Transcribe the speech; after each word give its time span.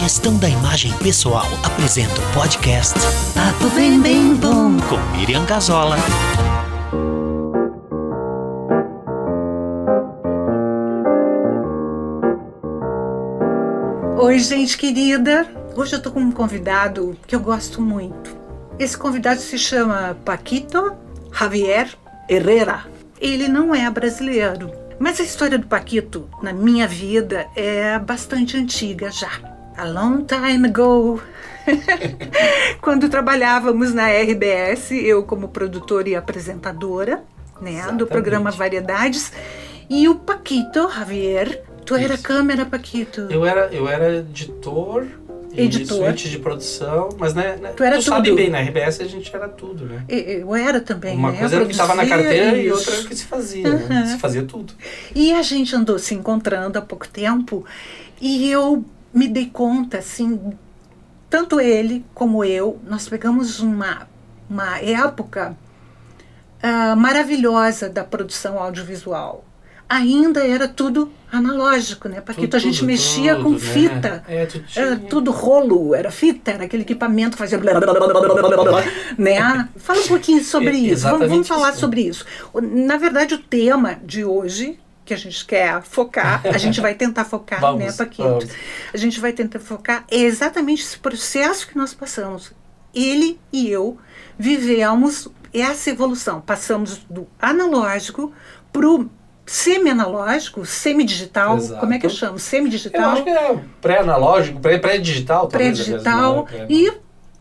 Gestão 0.00 0.38
da 0.38 0.48
imagem 0.48 0.96
pessoal 0.96 1.44
apresenta 1.62 2.14
o 2.18 2.32
podcast 2.32 2.98
Papo 3.34 3.68
bem 3.74 4.00
bem 4.00 4.34
bom. 4.34 4.78
com 4.88 4.96
Miriam 5.14 5.44
Gazola. 5.44 5.94
Oi, 14.18 14.38
gente 14.38 14.78
querida. 14.78 15.46
Hoje 15.76 15.96
eu 15.96 16.00
tô 16.00 16.10
com 16.10 16.20
um 16.20 16.32
convidado 16.32 17.14
que 17.26 17.36
eu 17.36 17.40
gosto 17.40 17.82
muito. 17.82 18.34
Esse 18.78 18.96
convidado 18.96 19.42
se 19.42 19.58
chama 19.58 20.16
Paquito 20.24 20.94
Javier 21.30 21.94
Herrera. 22.26 22.86
Ele 23.20 23.48
não 23.48 23.74
é 23.74 23.90
brasileiro, 23.90 24.72
mas 24.98 25.20
a 25.20 25.24
história 25.24 25.58
do 25.58 25.66
Paquito 25.66 26.26
na 26.42 26.54
minha 26.54 26.88
vida 26.88 27.46
é 27.54 27.98
bastante 27.98 28.56
antiga 28.56 29.10
já. 29.10 29.59
A 29.76 29.84
long 29.84 30.24
time 30.24 30.68
ago. 30.68 31.22
Quando 32.80 33.08
trabalhávamos 33.08 33.92
na 33.94 34.08
RBS, 34.08 34.92
eu 34.92 35.22
como 35.24 35.48
produtora 35.48 36.08
e 36.08 36.14
apresentadora, 36.16 37.22
né, 37.60 37.90
do 37.92 38.06
programa 38.06 38.50
Variedades, 38.50 39.32
e 39.88 40.08
o 40.08 40.14
Paquito 40.16 40.88
Javier, 40.90 41.62
tu 41.84 41.94
era 41.94 42.14
Isso. 42.14 42.22
câmera, 42.22 42.64
Paquito. 42.64 43.22
Eu 43.30 43.44
era, 43.44 43.66
eu 43.72 43.88
era 43.88 44.18
editor, 44.18 45.06
e 45.52 45.62
Editor. 45.62 46.12
de 46.12 46.38
produção, 46.38 47.08
mas 47.18 47.34
né, 47.34 47.56
né, 47.60 47.72
Tu 47.76 47.82
era 47.82 48.00
sabe 48.00 48.28
tudo. 48.28 48.36
bem, 48.36 48.50
na 48.50 48.60
RBS 48.60 49.00
a 49.00 49.04
gente 49.04 49.34
era 49.34 49.48
tudo, 49.48 49.84
né? 49.84 50.04
Eu 50.08 50.54
era 50.54 50.80
também, 50.80 51.16
Uma 51.16 51.32
né? 51.32 51.38
coisa 51.40 51.56
era 51.56 51.64
o 51.64 51.66
que 51.66 51.72
estava 51.72 51.94
na 51.96 52.06
carteira 52.06 52.56
e 52.56 52.66
isso. 52.66 52.76
outra 52.76 52.94
era 52.94 53.02
o 53.02 53.06
que 53.06 53.16
se 53.16 53.24
fazia, 53.24 53.68
né? 53.68 53.86
Aham. 53.90 54.06
Se 54.06 54.18
fazia 54.18 54.44
tudo. 54.44 54.72
E 55.12 55.32
a 55.32 55.42
gente 55.42 55.74
andou 55.74 55.98
se 55.98 56.14
encontrando 56.14 56.78
há 56.78 56.82
pouco 56.82 57.08
tempo 57.08 57.64
e 58.20 58.48
eu 58.48 58.84
me 59.12 59.28
dei 59.28 59.46
conta, 59.46 59.98
assim, 59.98 60.52
tanto 61.28 61.60
ele 61.60 62.04
como 62.14 62.44
eu, 62.44 62.78
nós 62.86 63.08
pegamos 63.08 63.60
uma, 63.60 64.08
uma 64.48 64.78
época 64.78 65.56
uh, 66.62 66.96
maravilhosa 66.96 67.88
da 67.88 68.04
produção 68.04 68.58
audiovisual. 68.58 69.44
Ainda 69.88 70.46
era 70.46 70.68
tudo 70.68 71.10
analógico, 71.32 72.08
né? 72.08 72.20
Porque 72.20 72.42
tudo, 72.42 72.56
a 72.56 72.58
gente 72.60 72.78
tudo, 72.78 72.86
mexia 72.86 73.34
tudo, 73.34 73.44
com 73.44 73.50
né? 73.50 73.58
fita. 73.58 74.24
É, 74.28 74.48
era 74.76 74.96
tudo 74.96 75.32
rolo, 75.32 75.96
era 75.96 76.12
fita, 76.12 76.52
era 76.52 76.64
aquele 76.64 76.84
equipamento 76.84 77.32
que 77.32 77.38
fazia. 77.38 77.58
Blá, 77.58 77.74
blá, 77.80 77.92
blá, 77.92 78.84
né? 79.18 79.68
Fala 79.76 80.00
um 80.00 80.06
pouquinho 80.06 80.44
sobre 80.44 80.70
é, 80.70 80.74
isso. 80.74 81.02
Vamos, 81.02 81.28
vamos, 81.28 81.48
falar 81.48 81.70
isso. 81.70 81.80
sobre 81.80 82.02
isso. 82.02 82.24
Na 82.62 82.96
verdade, 82.98 83.34
o 83.34 83.38
tema 83.38 83.98
de 84.04 84.24
hoje 84.24 84.78
que 85.10 85.14
a 85.14 85.16
gente 85.16 85.44
quer 85.44 85.82
focar, 85.82 86.40
a 86.46 86.56
gente 86.56 86.80
vai 86.80 86.94
tentar 86.94 87.24
focar, 87.24 87.58
Vamos, 87.60 87.84
né, 87.84 87.92
Paquito? 87.92 88.22
vamos. 88.22 88.46
A 88.94 88.96
gente 88.96 89.18
vai 89.18 89.32
tentar 89.32 89.58
focar 89.58 90.04
é 90.08 90.18
exatamente 90.18 90.82
esse 90.84 90.96
processo 90.96 91.66
que 91.66 91.76
nós 91.76 91.92
passamos. 91.92 92.52
Ele 92.94 93.40
e 93.52 93.68
eu 93.68 93.98
vivemos 94.38 95.26
essa 95.52 95.90
evolução. 95.90 96.40
Passamos 96.40 96.98
do 97.10 97.26
analógico 97.40 98.32
pro 98.72 99.10
semi-analógico, 99.44 100.64
semi-digital. 100.64 101.58
Como 101.80 101.92
é 101.92 101.98
que 101.98 102.06
eu 102.06 102.10
chamo? 102.10 102.34
Eu 102.34 102.38
Semi-digital 102.38 103.10
acho 103.10 103.24
que 103.24 103.30
é 103.30 103.58
pré-analógico, 103.80 104.60
pré- 104.60 104.78
pré-digital, 104.78 105.48
pré-digital 105.48 106.46
né? 106.52 106.66
e 106.68 106.92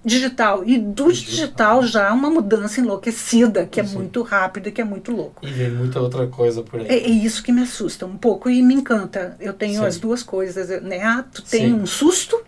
digital. 0.04 0.64
E 0.66 0.78
do 0.78 1.12
digital 1.12 1.82
Digital. 1.82 1.84
já 1.84 2.14
uma 2.14 2.30
mudança 2.30 2.80
enlouquecida, 2.80 3.66
que 3.66 3.80
é 3.80 3.84
Sim. 3.84 3.98
muito 3.98 4.22
rápida, 4.22 4.72
que 4.72 4.80
é 4.82 4.84
muito 4.84 5.12
louco. 5.12 5.46
E 5.46 5.52
vem 5.52 5.70
muita 5.72 6.00
outra 6.00 6.26
coisa 6.28 6.62
por 6.64 6.80
aí. 6.80 6.88
É, 6.88 6.94
é 6.96 7.10
isso 7.10 7.44
que 7.44 7.52
me 7.52 7.62
assusta 7.62 8.06
um 8.06 8.18
pouco 8.18 8.50
e 8.50 8.62
me 8.62 8.74
encanta. 8.74 9.36
Eu 9.40 9.54
tenho 9.54 9.80
Sim. 9.82 9.86
as 9.86 9.98
duas 9.98 10.24
coisas, 10.24 10.70
né? 10.82 11.24
Tu 11.34 11.42
tem 11.44 11.68
Sim. 11.68 11.74
um 11.74 11.86
susto, 11.86 12.40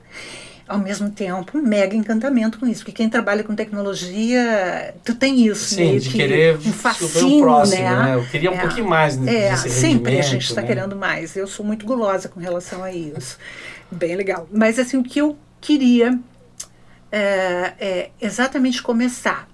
ao 0.68 0.80
mesmo 0.80 1.10
tempo 1.12 1.58
um 1.58 1.62
mega 1.62 1.94
encantamento 1.96 2.58
com 2.58 2.66
isso. 2.66 2.80
Porque 2.86 2.94
quem 2.94 3.10
trabalha 3.10 3.44
com 3.44 3.54
tecnologia, 3.54 4.94
tu 5.04 5.14
tem 5.16 5.46
isso, 5.46 5.76
Sim, 5.76 5.82
meio 5.88 6.00
de 6.00 6.10
que 6.10 6.16
querer 6.18 6.56
um 6.58 6.72
fascínio, 6.74 7.38
o 7.40 7.42
próximo, 7.42 7.82
né? 7.84 8.04
né? 8.04 8.16
Eu 8.16 8.26
queria 8.28 8.52
um 8.52 8.56
É. 8.56 8.62
pouquinho 8.62 8.88
mais 8.88 9.18
É, 9.28 9.56
sempre 9.58 10.18
a 10.20 10.22
gente 10.22 10.44
está 10.46 10.62
né? 10.62 10.68
querendo 10.68 10.96
mais. 10.96 11.36
Eu 11.36 11.48
sou 11.48 11.66
muito 11.66 11.86
gulosa 11.86 12.30
com 12.30 12.40
relação 12.40 12.82
a 12.84 12.92
isso. 12.94 13.38
Bem 13.92 14.16
legal. 14.16 14.48
Mas 14.52 14.80
assim, 14.80 14.96
o 14.98 15.04
que 15.04 15.20
eu 15.20 15.36
queria 15.60 16.18
é, 17.12 17.74
é 17.80 18.12
exatamente 18.22 18.82
começar. 18.82 19.48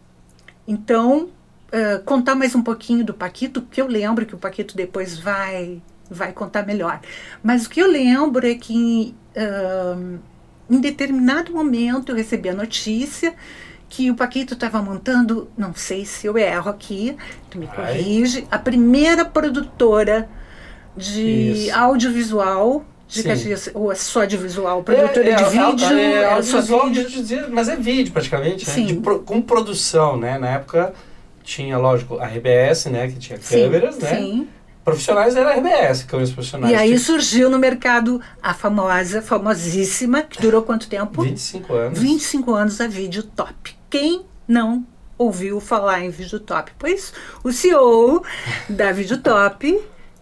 Então, 0.67 1.29
é, 1.71 1.97
contar 1.99 2.35
mais 2.35 2.55
um 2.55 2.61
pouquinho 2.61 3.03
do 3.03 3.13
Paquito, 3.13 3.61
que 3.61 3.81
eu 3.81 3.87
lembro 3.87 4.25
que 4.25 4.35
o 4.35 4.37
Paquito 4.37 4.75
depois 4.75 5.17
vai, 5.17 5.81
vai 6.09 6.31
contar 6.31 6.65
melhor. 6.65 6.99
Mas 7.43 7.65
o 7.65 7.69
que 7.69 7.81
eu 7.81 7.89
lembro 7.89 8.45
é 8.45 8.55
que 8.55 9.15
ahn, 9.35 10.19
em 10.69 10.79
determinado 10.79 11.51
momento 11.53 12.11
eu 12.11 12.15
recebi 12.15 12.49
a 12.49 12.53
notícia 12.53 13.33
que 13.89 14.11
o 14.11 14.15
Paquito 14.15 14.53
estava 14.53 14.81
montando, 14.81 15.49
não 15.57 15.73
sei 15.73 16.05
se 16.05 16.27
eu 16.27 16.37
erro 16.37 16.69
aqui, 16.69 17.15
tu 17.49 17.57
me 17.57 17.69
Ai. 17.71 17.75
corrige, 17.75 18.47
a 18.51 18.59
primeira 18.59 19.23
produtora 19.23 20.29
de 20.95 21.67
Isso. 21.67 21.75
audiovisual 21.75 22.85
de 23.07 23.21
Sim. 23.21 23.29
Caxias, 23.29 23.69
ou 23.73 23.91
é 23.91 23.95
só 23.95 24.25
de 24.25 24.35
visual, 24.35 24.83
produtora 24.83 25.29
é, 25.29 25.35
de 25.35 25.43
é, 25.43 25.49
vídeo, 25.49 25.87
É, 25.97 26.01
é, 26.01 26.13
era 26.23 26.43
só 26.43 26.59
vídeo. 26.61 27.47
mas 27.51 27.69
é 27.69 27.75
vídeo 27.77 28.11
praticamente, 28.11 28.67
né? 28.69 28.85
De 28.85 28.95
com 28.95 29.41
produção, 29.41 30.17
né? 30.17 30.37
Na 30.37 30.49
época 30.49 30.93
tinha, 31.43 31.77
lógico, 31.77 32.17
a 32.19 32.25
RBS, 32.25 32.87
né? 32.87 33.07
Que 33.07 33.15
tinha 33.17 33.39
Sim, 33.41 33.63
câmeras, 33.63 33.97
né? 33.97 34.15
sim. 34.15 34.47
Profissionais 34.83 35.35
era 35.35 35.49
a 35.49 35.53
RBS, 35.55 36.03
câmeras 36.03 36.31
profissionais. 36.31 36.71
E 36.73 36.75
aí 36.75 36.87
Tinha 36.89 36.99
surgiu 36.99 37.49
no 37.49 37.59
mercado 37.59 38.21
a 38.41 38.53
famosa, 38.53 39.21
famosíssima, 39.21 40.21
que 40.23 40.41
durou 40.41 40.61
quanto 40.61 40.87
tempo? 40.87 41.21
25 41.21 41.73
anos. 41.73 41.99
25 41.99 42.53
anos 42.53 42.79
a 42.81 42.87
Vídeo 42.87 43.23
Top. 43.23 43.53
Quem 43.89 44.21
não 44.47 44.85
ouviu 45.17 45.59
falar 45.59 46.03
em 46.03 46.09
Vídeo 46.09 46.39
Top? 46.39 46.71
Pois 46.79 47.13
o 47.43 47.51
CEO 47.51 48.23
da 48.69 48.91
Vídeo 48.93 49.17
Top 49.17 49.81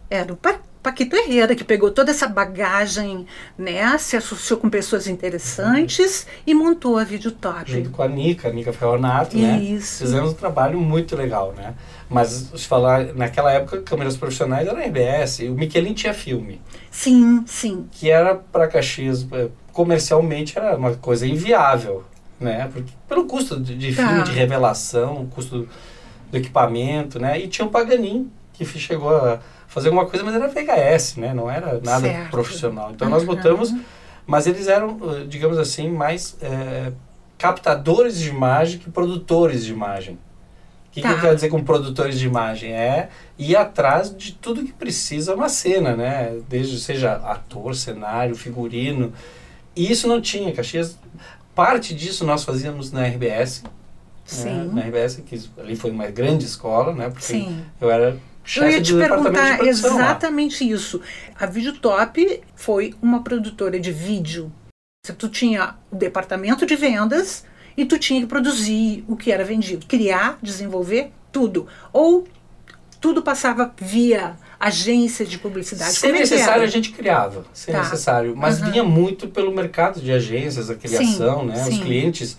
era 0.10 0.34
o 0.34 0.36
Pa- 0.36 0.60
Paquito 0.86 1.16
Herrera, 1.16 1.56
que 1.56 1.64
pegou 1.64 1.90
toda 1.90 2.12
essa 2.12 2.28
bagagem, 2.28 3.26
né, 3.58 3.98
se 3.98 4.16
associou 4.16 4.60
com 4.60 4.70
pessoas 4.70 5.08
interessantes 5.08 6.28
e 6.46 6.54
montou 6.54 7.00
a 7.00 7.04
Vídeo 7.04 7.32
Top. 7.32 7.72
Junto 7.72 7.90
com 7.90 8.04
a 8.04 8.08
Nica, 8.08 8.50
a 8.50 8.52
Nica 8.52 8.72
Ferronato, 8.72 9.36
né? 9.36 9.58
Isso. 9.58 10.04
Fizemos 10.04 10.30
um 10.30 10.36
trabalho 10.36 10.80
muito 10.80 11.16
legal, 11.16 11.56
né? 11.58 11.74
Mas, 12.08 12.52
se 12.56 12.68
falar, 12.68 13.16
naquela 13.16 13.52
época, 13.52 13.82
câmeras 13.82 14.16
profissionais 14.16 14.68
era 14.68 14.80
RBS. 14.80 15.40
E 15.40 15.50
o 15.50 15.56
Michelin 15.56 15.96
tinha 15.96 16.14
filme. 16.14 16.62
Sim, 16.92 17.44
sim. 17.48 17.88
que 17.92 18.12
era 18.12 18.36
para 18.36 18.68
Caxias 18.68 19.26
eh, 19.32 19.50
comercialmente 19.74 20.56
era 20.56 20.78
uma 20.78 20.94
coisa 20.94 21.26
inviável, 21.26 22.04
né? 22.40 22.70
Porque 22.72 22.94
pelo 23.10 23.26
custo 23.26 23.60
de, 23.60 23.76
de 23.76 23.96
Tá. 23.96 24.08
filme, 24.08 24.24
de 24.24 24.32
revelação, 24.34 25.24
o 25.24 25.28
custo 25.28 25.68
do 26.30 26.38
equipamento, 26.38 27.18
né? 27.20 27.40
E 27.40 27.48
tinha 27.48 27.66
o 27.66 27.72
Paganin 27.72 28.32
que 28.54 28.64
chegou 28.66 29.10
a 29.10 29.40
fazer 29.76 29.90
alguma 29.90 30.06
coisa, 30.06 30.24
mas 30.24 30.34
era 30.34 30.48
VHS, 30.48 31.18
né? 31.18 31.34
Não 31.34 31.52
era 31.52 31.82
nada 31.84 32.08
Certo. 32.08 32.32
profissional. 32.32 32.92
Então 32.96 33.10
nós 33.10 33.24
Aham. 33.24 33.36
botamos, 33.36 33.76
mas 34.26 34.48
eles 34.48 34.68
eram, 34.70 34.98
eh, 35.04 35.26
digamos 35.28 35.58
assim, 35.58 35.90
mais 35.92 36.38
eh, 36.42 36.94
captadores 37.38 38.18
de 38.18 38.30
imagem 38.30 38.80
que 38.80 38.90
produtores 38.90 39.66
de 39.66 39.74
imagem. 39.74 40.16
O 40.16 40.92
que, 40.96 41.02
que 41.02 41.08
Tá. 41.10 41.14
eu 41.14 41.20
quero 41.20 41.36
dizer 41.36 41.50
com 41.50 41.62
produtores 41.62 42.18
de 42.18 42.26
imagem? 42.26 42.72
É 42.72 43.10
ir 43.38 43.54
atrás 43.58 44.16
de 44.16 44.32
tudo 44.32 44.64
que 44.64 44.72
precisa 44.72 45.36
uma 45.36 45.50
cena, 45.50 45.94
né? 45.94 46.40
Desde 46.48 46.80
seja 46.80 47.12
ator, 47.18 47.76
cenário, 47.76 48.34
figurino. 48.34 49.12
E 49.76 49.92
isso 49.92 50.08
não 50.08 50.22
tinha, 50.22 50.54
Caxias. 50.54 50.98
Parte 51.54 51.94
disso 51.94 52.26
nós 52.26 52.46
fazíamos 52.46 52.94
na 52.94 53.06
RBS. 53.06 53.64
Né? 53.64 53.70
Sim. 54.26 54.70
Na 54.72 54.84
RBS, 54.84 55.18
que 55.26 55.38
ali 55.60 55.76
foi 55.76 55.92
uma 55.92 56.08
grande 56.08 56.46
escola, 56.46 56.94
né? 56.94 57.10
Porque 57.10 57.26
Sim. 57.26 57.62
eu 57.82 57.92
era 57.92 58.18
Eu 58.56 58.70
ia 58.70 58.82
te 58.82 58.94
perguntar 58.94 59.58
produção 59.58 59.96
lá. 59.96 60.02
exatamente 60.02 60.70
isso. 60.70 61.02
A 61.40 61.46
Videotop 61.46 62.42
foi 62.56 62.94
uma 63.02 63.24
produtora 63.24 63.80
de 63.80 63.92
vídeo. 63.92 64.52
Tu 65.18 65.30
tinha 65.30 65.76
o 65.92 65.96
departamento 65.96 66.66
de 66.66 66.76
vendas 66.76 67.46
e 67.78 67.86
tu 67.86 67.98
tinha 68.00 68.22
que 68.22 68.28
produzir 68.28 69.04
o 69.08 69.16
que 69.16 69.32
era 69.32 69.44
vendido, 69.44 69.86
criar, 69.86 70.38
desenvolver 70.42 71.12
tudo. 71.32 71.68
Ou 71.94 72.28
tudo 73.00 73.22
passava 73.22 73.72
via 73.80 74.36
agência 74.60 75.26
de 75.26 75.38
publicidade. 75.38 75.94
Se 75.94 76.08
é 76.08 76.12
necessário, 76.12 76.64
a 76.64 76.68
gente 76.68 76.92
criava. 76.92 77.46
Se 77.54 77.72
Tá. 77.72 77.80
necessário. 77.84 78.36
Mas 78.36 78.60
Aham. 78.62 78.72
vinha 78.72 78.84
muito 78.84 79.28
pelo 79.28 79.54
mercado 79.54 80.02
de 80.02 80.12
agências, 80.12 80.70
a 80.72 80.76
criação, 80.76 81.46
né? 81.46 81.54
Os 81.54 81.60
sim. 81.68 81.74
Os 81.74 81.80
clientes 81.80 82.38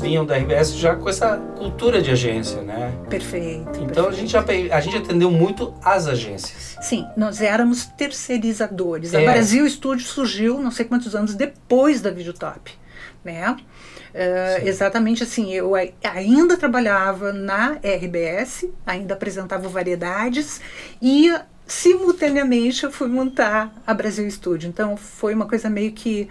vinham 0.00 0.24
da 0.24 0.36
RBS 0.36 0.74
já 0.76 0.94
com 0.96 1.08
essa 1.08 1.36
cultura 1.56 2.00
de 2.00 2.10
agência, 2.10 2.62
né? 2.62 2.92
Perfeito. 3.10 3.80
Então 3.82 4.08
a 4.08 4.12
gente, 4.12 4.36
a 4.36 4.80
gente 4.80 4.96
atendeu 4.96 5.30
muito 5.30 5.74
as 5.82 6.06
agências. 6.06 6.76
Sim, 6.80 7.06
nós 7.16 7.40
éramos 7.40 7.84
terceirizadores. 7.86 9.12
É. 9.14 9.26
A 9.26 9.32
Brasil 9.32 9.68
Studio 9.68 10.04
surgiu 10.06 10.60
não 10.60 10.70
sei 10.70 10.84
quantos 10.84 11.14
anos 11.14 11.34
depois 11.34 12.00
da 12.00 12.10
Videotop, 12.10 12.72
né? 13.24 13.56
Sim. 14.60 14.68
exatamente 14.68 15.24
assim, 15.24 15.52
eu 15.52 15.74
ai- 15.74 15.92
ainda 16.04 16.56
trabalhava 16.56 17.32
na 17.32 17.78
RBS, 17.82 18.64
ainda 18.86 19.14
apresentava 19.14 19.68
variedades 19.68 20.60
e 21.02 21.34
simultaneamente 21.66 22.84
eu 22.84 22.92
fui 22.92 23.08
montar 23.08 23.72
a 23.86 23.92
Brasil 23.92 24.30
Studio. 24.30 24.68
Então 24.68 24.96
foi 24.96 25.34
uma 25.34 25.46
coisa 25.46 25.68
meio 25.68 25.90
que 25.90 26.28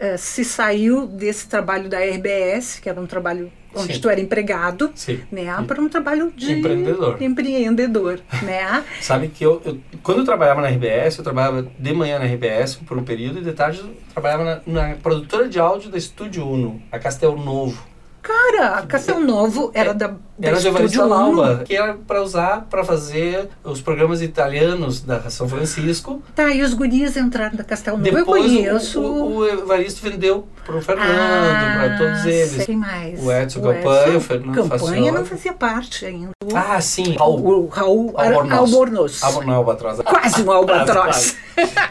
uh, 0.00 0.18
se 0.18 0.44
saiu 0.44 1.06
desse 1.06 1.48
trabalho 1.48 1.88
da 1.88 1.98
RBS, 1.98 2.78
que 2.80 2.88
era 2.88 3.00
um 3.00 3.06
trabalho 3.06 3.50
onde 3.74 3.94
Sim. 3.94 4.00
tu 4.00 4.08
era 4.08 4.18
empregado, 4.20 4.90
Sim. 4.94 5.20
né, 5.30 5.44
para 5.68 5.80
um 5.82 5.88
trabalho 5.88 6.32
de 6.34 6.50
Empreendedor. 6.52 7.20
empreendedor, 7.22 8.20
né? 8.42 8.82
Sabe 9.02 9.28
que 9.28 9.44
eu, 9.44 9.60
eu- 9.66 9.78
quando 10.02 10.18
eu 10.20 10.24
trabalhava 10.24 10.62
na 10.62 10.68
RBS, 10.68 11.18
eu 11.18 11.24
trabalhava 11.24 11.66
de 11.78 11.92
manhã 11.92 12.18
na 12.18 12.24
RBS 12.24 12.76
por 12.76 12.96
um 12.96 13.04
período 13.04 13.38
e 13.40 13.42
de 13.42 13.52
tarde 13.52 13.80
eu 13.80 13.94
trabalhava 14.14 14.62
na, 14.66 14.88
na 14.88 14.94
produtora 14.96 15.46
de 15.46 15.58
áudio 15.60 15.90
da 15.90 15.98
Estúdio 15.98 16.48
Uno, 16.48 16.80
a 16.90 16.98
Castel 16.98 17.36
Novo. 17.36 17.86
Cara, 18.26 18.82
Castelo 18.82 19.20
Novo 19.20 19.70
era 19.72 19.94
da, 19.94 20.08
da 20.36 20.48
Era 20.48 20.58
de. 20.58 20.98
Lauba, 20.98 21.62
que 21.64 21.76
era 21.76 21.94
para 21.94 22.20
usar 22.22 22.66
para 22.68 22.82
fazer 22.82 23.48
os 23.62 23.80
programas 23.80 24.20
italianos 24.20 25.00
da 25.00 25.30
São 25.30 25.48
Francisco. 25.48 26.20
Tá, 26.34 26.50
e 26.50 26.60
os 26.62 26.74
guris 26.74 27.16
entraram 27.16 27.56
da 27.56 27.62
Castelo 27.62 27.98
Novo. 27.98 28.08
eu 28.08 28.14
Depois 28.16 28.42
conheço. 28.42 29.00
o, 29.00 29.04
o, 29.04 29.36
o 29.36 29.46
Evaristo 29.48 30.02
vendeu 30.02 30.48
para 30.66 30.76
o 30.76 30.82
Fernando, 30.82 31.08
Ah, 31.08 31.74
para 31.76 31.96
todos 31.98 32.24
eles. 32.26 32.66
Quem 32.66 32.76
mais? 32.76 33.22
O 33.22 33.32
Edson 33.32 33.60
Campanha, 33.60 34.16
o 34.16 34.20
Fernando 34.20 34.68
Campanha 34.68 35.12
não 35.12 35.24
fazia 35.24 35.52
parte 35.52 36.04
ainda. 36.04 36.30
O, 36.44 36.56
Ah, 36.56 36.80
sim, 36.80 37.16
Raul. 37.16 37.64
o 37.64 37.66
Raul 37.68 38.12
Albornoz. 38.16 39.22
Albornoz. 39.22 39.22
Albatroz. 39.22 40.00
Quase 40.04 40.42
um 40.42 40.50
albatroz. 40.50 41.36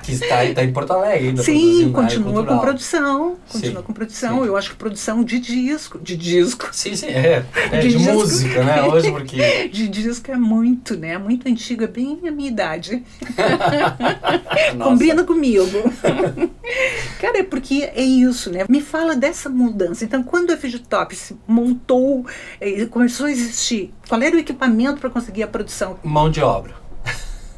que 0.04 0.12
está, 0.12 0.46
está 0.46 0.64
em 0.64 0.72
Porto 0.72 0.92
Alegre 0.92 1.30
ainda. 1.30 1.42
Sim, 1.44 1.92
continua 1.92 2.46
com 2.46 2.60
produção. 2.60 3.38
Continua 3.52 3.82
Sim, 3.82 3.86
com 3.88 3.94
produção. 3.94 4.42
sim. 4.42 4.48
Eu 4.48 4.58
acho 4.58 4.70
que 4.72 4.76
produção 4.76 5.24
de 5.24 5.40
disco. 5.40 5.98
De 6.00 6.16
disco. 6.18 6.70
Sim, 6.72 6.96
sim, 6.96 7.08
é. 7.08 7.46
é 7.72 7.80
De 7.80 7.90
de, 7.90 7.98
música, 8.00 8.64
né? 8.64 8.84
Hoje, 8.84 9.12
porque. 9.12 9.36
De 9.70 9.88
disco 9.88 10.32
é 10.32 10.36
muito, 10.38 10.96
né? 10.98 11.18
Muito 11.18 11.48
antigo, 11.48 11.84
é 11.84 11.88
bem 11.88 12.20
a 12.28 12.32
minha 12.32 12.50
idade. 12.50 13.04
Combina 14.82 15.24
comigo. 15.24 15.66
Cara, 17.20 17.40
é 17.40 17.44
porque 17.44 17.90
é 17.96 18.02
isso, 18.02 18.52
né? 18.52 18.65
Me 18.70 18.82
fala 18.82 19.16
dessa 19.16 19.50
mudança. 19.50 20.04
Então, 20.06 20.24
quando 20.24 20.52
a 20.52 20.58
Figitop 20.58 21.16
se 21.16 21.38
montou, 21.48 22.26
eh, 22.60 22.86
começou 22.86 23.26
a 23.28 23.32
existir, 23.32 23.94
qual 24.08 24.22
era 24.22 24.36
o 24.36 24.40
equipamento 24.40 25.00
para 25.00 25.10
conseguir 25.10 25.44
a 25.44 25.48
produção? 25.48 25.98
Mão 26.04 26.30
de 26.30 26.42
obra. 26.42 26.74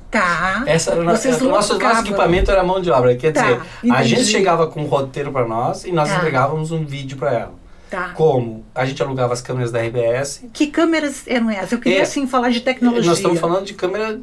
Tá. 0.10 0.64
Essa 0.66 0.92
era, 0.92 1.04
Vocês 1.04 1.42
o 1.42 1.50
nosso, 1.50 1.78
nosso 1.78 2.02
equipamento 2.02 2.50
era 2.50 2.64
mão 2.64 2.82
de 2.82 2.90
obra. 2.90 3.16
Quer 3.16 3.34
Tá, 3.34 3.42
dizer, 3.42 3.62
a 3.84 3.88
entendi. 3.88 4.10
gente 4.10 4.26
chegava 4.26 4.68
com 4.68 4.82
um 4.84 4.86
roteiro 4.88 5.32
para 5.32 5.46
nós 5.46 5.84
e 5.84 5.92
nós 5.92 6.10
Tá. 6.10 6.18
entregávamos 6.18 6.72
um 6.72 6.86
vídeo 6.86 7.18
para 7.18 7.34
ela. 7.34 7.54
Tá. 7.90 8.10
Como? 8.10 8.66
A 8.74 8.86
gente 8.86 9.02
alugava 9.04 9.34
as 9.34 9.42
câmeras 9.42 9.72
da 9.72 9.80
RBS. 9.82 10.46
Que 10.54 10.68
câmeras 10.68 11.24
eram 11.28 11.50
essas? 11.50 11.74
Eu 11.74 11.80
queria, 11.80 12.00
É, 12.00 12.02
assim, 12.04 12.26
falar 12.26 12.50
de 12.50 12.62
tecnologia. 12.62 13.06
Nós 13.10 13.18
estamos 13.18 13.40
falando 13.40 13.66
de 13.66 13.74
câmera. 13.74 14.20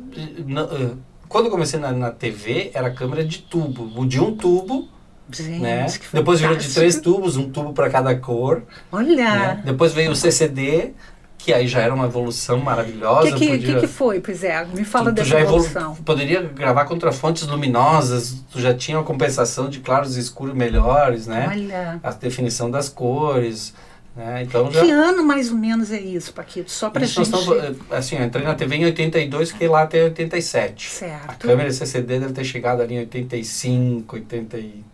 na- 0.46 0.62
eh, 0.62 0.90
Quando 1.28 1.46
eu 1.46 1.50
comecei 1.50 1.80
na, 1.80 1.90
na 1.90 2.10
TV, 2.12 2.70
era 2.74 2.90
câmera 2.92 3.24
de 3.24 3.38
tubo. 3.38 4.06
De 4.06 4.20
um 4.20 4.36
tubo, 4.36 4.88
Gente, 5.30 5.60
né? 5.60 5.86
Depois 6.12 6.40
virou 6.40 6.56
de 6.56 6.72
três 6.72 7.00
tubos, 7.00 7.36
um 7.36 7.48
tubo 7.50 7.72
para 7.72 7.88
cada 7.90 8.14
cor. 8.14 8.62
Olha. 8.92 9.16
né? 9.16 9.62
Depois 9.64 9.92
veio 9.92 10.10
o 10.10 10.16
CCD, 10.16 10.92
que 11.38 11.52
aí 11.52 11.66
já 11.66 11.80
era 11.80 11.94
uma 11.94 12.04
evolução 12.06 12.58
O 12.58 12.64
maravilhosa. 12.64 13.28
que, 13.32 13.38
que, 13.38 13.48
podia- 13.58 13.74
que, 13.74 13.80
que 13.80 13.86
foi, 13.86 14.20
pois 14.20 14.44
é? 14.44 14.64
Me 14.66 14.84
fala 14.84 15.06
tu, 15.10 15.16
tu 15.16 15.22
dessa 15.22 15.40
evolu- 15.40 15.64
evolução. 15.64 15.94
poderia 16.04 16.42
gravar 16.42 16.84
contra 16.84 17.10
fontes 17.12 17.46
luminosas, 17.46 18.36
tu 18.52 18.60
já 18.60 18.74
tinha 18.74 18.98
uma 18.98 19.04
compensação 19.04 19.68
de 19.68 19.80
claros 19.80 20.16
e 20.16 20.20
escuros 20.20 20.54
melhores, 20.54 21.26
né? 21.26 21.46
Olha. 21.50 22.00
A 22.02 22.10
definição 22.12 22.70
das 22.70 22.88
cores, 22.88 23.74
né? 24.16 24.42
Então 24.42 24.70
já 24.70 24.82
Que 24.82 24.90
ano 24.90 25.22
mais 25.24 25.50
ou 25.50 25.56
menos 25.58 25.90
é 25.90 26.00
isso, 26.00 26.32
Paquito? 26.32 26.70
Só 26.70 26.88
pra 26.90 27.02
Isso 27.04 27.24
gente. 27.24 27.36
eh, 27.52 27.74
assim, 27.96 28.16
eu 28.16 28.24
entrei 28.24 28.44
na 28.44 28.54
TV 28.54 28.76
em 28.76 28.84
82, 28.84 29.50
fiquei 29.52 29.68
lá 29.68 29.82
até 29.82 30.04
87. 30.04 30.86
A 30.86 30.90
Certo. 30.90 31.38
câmera 31.46 31.70
CCD 31.72 32.20
deve 32.20 32.32
ter 32.32 32.44
chegado 32.44 32.80
ali 32.82 32.94
em 32.94 32.98
85, 33.00 34.16
84, 34.16 34.84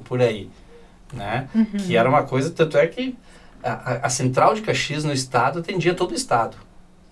por 0.00 0.20
aí, 0.20 0.48
né? 1.12 1.48
Uhum. 1.54 1.64
Que 1.64 1.96
era 1.96 2.08
uma 2.08 2.22
coisa, 2.24 2.50
tanto 2.50 2.76
é 2.78 2.86
que 2.86 3.16
a, 3.62 4.06
a- 4.06 4.08
central 4.10 4.54
de 4.54 4.62
Caxias 4.62 5.04
no 5.04 5.12
estado 5.12 5.58
atendia 5.60 5.94
todo 5.94 6.12
o 6.12 6.14
estado. 6.14 6.56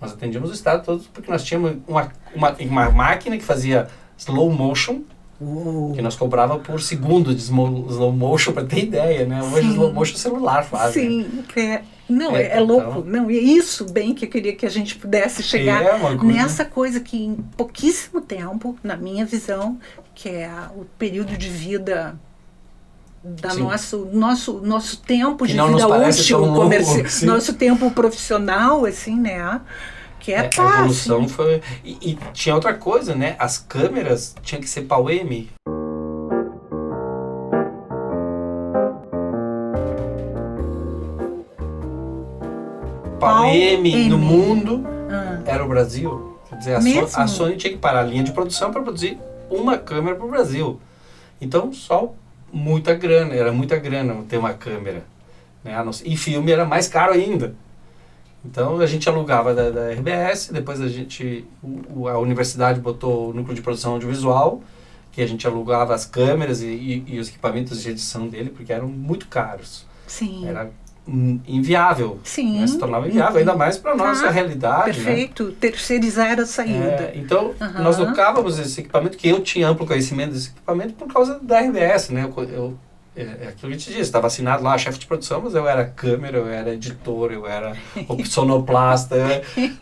Nós 0.01 0.13
atendíamos 0.13 0.51
o 0.51 0.53
estado 0.55 0.85
todo 0.85 1.05
porque 1.13 1.31
nós 1.31 1.45
tínhamos 1.45 1.77
uma, 1.87 2.11
uma, 2.35 2.51
uma 2.61 2.91
máquina 2.91 3.37
que 3.37 3.45
fazia 3.45 3.89
slow 4.19 4.51
motion, 4.53 5.03
Uou. 5.41 5.93
que 5.93 6.03
nós 6.03 6.15
cobrava 6.17 6.59
por 6.59 6.81
segundo 6.81 7.35
de 7.35 7.41
slow, 7.41 8.13
motion, 8.13 8.53
para 8.53 8.65
ter 8.65 8.85
ideia, 8.85 9.25
né? 9.27 9.43
Hoje 9.43 9.63
Sim. 9.63 9.71
slow 9.73 9.93
motion 9.93 10.15
o 10.15 10.19
celular 10.19 10.65
faz. 10.65 10.95
né? 10.97 11.03
Sim, 11.03 11.45
é, 11.57 11.83
não, 12.09 12.37
É, 12.37 12.43
é, 12.43 12.57
é 12.57 12.61
louco. 12.61 13.01
então- 13.01 13.05
Não, 13.05 13.31
e 13.31 13.39
é 13.39 13.43
isso 13.43 13.85
bem 13.91 14.15
que 14.15 14.25
eu 14.27 14.29
queria 14.31 14.55
que 14.55 14.67
a 14.67 14.71
gente 14.71 14.97
pudesse 14.97 15.43
chegar 15.43 15.83
É 15.83 15.99
coisa- 15.99 16.25
nessa 16.25 16.65
coisa 16.65 17.01
que 17.01 17.17
em 17.25 17.35
pouquíssimo 17.57 18.21
tempo, 18.21 18.77
na 18.83 18.97
minha 18.97 19.25
visão, 19.25 19.79
que 20.15 20.29
é 20.29 20.47
a- 20.47 20.71
o 20.77 20.85
período 20.99 21.37
de 21.37 21.49
vida 21.49 22.19
da 23.23 23.51
Sim. 23.51 23.63
nosso 23.63 24.09
nosso 24.13 24.53
nosso 24.61 24.99
tempo 24.99 25.47
Que 25.47 25.53
de 25.53 25.59
vida 25.59 25.65
útil, 26.09 26.37
tão 26.39 26.47
longo, 26.47 26.61
comerci- 26.63 27.09
sim. 27.09 27.27
nosso 27.27 27.55
tempo 27.55 27.91
profissional, 27.91 28.85
assim, 28.85 29.19
né? 29.19 29.61
Que 30.21 30.33
é, 30.33 30.39
É, 30.41 30.43
pá, 30.49 30.63
a 30.63 30.79
evolução 30.81 31.19
assim. 31.21 31.29
foi. 31.29 31.63
E, 31.85 32.11
e 32.11 32.19
tinha 32.35 32.55
outra 32.55 32.75
coisa, 32.75 33.15
né? 33.15 33.35
As 33.39 33.57
câmeras 33.59 34.35
tinham 34.43 34.61
que 34.61 34.69
ser 34.69 34.83
pau 34.83 35.11
M. 43.25 43.33
Pau 43.35 43.43
Pau 43.43 43.45
M, 43.55 43.93
M. 43.93 44.09
no 44.09 44.19
mundo 44.19 44.85
Ah, 45.11 45.41
era 45.47 45.65
o 45.65 45.69
Brasil. 45.69 46.39
Quer 46.49 46.57
dizer, 46.59 46.75
a? 46.77 46.81
So- 46.81 47.21
a 47.21 47.27
Sony 47.27 47.57
tinha 47.57 47.73
que 47.73 47.79
parar 47.79 48.01
a 48.01 48.05
linha 48.05 48.23
de 48.23 48.33
produção 48.33 48.71
para 48.73 48.83
produzir 48.83 49.19
uma 49.51 49.77
câmera 49.79 50.17
para 50.17 50.25
o 50.27 50.31
Brasil. 50.31 50.81
Então, 51.41 51.73
só 51.73 52.13
muita 52.53 52.95
grana, 52.95 53.35
era 53.35 53.53
muita 53.53 53.77
grana 53.77 54.15
ter 54.29 54.39
uma 54.39 54.53
câmera. 54.55 55.05
Né? 55.63 55.75
E 56.05 56.17
filme 56.17 56.53
era 56.53 56.65
mais 56.65 56.89
caro 56.89 57.13
ainda. 57.13 57.55
Então 58.45 58.79
a 58.81 58.87
gente 58.87 59.09
alugava 59.09 59.55
da, 59.55 59.71
da 59.71 59.91
RBS, 59.91 60.51
depois 60.53 60.81
a 60.81 60.89
gente, 60.89 61.45
o- 61.63 62.07
a 62.09 62.19
universidade 62.19 62.79
botou 62.79 63.31
o 63.31 63.33
núcleo 63.35 63.55
de 63.55 63.63
produção 63.63 63.93
audiovisual, 63.95 64.63
que 65.11 65.23
a 65.23 65.27
gente 65.27 65.47
alugava 65.47 65.95
as 65.95 66.05
câmeras 66.05 66.61
e, 66.61 66.67
e- 66.67 67.05
e 67.15 67.19
os 67.19 67.29
equipamentos 67.29 67.83
de 67.83 67.91
edição 67.91 68.29
dele, 68.29 68.51
porque 68.51 68.73
eram 68.73 68.87
muito 68.89 69.27
caros. 69.29 69.87
sim. 70.07 70.47
Era 70.47 70.71
inviável. 71.07 72.19
Sim. 72.25 72.61
né? 72.61 72.67
Se 72.67 72.79
tornava 72.79 73.07
inviável, 73.09 73.39
ainda 73.39 73.55
mais 73.55 73.77
para 73.79 73.93
a 73.93 73.97
nossa 73.97 74.25
Tá. 74.25 74.31
realidade. 74.31 74.99
né? 75.01 75.05
Perfeito. 75.07 75.53
Terceirizar 75.53 76.39
a 76.41 76.47
saída. 76.47 76.85
É, 76.85 77.13
então, 77.17 77.53
Aham. 77.61 77.83
nós 77.83 77.99
locávamos 77.99 78.59
esse 78.59 78.81
equipamento, 78.81 79.17
que 79.17 79.29
eu 79.29 79.41
tinha 79.41 79.69
amplo 79.69 79.87
conhecimento 79.87 80.33
desse 80.33 80.49
equipamento 80.51 80.95
por 80.95 81.13
causa 81.13 81.39
da 81.41 81.61
RBS, 81.61 82.11
né? 82.11 82.25
Eu, 82.37 82.45
eu- 82.45 82.79
é, 83.17 83.23
é 83.23 83.49
aquilo 83.49 83.71
que 83.71 83.77
eu 83.77 83.81
te 83.81 83.87
disse, 83.91 84.01
estava 84.01 84.27
assinado 84.27 84.65
lá, 84.65 84.77
chefe 84.77 84.99
de 84.99 85.07
produção, 85.07 85.41
mas 85.45 85.55
eu 85.55 85.69
era 85.69 85.85
câmera, 85.85 86.37
eu 86.39 86.49
era 86.49 86.75
editor, 86.75 87.31
eu 87.33 87.47
era 87.47 87.77
sonoplasta, 88.25 89.17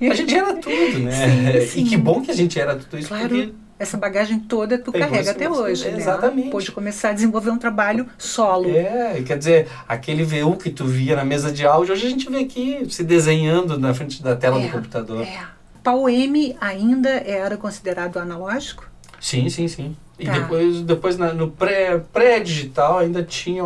a 0.00 0.14
gente 0.14 0.34
era 0.36 0.54
tudo, 0.56 0.98
né? 0.98 1.60
Sim, 1.62 1.66
sim. 1.66 1.80
E 1.80 1.84
que 1.88 1.96
bom 1.96 2.20
que 2.20 2.30
a 2.30 2.34
gente 2.34 2.60
era 2.60 2.76
tudo 2.76 2.98
isso, 2.98 3.08
Claro. 3.08 3.28
porque 3.28 3.52
Essa 3.82 3.96
bagagem 3.96 4.38
toda 4.38 4.78
tu 4.78 4.92
Pegou 4.92 5.08
carrega 5.08 5.22
esse 5.22 5.30
até 5.30 5.50
hoje, 5.50 5.90
né? 5.90 5.98
exatamente. 5.98 6.50
Pôde 6.50 6.70
começar 6.70 7.08
a 7.10 7.12
desenvolver 7.12 7.50
um 7.50 7.58
trabalho 7.58 8.06
solo. 8.16 8.70
É, 8.70 9.20
quer 9.26 9.36
dizer, 9.36 9.68
aquele 9.88 10.22
VU 10.22 10.56
que 10.56 10.70
tu 10.70 10.84
via 10.86 11.16
na 11.16 11.24
mesa 11.24 11.50
de 11.50 11.66
áudio, 11.66 11.92
hoje 11.94 12.06
a 12.06 12.10
gente 12.10 12.30
vê 12.30 12.38
aqui 12.38 12.86
se 12.88 13.02
desenhando 13.02 13.76
na 13.78 13.92
frente 13.92 14.22
da 14.22 14.36
tela 14.36 14.60
É, 14.60 14.66
do 14.66 14.72
computador. 14.72 15.22
É. 15.22 15.40
Pau 15.82 16.08
M 16.08 16.56
ainda 16.60 17.08
era 17.10 17.56
considerado 17.56 18.18
analógico? 18.18 18.88
Sim, 19.20 19.48
sim, 19.48 19.66
sim. 19.66 19.96
E 20.16 20.26
Tá. 20.26 20.32
depois, 20.32 20.80
depois 20.82 21.16
na- 21.18 21.32
no 21.32 21.50
pré- 21.50 22.00
pré-digital 22.12 23.00
ainda 23.00 23.22
tinha. 23.24 23.62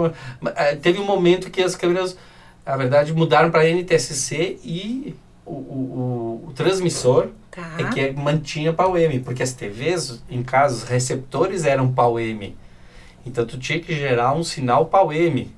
eh, 0.56 0.76
Teve 0.76 0.98
um 0.98 1.04
momento 1.04 1.50
que 1.50 1.62
as 1.62 1.74
câmeras, 1.76 2.16
na 2.64 2.74
verdade, 2.76 3.12
mudaram 3.12 3.50
para 3.50 3.68
NTSC 3.68 4.58
e 4.64 5.14
o, 5.44 5.52
o, 5.52 6.40
o- 6.44 6.48
o 6.48 6.52
transmissor 6.54 7.28
Tá. 7.56 7.76
é 7.78 7.84
que 7.84 8.10
mantinha 8.12 8.70
pau 8.70 8.98
M, 8.98 9.18
porque 9.20 9.42
as 9.42 9.54
TVs, 9.54 10.22
em 10.28 10.42
casos, 10.42 10.82
receptores 10.82 11.64
eram 11.64 11.90
pau 11.90 12.20
M. 12.20 12.54
Então 13.24 13.46
tu 13.46 13.58
tinha 13.58 13.80
que 13.80 13.94
gerar 13.94 14.34
um 14.34 14.44
sinal 14.44 14.84
pau 14.84 15.10
M. 15.10 15.50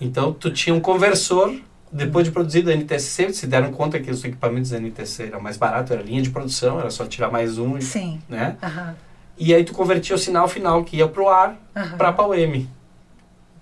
Então 0.00 0.32
tu 0.32 0.50
tinha 0.50 0.74
um 0.74 0.80
conversor, 0.80 1.54
depois 1.92 2.24
de 2.24 2.32
produzido 2.32 2.70
a 2.70 2.74
NTSC, 2.74 3.34
se 3.34 3.46
deram 3.46 3.70
conta 3.70 4.00
que 4.00 4.10
os 4.10 4.24
equipamentos 4.24 4.70
da 4.70 4.80
NTSC 4.80 5.24
eram 5.24 5.42
mais 5.42 5.58
baratos, 5.58 5.90
era 5.90 6.02
linha 6.02 6.22
de 6.22 6.30
produção, 6.30 6.80
era 6.80 6.90
só 6.90 7.04
tirar 7.04 7.30
mais 7.30 7.58
um, 7.58 7.78
Sim. 7.82 8.18
né? 8.26 8.56
Aham. 8.62 8.96
E 9.36 9.54
aí 9.54 9.64
tu 9.64 9.74
convertia 9.74 10.16
o 10.16 10.18
sinal 10.18 10.48
final 10.48 10.82
que 10.84 10.96
ia 10.96 11.06
pro 11.06 11.28
ar 11.28 11.54
Aham. 11.76 11.98
para 11.98 12.12
pau 12.12 12.34
M. 12.34 12.66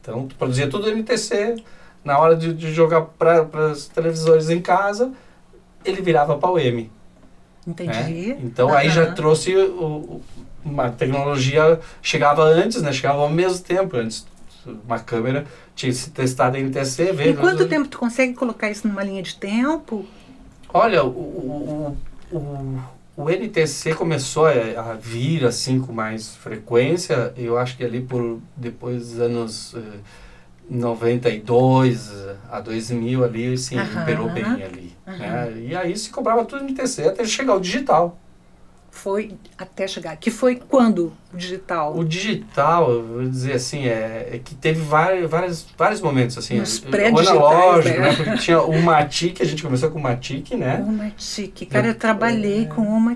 Então 0.00 0.28
tu 0.28 0.36
produzia 0.36 0.68
tudo 0.68 0.88
NTC, 0.88 1.56
na 2.04 2.18
hora 2.20 2.36
de, 2.36 2.54
de 2.54 2.72
jogar 2.72 3.00
para 3.02 3.42
os 3.72 3.88
televisores 3.88 4.48
em 4.48 4.60
casa, 4.60 5.12
ele 5.84 6.00
virava 6.00 6.38
pau 6.38 6.56
M. 6.56 6.88
Entendi. 7.66 7.90
né? 8.28 8.36
Então 8.42 8.72
aí 8.72 8.88
já 8.88 9.12
trouxe 9.12 9.54
o- 9.56 10.20
uma 10.64 10.90
tecnologia, 10.90 11.80
chegava 12.02 12.42
antes, 12.44 12.82
né? 12.82 12.92
Chegava 12.92 13.20
ao 13.22 13.28
mesmo 13.30 13.58
tempo. 13.64 13.96
Antes 13.96 14.26
uma 14.84 14.98
câmera 14.98 15.46
tinha 15.74 15.92
se 15.92 16.10
testado 16.10 16.56
em 16.56 16.62
NTC, 16.64 17.12
ver. 17.12 17.28
Em 17.30 17.36
quanto 17.36 17.68
tempo 17.68 17.88
tu 17.88 17.98
consegue 17.98 18.34
colocar 18.34 18.70
isso 18.70 18.86
numa 18.88 19.02
linha 19.04 19.22
de 19.22 19.36
tempo? 19.36 20.04
Olha, 20.74 21.04
o, 21.04 21.08
o, 21.08 21.96
o, 22.32 22.36
o- 22.36 22.80
o 23.16 23.30
NTC 23.30 23.94
começou 23.94 24.46
a, 24.46 24.50
a 24.52 24.94
vir 24.94 25.44
assim 25.46 25.80
com 25.80 25.92
mais 25.92 26.34
frequência, 26.36 27.32
eu 27.36 27.56
acho 27.56 27.76
que 27.76 27.84
ali 27.84 28.00
por 28.00 28.40
depois 28.56 29.08
dos 29.10 29.20
anos 29.20 29.74
eh, 29.74 29.80
92 30.68 32.12
a 32.50 32.60
2000 32.60 33.24
ali, 33.24 33.58
sim, 33.58 33.78
Aham. 33.78 34.02
imperou 34.02 34.28
bem 34.30 34.44
ali. 34.44 34.92
Né? 35.06 35.52
E 35.68 35.76
aí 35.76 35.96
se 35.96 36.10
cobrava 36.10 36.44
tudo 36.44 36.64
NTC 36.64 37.08
até 37.08 37.24
chegar 37.24 37.54
o 37.54 37.60
digital. 37.60 38.18
Foi 38.90 39.34
até 39.58 39.86
chegar. 39.86 40.16
Que 40.16 40.30
foi 40.30 40.56
quando 40.56 41.12
o 41.32 41.36
digital? 41.36 41.94
O 41.94 42.02
digital, 42.02 42.90
eu 42.90 43.02
vou 43.06 43.28
dizer 43.28 43.52
assim, 43.52 43.86
é, 43.86 44.30
é 44.32 44.40
que 44.42 44.54
teve 44.54 44.80
vários, 44.80 45.30
vários, 45.30 45.66
vários 45.76 46.00
momentos, 46.00 46.38
assim. 46.38 46.58
Nos 46.58 46.78
o 46.78 46.86
pré-digitais, 46.86 47.28
analógico, 47.36 48.00
né? 48.00 48.08
né? 48.08 48.16
Porque 48.16 48.36
tinha 48.38 48.62
o 48.62 48.82
Matic, 48.82 49.42
a 49.42 49.44
gente 49.44 49.62
começou 49.62 49.90
com 49.90 49.98
o 49.98 50.02
Matic, 50.02 50.52
né? 50.52 50.82
Uma 50.82 51.10
tique. 51.10 51.66
Cara, 51.66 51.88
eu 51.88 51.94
trabalhei 51.94 52.64
com 52.66 53.10
É, 53.10 53.14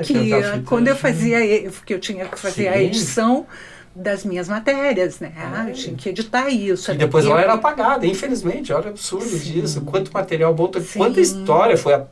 tique. 0.00 0.12
que 0.14 0.32
aquela 0.32 0.52
fita 0.54 0.64
quando 0.66 0.88
eu 0.88 0.96
fazia, 0.96 1.38
porque 1.70 1.94
eu 1.94 2.00
tinha 2.00 2.26
que 2.26 2.36
fazer 2.38 2.66
a 2.66 2.74
Sim. 2.74 2.80
edição 2.80 3.46
das 3.94 4.24
minhas 4.24 4.48
matérias, 4.48 5.20
né? 5.20 5.32
Ah, 5.36 5.68
eu 5.68 5.74
tinha 5.74 5.94
que 5.96 6.08
editar 6.08 6.48
isso. 6.48 6.90
E 6.92 6.96
depois 6.96 7.24
Eu- 7.24 7.30
ela 7.32 7.40
era 7.42 7.52
apagada, 7.54 8.04
infelizmente. 8.06 8.72
Olha 8.72 8.86
o 8.86 8.88
absurdo 8.90 9.24
Sim. 9.28 9.52
disso. 9.52 9.82
Quanto 9.82 10.12
material 10.12 10.52
bom, 10.52 10.70
Sim. 10.80 10.98
quanta 10.98 11.20
história 11.20 11.76
foi 11.76 11.94
a- 11.94 12.06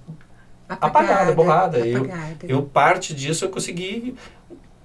apagada, 0.68 1.32
borrada. 1.32 1.78
Eu- 1.80 1.98
apagada. 2.04 2.36
Eu, 2.46 2.62
parte 2.62 3.12
disso, 3.14 3.44
eu 3.44 3.48
consegui, 3.48 4.14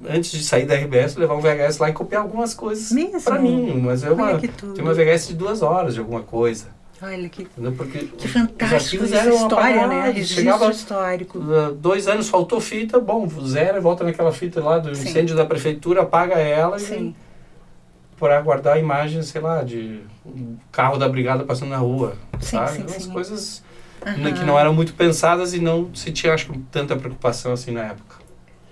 antes 0.09 0.31
de 0.31 0.43
sair 0.43 0.65
da 0.65 0.73
RBS, 0.75 1.17
levar 1.19 1.35
um 1.35 1.39
VHS 1.41 1.77
lá 1.79 1.89
e 1.89 1.93
copiar 1.93 2.21
algumas 2.23 2.53
coisas 2.55 2.91
pra 3.23 3.39
mim. 3.39 3.79
Mas 3.79 4.03
é 4.03 4.09
uma, 4.09 4.37
tem 4.39 4.81
uma 4.83 4.93
VHS 4.93 5.27
de 5.27 5.35
duas 5.35 5.61
horas 5.61 5.93
de 5.93 5.99
alguma 5.99 6.21
coisa. 6.21 6.65
Olha 7.01 7.29
que, 7.29 7.43
Entendeu? 7.43 7.73
Porque 7.73 7.99
que 8.05 8.25
os 8.25 8.31
fantástico 8.33 8.75
arquivos 8.75 9.11
essa 9.11 9.27
eram 9.27 9.35
história, 9.35 9.87
né? 9.87 10.01
Registro 10.09 10.35
chegava- 10.35 10.71
histórico. 10.71 11.39
Dois 11.79 12.07
anos 12.07 12.27
faltou 12.27 12.59
fita, 12.59 12.99
bom, 12.99 13.27
zero, 13.45 13.79
volta 13.81 14.03
naquela 14.03 14.31
fita 14.31 14.63
lá 14.63 14.79
do 14.79 14.95
Sim. 14.95 15.09
incêndio 15.09 15.35
da 15.35 15.45
prefeitura, 15.45 16.01
apaga 16.01 16.35
ela 16.35 16.79
Sim. 16.79 17.13
e 17.15 18.17
para 18.19 18.41
guardar 18.41 18.77
a 18.77 18.79
imagem, 18.79 19.21
sei 19.21 19.39
lá, 19.41 19.61
de 19.63 19.99
um 20.25 20.55
carro 20.71 20.97
da 20.97 21.07
brigada 21.07 21.43
passando 21.43 21.69
na 21.69 21.77
rua, 21.77 22.15
Sim, 22.39 22.57
sabe? 22.57 22.71
sim, 22.77 22.81
Umas 22.81 23.03
sim. 23.03 23.11
coisas 23.11 23.63
Aham. 24.03 24.33
que 24.33 24.43
não 24.43 24.57
eram 24.57 24.73
muito 24.73 24.95
pensadas 24.95 25.53
e 25.53 25.59
não 25.59 25.93
se 25.93 26.11
tinha, 26.11 26.33
acho 26.33 26.51
tanta 26.71 26.95
preocupação 26.95 27.51
assim 27.53 27.69
na 27.69 27.83
época. 27.83 28.06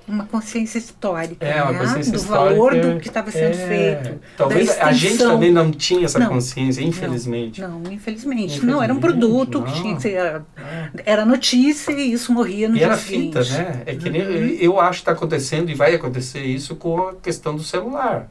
Uma 0.07 0.25
consciência 0.25 0.77
histórica, 0.77 1.43
É, 1.43 1.63
uma 1.63 1.71
né? 1.71 1.79
consciência 1.79 2.12
do 2.12 2.17
histórica. 2.19 2.50
valor 2.55 2.75
do 2.79 3.00
que 3.00 3.07
estava 3.07 3.31
sendo 3.31 3.55
é, 3.57 3.67
feito. 4.03 4.19
Talvez 4.38 4.69
a 4.79 4.91
gente 4.91 5.17
também 5.17 5.51
não 5.51 5.71
tinha 5.71 6.05
essa 6.05 6.19
Não. 6.19 6.29
consciência, 6.29 6.81
infelizmente. 6.83 7.59
Não, 7.59 7.79
infelizmente. 7.91 7.95
Infelizmente, 8.55 8.65
Não, 8.65 8.83
era 8.83 8.93
um 8.93 9.00
produto 9.00 9.63
que 9.63 9.71
não. 9.71 9.81
tinha 9.81 9.95
que 9.95 10.01
ser. 10.03 10.13
É. 10.17 10.41
Era 11.05 11.25
notícia 11.25 11.91
e 11.91 12.13
isso 12.13 12.31
morria 12.31 12.69
no 12.69 12.75
E 12.75 12.77
dia 12.77 12.88
era 12.88 12.97
seguinte. 12.97 13.39
fita, 13.43 13.57
né? 13.57 13.81
É 13.88 13.95
que 13.95 14.09
nem, 14.12 14.21
Uhum. 14.21 14.57
eu 14.59 14.79
acho 14.79 15.00
que 15.00 15.01
está 15.01 15.12
acontecendo 15.13 15.71
e 15.71 15.74
vai 15.74 15.95
acontecer 15.95 16.43
isso 16.43 16.75
com 16.75 17.07
a 17.07 17.15
questão 17.15 17.55
do 17.55 17.63
celular. 17.63 18.29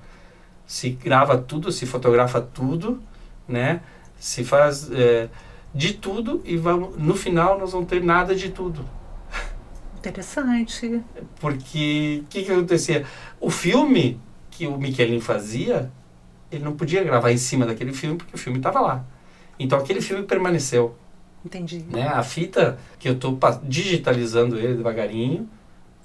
Se 0.66 0.90
grava 0.90 1.36
tudo, 1.36 1.72
se 1.72 1.86
fotografa 1.86 2.40
tudo, 2.40 3.02
né? 3.48 3.80
Se 4.16 4.44
faz 4.44 4.88
é, 4.92 5.28
de 5.74 5.92
tudo 5.94 6.40
e 6.44 6.56
vamos, 6.56 6.96
no 6.96 7.16
final 7.16 7.58
nós 7.58 7.72
vamos 7.72 7.88
ter 7.88 8.00
nada 8.02 8.32
de 8.34 8.48
tudo. 8.50 8.84
Interessante. 10.08 11.02
Porque 11.40 12.22
o 12.22 12.26
que, 12.28 12.42
que 12.44 12.52
acontecia? 12.52 13.04
O 13.40 13.50
filme 13.50 14.20
que 14.50 14.66
o 14.66 14.76
Michelin 14.78 15.20
fazia, 15.20 15.90
ele 16.52 16.62
não 16.64 16.72
podia 16.76 17.02
gravar 17.02 17.32
em 17.32 17.36
cima 17.38 17.64
daquele 17.66 17.92
filme 17.92 18.16
porque 18.16 18.34
o 18.34 18.38
filme 18.38 18.58
estava 18.58 18.80
lá. 18.80 19.04
Então 19.58 19.78
aquele 19.78 20.00
filme 20.00 20.22
permaneceu. 20.24 20.94
Entendi. 21.44 21.84
né? 21.90 22.08
A 22.08 22.22
fita 22.22 22.78
que 22.98 23.08
eu 23.08 23.12
estou 23.14 23.38
digitalizando 23.62 24.58
ele 24.58 24.76
devagarinho 24.76 25.48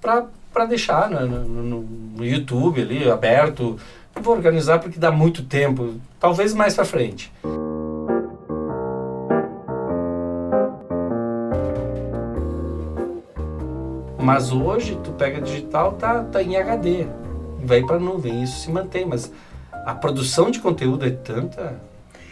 para 0.01 0.65
deixar 0.65 1.09
no, 1.09 1.25
no, 1.27 1.63
no- 2.17 2.25
YouTube 2.25 2.81
ali 2.81 3.09
aberto. 3.09 3.77
Eu 4.15 4.21
vou 4.21 4.35
organizar 4.35 4.79
porque 4.79 4.99
dá 4.99 5.11
muito 5.11 5.43
tempo, 5.43 5.95
talvez 6.19 6.53
mais 6.53 6.73
para 6.75 6.83
frente. 6.83 7.31
Mas 14.19 14.51
hoje 14.51 14.99
tu 15.03 15.13
pega 15.13 15.39
digital, 15.39 15.93
tá, 15.93 16.23
tá 16.25 16.43
em 16.43 16.57
HD, 16.57 17.07
vai 17.63 17.81
para 17.83 17.97
nuvem, 17.97 18.43
isso 18.43 18.59
se 18.59 18.69
mantém, 18.69 19.05
mas 19.05 19.31
a 19.85 19.95
produção 19.95 20.51
de 20.51 20.59
conteúdo 20.59 21.05
é 21.05 21.11
tanta 21.11 21.81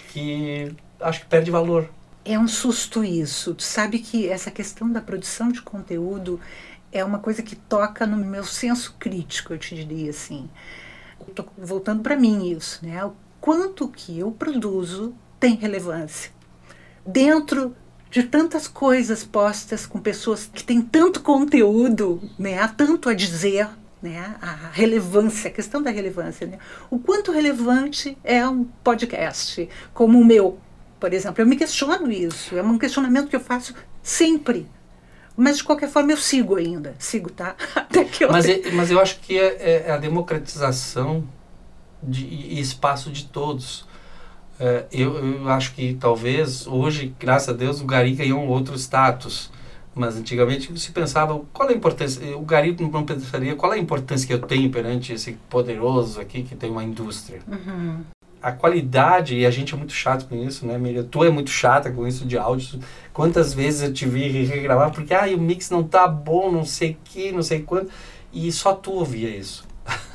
que 0.09 0.75
acho 0.99 1.21
que 1.21 1.25
perde 1.27 1.49
valor. 1.49 1.89
É 2.25 2.37
um 2.37 2.47
susto 2.47 3.05
isso. 3.05 3.55
Tu 3.55 3.63
sabe 3.63 3.99
que 3.99 4.27
essa 4.27 4.51
questão 4.51 4.91
da 4.91 4.99
produção 4.99 5.49
de 5.49 5.61
conteúdo 5.61 6.41
é 6.91 7.03
uma 7.05 7.19
coisa 7.19 7.41
que 7.41 7.55
toca 7.55 8.05
no 8.05 8.17
meu 8.17 8.43
senso 8.43 8.95
crítico, 8.99 9.53
eu 9.53 9.57
te 9.57 9.73
diria 9.73 10.09
assim. 10.09 10.49
Tô 11.33 11.45
voltando 11.57 12.03
para 12.03 12.17
mim 12.17 12.49
isso, 12.49 12.85
né? 12.85 13.03
O 13.05 13.13
quanto 13.39 13.87
que 13.87 14.19
eu 14.19 14.31
produzo 14.31 15.15
tem 15.39 15.55
relevância. 15.55 16.31
Dentro 17.05 17.75
de 18.09 18.23
tantas 18.23 18.67
coisas 18.67 19.23
postas 19.23 19.85
com 19.85 19.99
pessoas 19.99 20.49
que 20.53 20.63
têm 20.63 20.81
tanto 20.81 21.21
conteúdo, 21.21 22.21
né? 22.37 22.59
Há 22.59 22.67
tanto 22.67 23.09
a 23.09 23.13
dizer, 23.13 23.67
né? 24.01 24.35
A 24.41 24.69
relevância, 24.71 25.49
a 25.49 25.53
questão 25.53 25.81
da 25.81 25.89
relevância, 25.91 26.47
né? 26.47 26.57
O 26.89 26.99
quanto 26.99 27.31
relevante 27.31 28.17
é 28.23 28.47
um 28.47 28.63
podcast 28.83 29.67
como 29.93 30.19
o 30.19 30.25
meu, 30.25 30.57
por 30.99 31.13
exemplo. 31.13 31.41
Eu 31.41 31.47
me 31.47 31.55
questiono 31.55 32.11
isso, 32.11 32.57
é 32.57 32.61
um 32.63 32.77
questionamento 32.77 33.27
que 33.29 33.35
eu 33.35 33.39
faço 33.41 33.73
sempre. 34.01 34.67
Mas 35.35 35.57
de 35.57 35.63
qualquer 35.63 35.89
forma 35.89 36.11
eu 36.11 36.17
sigo 36.17 36.55
ainda, 36.55 36.95
sigo, 36.97 37.29
tá? 37.29 37.55
Até 37.75 38.03
que 38.05 38.23
eu 38.23 38.31
Mas, 38.31 38.45
é- 38.47 38.71
mas 38.71 38.89
eu 38.89 38.99
acho 38.99 39.19
que 39.19 39.37
é, 39.37 39.83
é 39.87 39.91
a 39.91 39.97
democratização 39.97 41.27
de, 42.01 42.25
e 42.25 42.59
espaço 42.59 43.11
de 43.11 43.25
todos. 43.25 43.86
É, 44.59 44.85
eu, 44.91 45.15
eu 45.15 45.49
acho 45.49 45.73
que 45.73 45.95
talvez 45.99 46.65
hoje, 46.67 47.13
graças 47.19 47.49
a 47.49 47.53
Deus, 47.53 47.81
o 47.81 47.85
Gari 47.85 48.13
ganhou 48.13 48.39
um 48.39 48.47
outro 48.47 48.75
status. 48.75 49.51
Mas 49.93 50.15
antigamente 50.15 50.77
se 50.79 50.91
pensava 50.91 51.41
qual 51.51 51.69
é 51.69 51.73
a 51.73 51.75
importância. 51.75 52.37
O 52.37 52.41
Gari 52.41 52.75
não 52.79 53.03
pensaria 53.03 53.55
qual 53.55 53.71
a 53.71 53.77
importância 53.77 54.27
que 54.27 54.33
eu 54.33 54.39
tenho 54.39 54.69
perante 54.69 55.11
esse 55.11 55.33
poderoso 55.49 56.21
aqui 56.21 56.43
que 56.43 56.55
tem 56.55 56.69
uma 56.69 56.83
indústria. 56.83 57.39
Uhum. 57.47 58.01
A 58.39 58.51
qualidade, 58.51 59.35
e 59.35 59.45
a 59.45 59.49
gente 59.49 59.73
é 59.73 59.77
muito 59.77 59.93
chato 59.93 60.27
com 60.27 60.35
isso, 60.35 60.67
né, 60.67 60.77
Miriam? 60.77 61.03
Tu 61.03 61.23
é 61.23 61.31
muito 61.31 61.49
chata 61.49 61.91
com 61.91 62.07
isso 62.07 62.27
de 62.27 62.37
áudio. 62.37 62.79
Quantas 63.11 63.55
vezes 63.55 63.81
eu 63.81 63.91
te 63.91 64.05
vi 64.05 64.27
regravar 64.45 64.91
porque 64.91 65.15
ah, 65.15 65.25
o 65.35 65.39
mix 65.39 65.71
não 65.71 65.83
tá 65.83 66.07
bom, 66.07 66.51
não 66.51 66.63
sei 66.63 66.91
o 66.91 66.97
que, 67.03 67.31
não 67.31 67.41
sei 67.41 67.63
quanto. 67.63 67.89
E 68.31 68.51
só 68.51 68.73
tu 68.73 68.91
ouvia 68.91 69.35
isso. 69.35 69.66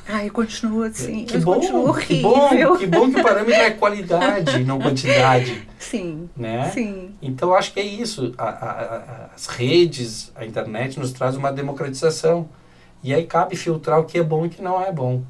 Eu 0.07 0.31
continuo 0.31 0.83
assim, 0.83 1.23
que 1.25 1.37
eu 1.37 1.41
bom, 1.41 1.53
continuo 1.55 1.93
que 1.95 2.21
bom, 2.21 2.77
que 2.77 2.87
bom 2.87 3.09
que 3.11 3.19
o 3.19 3.23
parâmetro 3.23 3.53
é 3.61 3.71
qualidade, 3.71 4.63
não 4.65 4.79
quantidade, 4.79 5.65
Sim, 5.79 6.29
né? 6.35 6.69
sim. 6.71 7.11
Então 7.21 7.53
acho 7.53 7.73
que 7.73 7.79
é 7.79 7.85
isso. 7.85 8.33
A- 8.37 8.43
a- 8.43 8.49
a- 8.49 9.29
as 9.35 9.47
redes, 9.47 10.31
a 10.35 10.45
internet 10.45 10.99
nos 10.99 11.11
traz 11.13 11.35
uma 11.37 11.51
democratização. 11.51 12.49
E 13.01 13.13
aí 13.13 13.25
cabe 13.25 13.55
filtrar 13.55 13.99
o 13.99 14.05
que 14.05 14.17
é 14.17 14.23
bom 14.23 14.45
e 14.45 14.47
o 14.47 14.49
que 14.49 14.61
não 14.61 14.81
é 14.81 14.91
bom. 14.91 15.21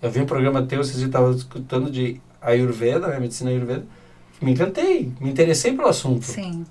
Eu 0.00 0.10
vi 0.10 0.20
um 0.20 0.26
programa 0.26 0.62
teu, 0.62 0.82
vocês 0.82 1.00
estavam 1.02 1.30
escutando 1.32 1.90
de 1.90 2.20
Ayurveda, 2.40 3.08
né, 3.08 3.18
medicina 3.20 3.50
Ayurveda. 3.50 3.84
Me 4.40 4.52
encantei, 4.52 5.12
me 5.20 5.30
interessei 5.30 5.72
pelo 5.72 5.88
assunto. 5.88 6.24
Sim. 6.24 6.64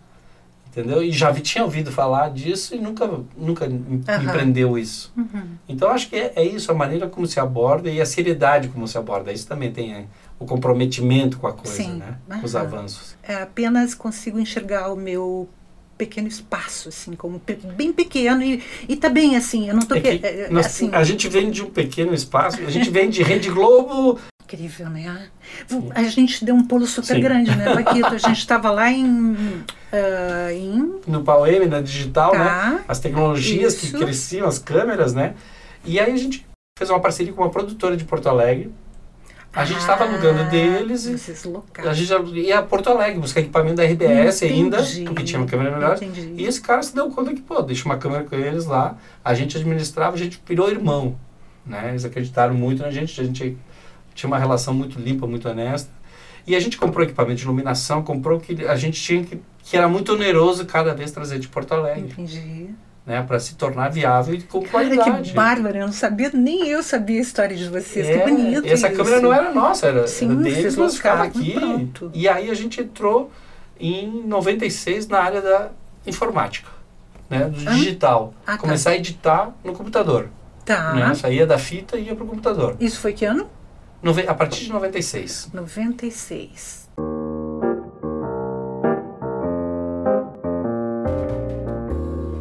Entendeu? 0.71 1.03
E 1.03 1.11
já 1.11 1.33
tinha 1.33 1.65
ouvido 1.65 1.91
falar 1.91 2.29
disso 2.29 2.73
e 2.73 2.79
nunca, 2.79 3.05
nunca 3.35 3.67
me 3.67 4.01
prendeu 4.31 4.77
isso. 4.77 5.11
Uhum. 5.17 5.43
Então 5.67 5.89
acho 5.89 6.07
que 6.09 6.15
é, 6.15 6.31
é 6.37 6.45
isso, 6.45 6.71
a 6.71 6.73
maneira 6.73 7.07
como 7.09 7.27
se 7.27 7.41
aborda 7.41 7.89
e 7.89 7.99
a 7.99 8.05
seriedade 8.05 8.69
como 8.69 8.87
se 8.87 8.97
aborda. 8.97 9.33
Isso 9.33 9.45
também 9.45 9.69
tem 9.69 9.93
é, 9.93 10.05
o 10.39 10.45
comprometimento 10.45 11.37
com 11.39 11.47
a 11.47 11.51
coisa, 11.51 11.75
Sim. 11.75 11.95
né? 11.95 12.17
Com 12.39 12.45
os 12.45 12.55
avanços. 12.55 13.17
É, 13.21 13.35
apenas 13.35 13.93
consigo 13.93 14.39
enxergar 14.39 14.93
o 14.93 14.95
meu 14.95 15.49
pequeno 15.97 16.27
espaço, 16.27 16.89
assim, 16.89 17.13
como 17.13 17.37
pe- 17.39 17.59
bem 17.75 17.93
pequeno 17.93 18.41
e, 18.41 18.63
e 18.89 18.95
tá 18.95 19.07
bem 19.07 19.35
assim, 19.35 19.69
eu 19.69 19.75
não 19.75 19.83
tô... 19.83 19.93
É 19.93 19.99
que 19.99 20.17
que- 20.17 20.25
é, 20.25 20.49
nós- 20.49 20.65
assim, 20.65 20.89
a 20.93 21.03
gente 21.03 21.27
vem 21.29 21.51
de 21.51 21.61
um 21.63 21.69
pequeno 21.69 22.11
espaço, 22.11 22.59
a 22.65 22.71
gente 22.71 22.89
vem 22.89 23.07
de 23.07 23.21
Rede 23.21 23.51
Globo. 23.51 24.17
Incrível, 24.51 24.89
né? 24.89 25.27
A 25.95 26.03
gente 26.03 26.43
deu 26.43 26.55
um 26.55 26.65
pulo 26.65 26.85
super 26.85 27.15
Sim. 27.15 27.21
grande, 27.21 27.55
né, 27.55 27.73
Paquito? 27.73 28.07
A 28.07 28.17
gente 28.17 28.39
estava 28.39 28.69
lá 28.71 28.91
em... 28.91 29.63
ah, 29.91 30.53
em 30.53 30.99
no 31.07 31.23
Pauem, 31.23 31.67
na 31.67 31.81
digital, 31.81 32.33
né? 32.33 32.39
tá, 32.39 32.79
As 32.87 32.99
tecnologias 32.99 33.73
Isso. 33.73 33.97
que 33.97 34.03
cresciam, 34.03 34.47
as 34.47 34.59
câmeras, 34.59 35.13
né? 35.13 35.35
E 35.85 35.99
aí 35.99 36.11
a 36.11 36.17
gente 36.17 36.45
fez 36.77 36.89
uma 36.89 36.99
parceria 36.99 37.33
com 37.33 37.41
uma 37.41 37.49
produtora 37.49 37.95
de 37.95 38.03
Porto 38.03 38.27
Alegre. 38.27 38.71
A 39.53 39.65
gente 39.65 39.79
estava 39.79 40.05
alugando 40.05 40.39
Ah, 40.39 40.43
deles 40.43 41.05
e 41.05 41.13
a 41.85 41.93
gente 41.93 42.39
ia 42.39 42.59
a 42.59 42.63
Porto 42.63 42.89
Alegre 42.89 43.19
buscar 43.19 43.41
equipamento 43.41 43.75
da 43.75 43.83
RBS 43.83 44.43
ainda, 44.43 44.79
Entendi. 44.79 45.03
porque 45.03 45.23
tinha 45.23 45.41
uma 45.41 45.47
câmera 45.47 45.71
melhor. 45.75 45.97
Entendi. 45.97 46.35
E 46.37 46.45
esse 46.45 46.61
cara 46.61 46.81
se 46.81 46.95
deu 46.95 47.09
conta 47.09 47.33
que, 47.33 47.41
pô, 47.41 47.61
deixa 47.61 47.83
uma 47.83 47.97
câmera 47.97 48.23
com 48.23 48.33
eles 48.33 48.65
lá, 48.65 48.95
a 49.23 49.33
gente 49.33 49.57
administrava, 49.57 50.15
a 50.15 50.17
gente 50.17 50.41
virou 50.47 50.69
irmão, 50.69 51.17
né? 51.65 51.89
Eles 51.89 52.05
acreditaram 52.05 52.53
muito 52.53 52.81
na 52.81 52.91
gente, 52.91 53.19
a 53.19 53.23
gente 53.25 53.57
tinha 54.13 54.27
uma 54.27 54.37
relação 54.39 54.73
muito 54.73 54.99
limpa, 54.99 55.25
muito 55.27 55.47
honesta. 55.49 55.89
E 56.45 56.55
a 56.55 56.59
gente 56.59 56.77
comprou 56.77 57.03
equipamento 57.03 57.35
de 57.37 57.43
iluminação, 57.43 58.01
comprou 58.01 58.39
que 58.39 58.65
a 58.65 58.75
gente 58.75 58.99
tinha 59.01 59.23
que, 59.23 59.39
que 59.63 59.77
era 59.77 59.87
muito 59.87 60.13
oneroso 60.13 60.65
cada 60.65 60.93
vez 60.93 61.11
trazer 61.11 61.37
de 61.39 61.47
Porto 61.47 61.73
Alegre, 61.73 62.09
Entendi. 62.11 62.69
né? 63.05 63.21
para 63.21 63.39
se 63.39 63.53
tornar 63.55 63.89
viável 63.89 64.33
e 64.33 64.41
com 64.41 64.59
Cara, 64.61 64.71
qualidade. 64.71 65.29
que 65.29 65.35
bárbaro, 65.35 65.77
eu 65.77 65.85
não 65.85 65.93
sabia, 65.93 66.31
nem 66.33 66.67
eu 66.67 66.81
sabia 66.81 67.19
a 67.19 67.21
história 67.21 67.55
de 67.55 67.69
vocês, 67.69 68.07
É, 68.09 68.19
que 68.19 68.31
bonito 68.31 68.65
essa 68.67 68.87
isso. 68.87 68.97
câmera 68.97 69.21
não 69.21 69.31
era 69.31 69.53
nossa, 69.53 69.85
era, 69.87 70.07
Sim, 70.07 70.31
era 70.31 70.35
deles, 70.37 70.75
nós 70.75 70.95
ficava 70.95 71.23
aqui. 71.25 71.51
pronto. 71.53 72.11
E 72.13 72.27
aí 72.27 72.49
a 72.49 72.53
gente 72.55 72.81
entrou 72.81 73.29
em 73.79 74.23
96 74.25 75.07
na 75.07 75.19
área 75.19 75.41
da 75.41 75.69
informática, 76.07 76.69
né, 77.29 77.45
do 77.45 77.69
Hã? 77.69 77.75
digital. 77.75 78.33
Ah, 78.47 78.53
tá. 78.53 78.57
Começar 78.57 78.89
a 78.91 78.95
editar 78.95 79.51
no 79.63 79.73
computador. 79.73 80.27
Tá. 80.65 80.93
Né, 80.93 81.13
saía 81.13 81.45
da 81.45 81.57
fita 81.59 81.97
e 81.97 82.05
ia 82.05 82.15
pro 82.15 82.25
computador. 82.25 82.75
Isso 82.79 82.99
foi 82.99 83.13
que 83.13 83.25
ano? 83.25 83.47
A 84.27 84.33
partir 84.33 84.65
de 84.65 84.71
96. 84.71 85.49
96. 85.53 86.89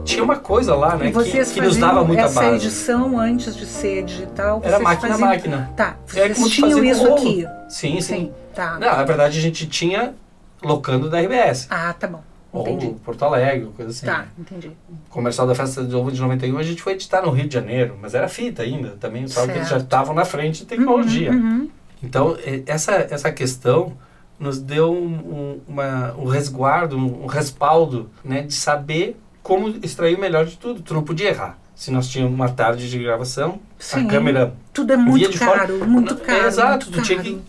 Tinha 0.05 0.25
uma 0.25 0.37
coisa 0.37 0.75
lá, 0.75 0.97
né, 0.97 1.12
que, 1.12 1.45
que 1.55 1.61
nos 1.61 1.76
dava 1.76 2.02
muita 2.02 2.23
essa 2.23 2.40
base. 2.40 2.57
edição 2.67 3.19
antes 3.19 3.55
de 3.55 3.64
ser 3.64 4.02
digital? 4.05 4.61
Era 4.64 4.79
máquina 4.81 5.11
faziam- 5.11 5.29
máquina. 5.29 5.71
Tá, 5.76 5.97
É 6.14 6.29
vocês 6.29 6.38
tu 6.38 6.50
tinham 6.50 6.83
isso 6.85 7.05
rolo. 7.05 7.14
aqui. 7.17 7.47
Sim, 7.69 8.00
sim. 8.00 8.33
Tá. 8.55 8.73
Não, 8.79 8.97
na 8.97 9.05
verdade 9.05 9.38
a 9.38 9.43
gente 9.43 9.69
tinha 9.69 10.14
locando 10.62 11.09
da 11.09 11.21
RBS. 11.21 11.69
Ah, 11.71 11.93
tá 11.93 12.09
bom. 12.09 12.23
Entendi. 12.52 12.87
Ou 12.87 12.95
Porto 12.95 13.25
Alegre, 13.25 13.69
coisa 13.76 13.90
assim. 13.90 14.07
Tá, 14.07 14.26
entendi. 14.38 14.73
Comercial 15.09 15.47
da 15.47 15.54
Festa 15.54 15.85
de 15.85 15.95
Ovo 15.95 16.11
de 16.11 16.21
91, 16.21 16.59
a 16.59 16.62
gente 16.62 16.83
foi 16.83 16.95
editar 16.95 17.23
no 17.23 17.30
Rio 17.30 17.47
de 17.47 17.54
Janeiro, 17.54 17.97
mas 18.00 18.14
era 18.14 18.28
fita 18.28 18.62
ainda, 18.62 18.97
também 18.99 19.26
só 19.28 19.47
que 19.47 19.52
eles 19.52 19.69
já 19.69 19.78
estavam 19.78 20.14
na 20.14 20.25
frente 20.25 20.61
de 20.61 20.66
tecnologia. 20.66 21.30
Uhum, 21.30 21.38
uhum. 21.38 21.71
Então, 22.02 22.37
essa, 22.66 22.92
essa 22.95 23.30
questão 23.30 23.97
nos 24.38 24.59
deu 24.59 24.92
um, 24.92 25.07
um, 25.07 25.61
uma, 25.69 26.14
um 26.14 26.25
resguardo, 26.25 26.97
um, 26.97 27.26
respaldo, 27.26 28.11
né, 28.25 28.42
de 28.42 28.54
saber 28.54 29.21
como 29.42 29.69
extrair 29.83 30.16
o 30.16 30.21
melhor 30.21 30.47
de 30.47 30.57
tudo. 30.57 30.80
Tu 30.80 30.95
não 30.95 31.02
podia 31.02 31.28
errar. 31.28 31.59
Se 31.75 31.90
nós 31.90 32.09
tínhamos 32.09 32.35
uma 32.35 32.49
tarde 32.49 32.90
de 32.90 32.99
gravação, 32.99 33.61
Sim. 33.78 34.07
a 34.07 34.11
câmera 34.11 34.54
Tudo 34.73 34.92
é 34.92 34.97
via 34.97 35.04
muito 35.04 35.30
de 35.30 35.38
fora. 35.38 35.61
caro, 35.61 35.87
muito 35.87 36.16
caro. 36.16 36.47
Exato, 36.47 36.87
muito 36.90 37.00
tu 37.00 37.07
tinha 37.07 37.23
caro. 37.23 37.30
que 37.30 37.42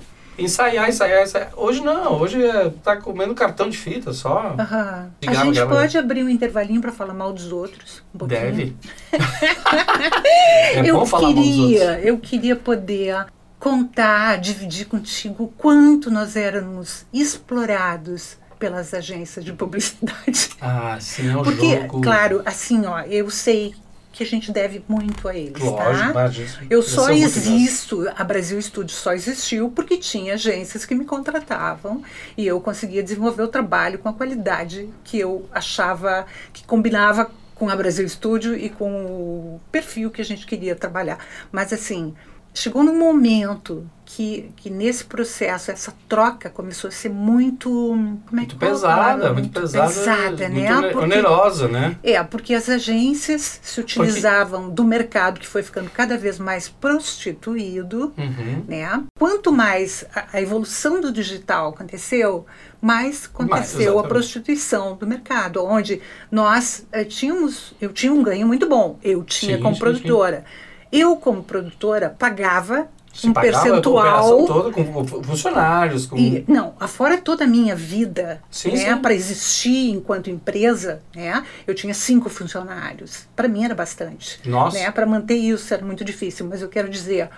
ensaiar, 0.43 0.89
ensaiar, 0.89 1.23
ensaiar. 1.23 1.51
Hoje 1.55 1.81
não, 1.81 2.19
hoje 2.19 2.43
é, 2.43 2.69
tá 2.83 2.97
comendo 2.97 3.33
cartão 3.35 3.69
de 3.69 3.77
fita 3.77 4.13
só. 4.13 4.55
Aham. 4.57 5.11
A 5.25 5.25
Ligava, 5.25 5.53
gente 5.53 5.67
pode 5.67 5.97
abrir 5.97 6.23
um 6.23 6.29
intervalinho 6.29 6.81
para 6.81 6.91
falar 6.91 7.13
mal 7.13 7.31
dos 7.33 7.51
outros? 7.51 8.03
Um 8.13 8.19
pouquinho? 8.19 8.41
Deve. 8.41 8.75
é 10.73 10.89
eu 10.89 11.03
queria, 11.03 11.99
eu 12.01 12.17
queria 12.17 12.55
poder 12.55 13.25
contar, 13.59 14.37
dividir 14.39 14.87
contigo 14.87 15.43
o 15.43 15.47
quanto 15.47 16.09
nós 16.09 16.35
éramos 16.35 17.05
explorados 17.13 18.37
pelas 18.57 18.93
agências 18.93 19.43
de 19.43 19.53
publicidade. 19.53 20.49
Ah, 20.61 20.97
sim, 20.99 21.29
é 21.31 21.35
um 21.37 21.43
Porque, 21.43 21.81
jogo. 21.81 22.01
claro, 22.01 22.41
assim, 22.45 22.85
ó, 22.85 23.01
eu 23.01 23.29
sei 23.29 23.73
que 24.21 24.27
a 24.27 24.29
gente 24.29 24.51
deve 24.51 24.83
muito 24.87 25.27
a 25.27 25.35
eles, 25.35 25.59
Lógico, 25.63 26.07
tá? 26.07 26.13
mas 26.13 26.37
isso- 26.37 26.59
Eu 26.69 26.79
eles 26.79 26.91
só 26.91 27.09
existo, 27.09 28.07
a 28.15 28.23
Brasil 28.23 28.61
Studio 28.61 28.95
só 28.95 29.13
existiu 29.13 29.69
porque 29.71 29.97
tinha 29.97 30.35
agências 30.35 30.85
que 30.85 30.93
me 30.93 31.05
contratavam 31.05 32.03
e 32.37 32.45
eu 32.45 32.61
conseguia 32.61 33.01
desenvolver 33.01 33.41
o 33.43 33.47
trabalho 33.47 33.97
com 33.97 34.09
a 34.09 34.13
qualidade 34.13 34.89
que 35.03 35.17
eu 35.19 35.49
achava 35.51 36.25
que 36.53 36.63
combinava 36.65 37.31
com 37.55 37.67
a 37.69 37.75
Brasil 37.75 38.07
Studio 38.07 38.55
e 38.55 38.69
com 38.69 38.91
o 38.91 39.61
perfil 39.71 40.11
que 40.11 40.21
a 40.21 40.25
gente 40.25 40.45
queria 40.45 40.75
trabalhar. 40.75 41.17
Mas 41.51 41.73
assim, 41.73 42.13
chegou 42.53 42.83
num 42.83 42.97
momento 42.97 43.89
que, 44.05 44.51
que 44.57 44.69
nesse 44.69 45.05
processo, 45.05 45.71
essa 45.71 45.93
troca 46.09 46.49
começou 46.49 46.89
a 46.89 46.91
ser 46.91 47.07
muito. 47.09 47.69
Como 47.69 48.19
é 48.33 48.35
Muito 48.35 48.57
que 48.57 48.65
a 48.65 48.67
pesada, 48.67 48.95
palavra? 48.95 49.33
muito 49.33 49.49
pesada, 49.61 49.87
pesada, 49.87 50.49
muito 50.49 50.53
né? 50.59 50.81
Porque- 50.81 50.97
onerosa, 51.05 51.67
né? 51.69 51.95
é, 52.03 52.21
porque 52.21 52.53
as 52.53 52.67
agências 52.67 53.61
se 53.63 53.79
utilizavam 53.79 54.69
do 54.69 54.83
mercado 54.83 55.39
que 55.39 55.47
foi 55.47 55.63
ficando 55.63 55.89
cada 55.89 56.17
vez 56.17 56.37
mais 56.39 56.67
prostituído, 56.67 58.13
Uhum. 58.17 58.65
né? 58.67 59.01
Quanto 59.17 59.51
mais 59.51 60.03
a, 60.13 60.25
a 60.33 60.41
evolução 60.41 60.99
do 60.99 61.11
digital 61.11 61.69
aconteceu, 61.69 62.45
mais 62.81 63.25
aconteceu 63.25 63.79
a 63.79 63.83
exatamente. 63.83 64.07
prostituição 64.09 64.95
do 64.97 65.07
mercado, 65.07 65.63
onde 65.63 66.01
nós 66.29 66.85
eh, 66.91 67.05
tínhamos, 67.05 67.73
eu 67.79 67.93
tinha 67.93 68.11
um 68.11 68.23
ganho 68.23 68.45
muito 68.47 68.67
bom, 68.67 68.99
eu 69.03 69.23
tinha 69.23 69.55
Sim, 69.57 69.63
como 69.63 69.75
sim, 69.75 69.79
produtora. 69.79 70.43
Eu, 70.91 71.15
como 71.15 71.41
produtora, 71.43 72.09
pagava 72.09 72.87
Se 73.13 73.27
um 73.27 73.33
percentual 73.33 74.45
toda 74.45 74.71
com 74.71 75.05
funcionários, 75.23 76.05
com... 76.05 76.17
e, 76.17 76.43
não, 76.47 76.73
afora 76.79 77.17
toda 77.17 77.45
a 77.45 77.47
minha 77.47 77.75
vida, 77.75 78.41
Sim, 78.49 78.73
né, 78.73 78.95
para 78.95 79.13
existir 79.13 79.91
enquanto 79.91 80.29
empresa, 80.29 81.01
né, 81.15 81.43
eu 81.65 81.73
tinha 81.73 81.93
cinco 81.93 82.29
funcionários. 82.29 83.27
Para 83.35 83.47
mim 83.47 83.63
era 83.63 83.75
bastante. 83.75 84.39
Nossa. 84.45 84.77
Né, 84.77 84.91
para 84.91 85.05
manter 85.05 85.35
isso 85.35 85.73
era 85.73 85.85
muito 85.85 86.03
difícil, 86.03 86.47
mas 86.47 86.61
eu 86.61 86.69
quero 86.69 86.89
dizer, 86.89 87.29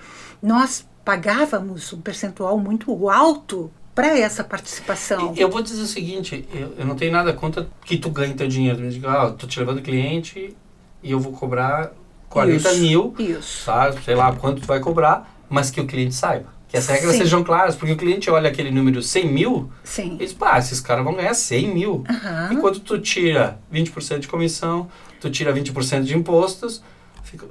nós 0.42 0.86
pagávamos 1.06 1.92
um 1.94 2.02
percentual 2.02 2.58
muito 2.58 3.10
alto 3.10 3.72
para 3.94 4.18
essa 4.18 4.44
participação. 4.44 5.34
Eu 5.38 5.50
vou 5.50 5.62
dizer 5.62 5.82
o 5.82 5.86
seguinte, 5.86 6.48
eu, 6.54 6.74
eu 6.80 6.86
não 6.86 6.96
tenho 6.96 7.12
nada 7.12 7.32
contra 7.34 7.68
que 7.86 7.98
tu 7.98 8.10
ganhe 8.10 8.34
teu 8.34 8.48
dinheiro. 8.48 8.78
Tu 8.78 8.84
me 8.84 8.90
diga, 8.90 9.12
ah, 9.12 9.32
tô 9.32 9.46
te 9.46 9.60
levando 9.60 9.82
cliente 9.82 10.56
e 11.02 11.12
eu 11.12 11.20
vou 11.20 11.32
cobrar 11.34 11.92
40 12.34 12.56
Isso, 12.72 12.80
mil, 12.82 13.14
Isso. 13.20 13.66
tá? 13.66 13.94
sei 14.04 14.16
lá 14.16 14.32
quanto 14.34 14.62
tu 14.62 14.68
vai 14.68 14.80
cobrar, 14.80 15.32
mas 15.48 15.70
que 15.70 15.80
o 15.80 15.86
cliente 15.86 16.16
saiba. 16.16 16.52
Que 16.68 16.78
as 16.78 16.88
regras 16.88 17.12
Sim. 17.12 17.18
sejam 17.20 17.44
claras, 17.44 17.76
porque 17.76 17.94
o 17.94 17.96
cliente 17.96 18.32
olha 18.32 18.50
aquele 18.50 18.72
número 18.72 19.00
100 19.04 19.28
mil 19.32 19.70
Sim. 19.84 20.16
e 20.16 20.18
diz, 20.26 20.34
pá, 20.34 20.58
esses 20.58 20.82
caras 20.82 21.04
vão 21.04 21.14
ganhar 21.14 21.36
100 21.36 21.68
mil. 21.72 22.04
Aham. 22.10 22.50
Enquanto 22.54 22.80
tu 22.80 22.98
tira 22.98 23.60
20% 23.72 24.18
de 24.20 24.28
comissão, 24.28 24.88
tu 25.22 25.30
tira 25.30 25.54
20% 25.54 26.02
de 26.02 26.18
impostos, 26.18 26.82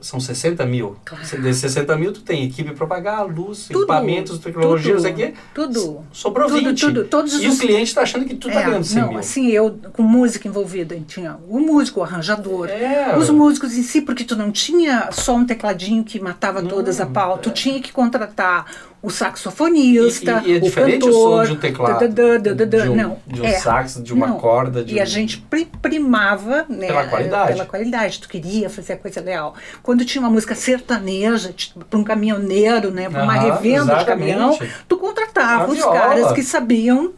são 0.00 0.18
60 0.20 0.64
mil. 0.66 0.96
Claro. 1.04 1.24
Desses 1.42 1.60
60 1.62 1.96
mil, 1.96 2.12
tu 2.12 2.20
tem 2.22 2.44
equipe 2.44 2.72
para 2.74 2.86
pagar, 2.86 3.22
luz, 3.22 3.66
Tudo, 3.66 3.80
equipamentos, 3.80 4.38
tecnologia, 4.38 4.94
não 4.94 5.00
sei 5.00 5.12
o 5.12 5.14
quê. 5.14 5.34
Tudo. 5.54 6.00
Sobrou 6.12 6.48
Tudo, 6.48 6.68
20. 6.68 6.80
tudo, 6.80 7.04
todos 7.04 7.34
e 7.42 7.46
os- 7.46 7.56
o 7.56 7.60
cliente 7.60 7.84
está 7.84 8.02
achando 8.02 8.24
que 8.24 8.34
tu 8.34 8.48
tá 8.48 8.60
É, 8.60 8.64
ganhando 8.64 8.84
100 8.84 9.02
não, 9.02 9.08
mil. 9.10 9.18
assim, 9.18 9.48
eu 9.48 9.78
com 9.92 10.02
música 10.02 10.46
envolvida, 10.48 10.98
tinha 11.06 11.36
o 11.48 11.58
músico, 11.60 12.00
o 12.00 12.02
arranjador, 12.02 12.68
É. 12.68 13.16
os 13.16 13.30
músicos 13.30 13.74
em 13.76 13.82
si, 13.82 14.00
porque 14.00 14.24
tu 14.24 14.36
não 14.36 14.50
tinha 14.50 15.08
só 15.12 15.34
um 15.36 15.44
tecladinho 15.44 16.04
que 16.04 16.18
matava 16.20 16.60
Não, 16.62 16.68
todas 16.68 17.00
a 17.00 17.06
pau, 17.06 17.38
tu 17.38 17.48
é. 17.50 17.52
tinha 17.52 17.80
que 17.80 17.92
contratar 17.92 18.66
o 19.02 19.10
saxofonista, 19.10 20.42
E- 20.44 20.50
e 20.50 20.54
é 20.54 20.56
o 20.58 20.60
diferente 20.60 21.02
o 21.04 21.06
cantor, 21.06 21.12
som 21.12 21.44
de 21.44 21.52
um 21.52 21.60
teclado, 21.60 21.92
dadadã, 22.08 22.40
dadadã, 22.40 22.82
de 22.84 22.88
um- 22.90 22.94
não, 22.96 23.18
de 23.26 23.40
um 23.40 23.44
é. 23.44 23.52
sax, 23.58 24.00
de 24.02 24.12
uma 24.12 24.28
Não. 24.28 24.38
corda, 24.38 24.84
de 24.84 24.94
e 24.94 25.00
a 25.00 25.02
um- 25.02 25.06
gente 25.06 25.38
pri- 25.38 25.68
primava 25.82 26.64
né, 26.68 26.86
Pela 26.86 27.06
qualidade. 27.06 27.52
pela 27.52 27.66
qualidade, 27.66 28.20
tu 28.20 28.28
queria 28.28 28.70
fazer 28.70 28.92
a 28.92 28.96
coisa 28.96 29.20
legal. 29.20 29.54
Quando 29.82 30.04
tinha 30.04 30.22
uma 30.22 30.30
música 30.30 30.54
sertaneja, 30.54 31.52
para 31.90 31.98
um 31.98 32.04
caminhoneiro, 32.04 32.90
né, 32.92 33.08
para 33.10 33.24
uma 33.24 33.34
revenda 33.34 33.96
de 33.96 34.04
caminhão, 34.04 34.56
tu 34.88 34.96
contratava 34.96 35.64
A 35.64 35.68
os 35.68 35.82
caras 35.84 36.32
que 36.32 36.42
sabiam 36.42 37.12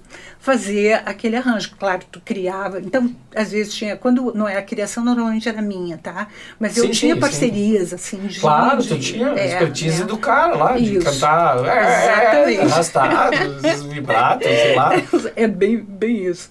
fazer 0.44 1.02
aquele 1.06 1.36
arranjo. 1.36 1.74
Claro, 1.78 2.02
tu 2.12 2.20
criava. 2.20 2.78
Então, 2.78 3.10
às 3.34 3.50
vezes 3.50 3.74
tinha. 3.74 3.96
Quando 3.96 4.34
não 4.34 4.46
era 4.46 4.60
a 4.60 4.62
criação, 4.62 5.02
normalmente 5.02 5.48
era 5.48 5.62
minha, 5.62 5.96
tá? 5.96 6.28
Mas 6.60 6.76
eu 6.76 6.84
Sim, 6.84 6.90
tinha 6.90 7.14
sim, 7.14 7.20
parcerias, 7.20 7.92
assim, 7.94 8.26
de. 8.26 8.38
Claro, 8.40 8.82
de- 8.82 8.88
tu 8.88 8.98
tinha 8.98 9.28
é, 9.28 9.46
expertise 9.46 10.00
né? 10.00 10.06
do 10.06 10.18
cara 10.18 10.54
lá, 10.54 10.76
de 10.76 10.96
Isso. 10.96 11.04
cantar 11.10 11.64
é, 11.64 11.80
Exatamente. 11.80 12.60
arrastados, 12.60 13.64
esses 13.64 13.82
vibratos, 13.92 14.60
sei 14.60 14.74
lá. 14.74 14.90
É 15.34 15.48
bem, 15.48 15.78
bem 15.78 16.26
isso. 16.26 16.50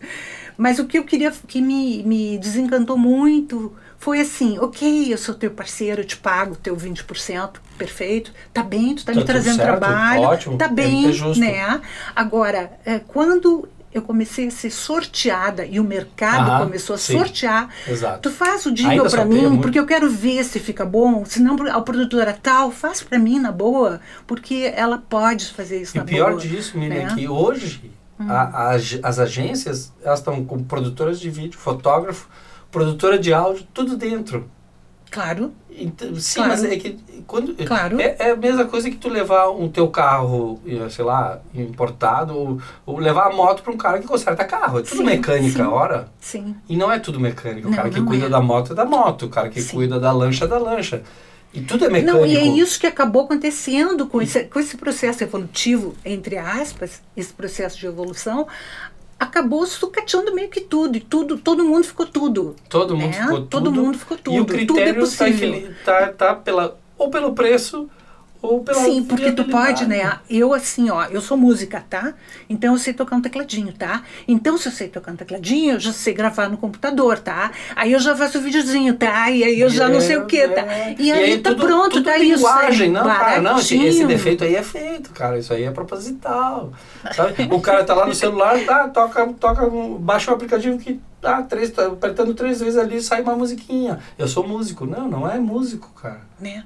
Mas 0.58 0.80
o 0.80 0.86
que 0.86 0.98
eu 0.98 1.04
queria, 1.04 1.32
que 1.48 1.62
me, 1.62 2.04
me 2.04 2.38
desencantou 2.38 2.98
muito 2.98 3.74
foi 3.98 4.20
assim, 4.20 4.60
ok, 4.60 5.14
eu 5.14 5.18
sou 5.18 5.34
teu 5.34 5.50
parceiro, 5.52 6.02
eu 6.02 6.06
te 6.06 6.18
pago 6.18 6.56
teu 6.58 6.76
20%, 6.76 7.62
perfeito, 7.78 8.34
tá 8.54 8.62
bem, 8.62 8.94
tu 8.96 9.06
tá, 9.06 9.14
Tá 9.14 9.20
me 9.20 9.24
trazendo 9.24 9.56
certo, 9.56 9.80
trabalho, 9.80 10.24
ótimo, 10.24 10.58
tá 10.58 10.66
é- 10.66 10.68
bem, 10.68 11.08
é 11.08 11.12
justo. 11.14 11.40
né? 11.40 11.82
Agora, 12.16 12.72
é, 12.86 13.00
quando 13.00 13.68
eu 13.94 14.02
comecei 14.02 14.48
a 14.48 14.52
ser 14.52 14.70
sorteada 14.72 15.66
e 15.66 15.80
o 15.80 15.84
mercado 15.84 16.50
Aham, 16.52 16.66
começou 16.66 16.96
a 16.96 16.98
sim. 16.98 17.18
sortear, 17.18 17.70
Exato. 17.88 18.20
tu 18.22 18.32
faz 18.32 18.66
o 18.66 18.72
jingle 18.72 19.10
sorteia 19.10 19.26
mim, 19.26 19.48
muito. 19.50 19.62
porque 19.62 19.80
eu 19.80 19.86
quero 19.86 20.10
ver 20.10 20.44
se 20.44 20.60
fica 20.60 20.86
bom, 20.86 21.24
se 21.26 21.42
não 21.42 21.56
a 21.72 21.82
produtora 21.82 22.38
tal, 22.42 22.72
faz 22.72 23.02
pra 23.04 23.20
mim 23.20 23.40
na 23.40 23.52
boa, 23.52 24.02
porque 24.26 24.72
ela 24.76 24.98
pode 24.98 25.48
fazer 25.54 25.82
isso 25.82 25.96
E 25.96 26.00
na 26.00 26.04
o 26.04 26.08
pior 26.08 26.30
boa. 26.32 26.42
disso, 26.42 26.78
Miriam, 26.78 26.98
né? 27.00 27.06
Hum. 27.06 27.12
é 27.12 27.16
que 27.16 27.28
hoje 27.28 27.92
a- 28.20 28.42
a 28.70 28.72
ag- 28.76 29.00
as 29.04 29.20
agências 29.20 29.92
elas 30.04 30.20
estão 30.20 30.44
com 30.46 30.64
produtoras 30.64 31.20
de 31.20 31.30
vídeo, 31.30 31.60
fotógrafo, 31.60 32.28
produtora 32.72 33.20
de 33.20 33.34
áudio, 33.34 33.68
tudo 33.74 33.96
dentro. 33.98 34.50
Claro, 35.14 35.54
Então, 35.76 36.16
sim, 36.16 36.36
Claro. 36.36 36.50
mas 36.52 36.64
é 36.64 36.76
que 36.76 36.98
quando 37.28 37.54
Claro. 37.66 38.00
é, 38.02 38.16
é 38.20 38.32
a 38.32 38.36
mesma 38.36 38.66
coisa 38.66 38.90
que 38.90 38.96
tu 38.96 39.10
levar 39.10 39.50
um 39.52 39.70
teu 39.70 39.88
carro, 39.90 40.60
eh, 40.68 40.90
sei 40.90 41.06
lá, 41.06 41.40
importado, 41.54 42.36
ou, 42.38 42.62
ou 42.86 42.98
levar 43.00 43.28
a 43.28 43.34
moto 43.34 43.62
para 43.64 43.72
um 43.74 43.78
cara 43.78 44.00
que 44.00 44.08
conserta 44.08 44.44
carro. 44.44 44.80
É 44.80 44.82
tudo 44.82 44.98
Sim, 44.98 45.04
mecânica, 45.04 45.64
sim. 45.64 45.70
ora. 45.70 46.08
sim. 46.20 46.56
E 46.68 46.76
não 46.76 46.92
é 46.92 46.98
tudo 47.00 47.20
mecânico. 47.20 47.70
O 47.70 47.76
cara 47.76 47.90
que 47.92 48.02
cuida 48.02 48.26
é. 48.26 48.30
da 48.30 48.42
moto 48.42 48.74
é 48.74 48.76
da 48.76 48.86
moto, 48.86 49.28
o 49.28 49.30
cara 49.30 49.50
que 49.50 49.62
Sim. 49.62 49.76
cuida 49.76 50.00
da 50.00 50.12
lancha 50.12 50.46
é 50.46 50.48
da 50.48 50.58
lancha. 50.58 51.04
E 51.54 51.62
tudo 51.62 51.86
é 51.86 51.90
mecânico. 51.90 52.18
Não, 52.20 52.26
e 52.26 52.36
é 52.36 52.44
isso 52.44 52.80
que 52.80 52.88
acabou 52.88 53.26
acontecendo 53.26 54.08
com 54.08 54.20
esse, 54.22 54.46
com 54.46 54.60
esse 54.60 54.76
processo 54.76 55.24
evolutivo, 55.24 55.94
entre 56.04 56.38
aspas, 56.38 57.02
esse 57.16 57.32
processo 57.32 57.78
de 57.78 57.86
evolução. 57.86 58.48
Acabou 59.20 59.66
sucateando 59.66 60.34
meio 60.34 60.50
que 60.50 60.62
tudo, 60.62 60.98
e 60.98 61.00
tudo, 61.00 61.38
todo 61.38 61.64
mundo 61.64 61.84
ficou 61.84 62.06
tudo. 62.06 62.56
Todo 62.70 62.96
mundo 62.96 63.12
né? 63.12 63.22
ficou 63.22 63.38
tudo. 63.38 63.48
Todo 63.48 63.72
mundo 63.72 63.98
ficou 63.98 64.18
tudo. 64.18 64.36
E 64.36 64.40
o 64.40 64.46
tudo 64.46 64.54
é 64.54 64.58
critério 64.58 64.94
tá, 64.94 65.00
possível. 65.00 65.74
tá, 65.86 66.08
tá 66.14 66.36
pela, 66.36 66.78
ou 66.98 67.10
pelo 67.10 67.34
preço 67.34 67.90
ou 68.44 68.62
pela 68.62 68.84
Sim, 68.84 69.06
porque 69.06 69.32
tu 69.32 69.46
pode, 69.46 69.88
né? 69.88 70.20
Eu, 70.30 70.54
assim, 70.54 70.90
ó, 70.90 71.06
eu 71.06 71.22
sou 71.22 71.38
música, 71.38 71.82
tá? 71.90 72.14
Então 72.50 72.74
eu 72.74 72.78
sei 72.78 72.94
tocar 72.94 73.16
um 73.16 73.22
tecladinho, 73.22 73.72
tá? 73.72 74.04
Então, 74.28 74.58
se 74.58 74.68
eu 74.68 74.72
sei 74.74 74.90
tocar 74.90 75.14
um 75.14 75.16
tecladinho, 75.16 75.76
eu 75.76 75.80
já 75.80 75.94
sei 75.94 76.14
gravar 76.14 76.50
no 76.50 76.58
computador, 76.58 77.18
tá? 77.20 77.52
Aí 77.74 77.94
eu 77.94 78.00
já 78.02 78.14
faço 78.18 78.42
videozinho, 78.42 78.96
tá? 78.96 79.32
E 79.32 79.46
aí 79.46 79.60
eu 79.62 79.70
já 79.70 79.88
não 79.88 80.02
sei 80.02 80.18
o 80.18 80.26
que, 80.26 80.46
tá? 80.50 80.62
É. 80.62 80.96
E 81.00 81.10
aí, 81.10 81.40
tá 81.40 81.52
tudo- 81.52 81.66
pronto, 81.66 81.92
tudo 81.92 82.04
tá 82.04 82.18
isso. 82.18 82.36
linguagem, 82.36 82.88
aí, 82.88 82.92
não, 82.94 83.04
cara, 83.06 83.42
não, 83.42 83.58
esse, 83.58 83.76
esse 83.76 83.84
baratinho. 83.84 84.08
defeito 84.10 84.44
aí 84.44 84.56
é 84.58 84.64
feito, 84.64 85.12
cara, 85.12 85.40
isso 85.40 85.54
aí 85.54 85.64
é 85.64 85.72
proposital, 85.72 86.74
sabe? 87.16 87.48
O 87.50 87.62
cara 87.62 87.86
tá 87.86 87.94
lá 87.94 88.06
no 88.06 88.14
celular, 88.14 88.60
tá, 88.66 88.90
toca, 88.90 89.26
toca, 89.40 89.70
baixa 90.00 90.30
um 90.30 90.34
aplicativo 90.34 90.78
que 90.78 91.00
tá, 91.22 91.42
três, 91.44 91.72
tá 91.72 91.86
apertando 91.86 92.34
três 92.34 92.60
vezes 92.60 92.78
ali 92.78 93.02
sai 93.02 93.22
uma 93.22 93.38
musiquinha. 93.38 94.00
Eu 94.18 94.28
sou 94.28 94.46
músico. 94.46 94.86
Não, 94.86 95.08
não 95.08 95.32
é 95.32 95.40
músico, 95.40 95.90
cara. 95.94 96.20
Né? 96.42 96.66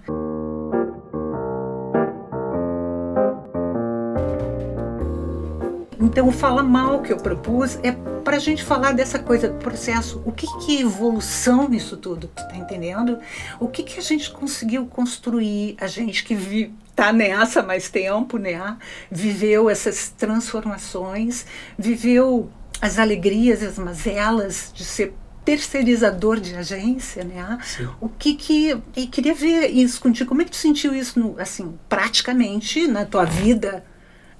Então, 5.99 6.27
o 6.27 6.31
Fala 6.31 6.61
Mal 6.61 7.01
que 7.01 7.11
eu 7.11 7.17
propus 7.17 7.79
é 7.81 7.91
para 8.23 8.37
a 8.37 8.39
gente 8.39 8.63
falar 8.63 8.91
dessa 8.91 9.17
coisa 9.17 9.47
do 9.47 9.55
processo. 9.55 10.21
O 10.25 10.31
que, 10.31 10.45
que 10.59 10.77
é 10.77 10.81
evolução 10.81 11.67
nisso 11.67 11.97
tudo? 11.97 12.27
Tu 12.27 12.47
tá 12.47 12.55
entendendo? 12.55 13.17
O 13.59 13.67
que, 13.67 13.83
que 13.83 13.99
a 13.99 14.03
gente 14.03 14.29
conseguiu 14.29 14.85
construir? 14.85 15.75
A 15.79 15.87
gente 15.87 16.23
que 16.23 16.35
vi, 16.35 16.73
tá 16.95 17.11
nessa 17.11 17.63
mais 17.63 17.89
tempo, 17.89 18.37
né? 18.37 18.77
Viveu 19.09 19.69
essas 19.69 20.09
transformações, 20.09 21.45
viveu 21.77 22.49
as 22.79 22.99
alegrias 22.99 23.63
as 23.63 23.79
mazelas 23.79 24.71
de 24.73 24.85
ser 24.85 25.15
terceirizador 25.43 26.39
de 26.39 26.53
agência, 26.55 27.23
né? 27.23 27.57
Sim. 27.63 27.87
O 28.01 28.09
que 28.09 28.35
que 28.35 28.77
e 28.95 29.07
queria 29.07 29.33
ver 29.33 29.67
isso 29.69 30.01
contigo. 30.01 30.27
Como 30.27 30.41
é 30.41 30.45
que 30.45 30.51
tu 30.51 30.57
sentiu 30.57 30.93
isso, 30.93 31.17
no, 31.17 31.39
assim, 31.39 31.77
praticamente 31.87 32.85
na 32.87 33.05
tua 33.05 33.23
vida 33.23 33.83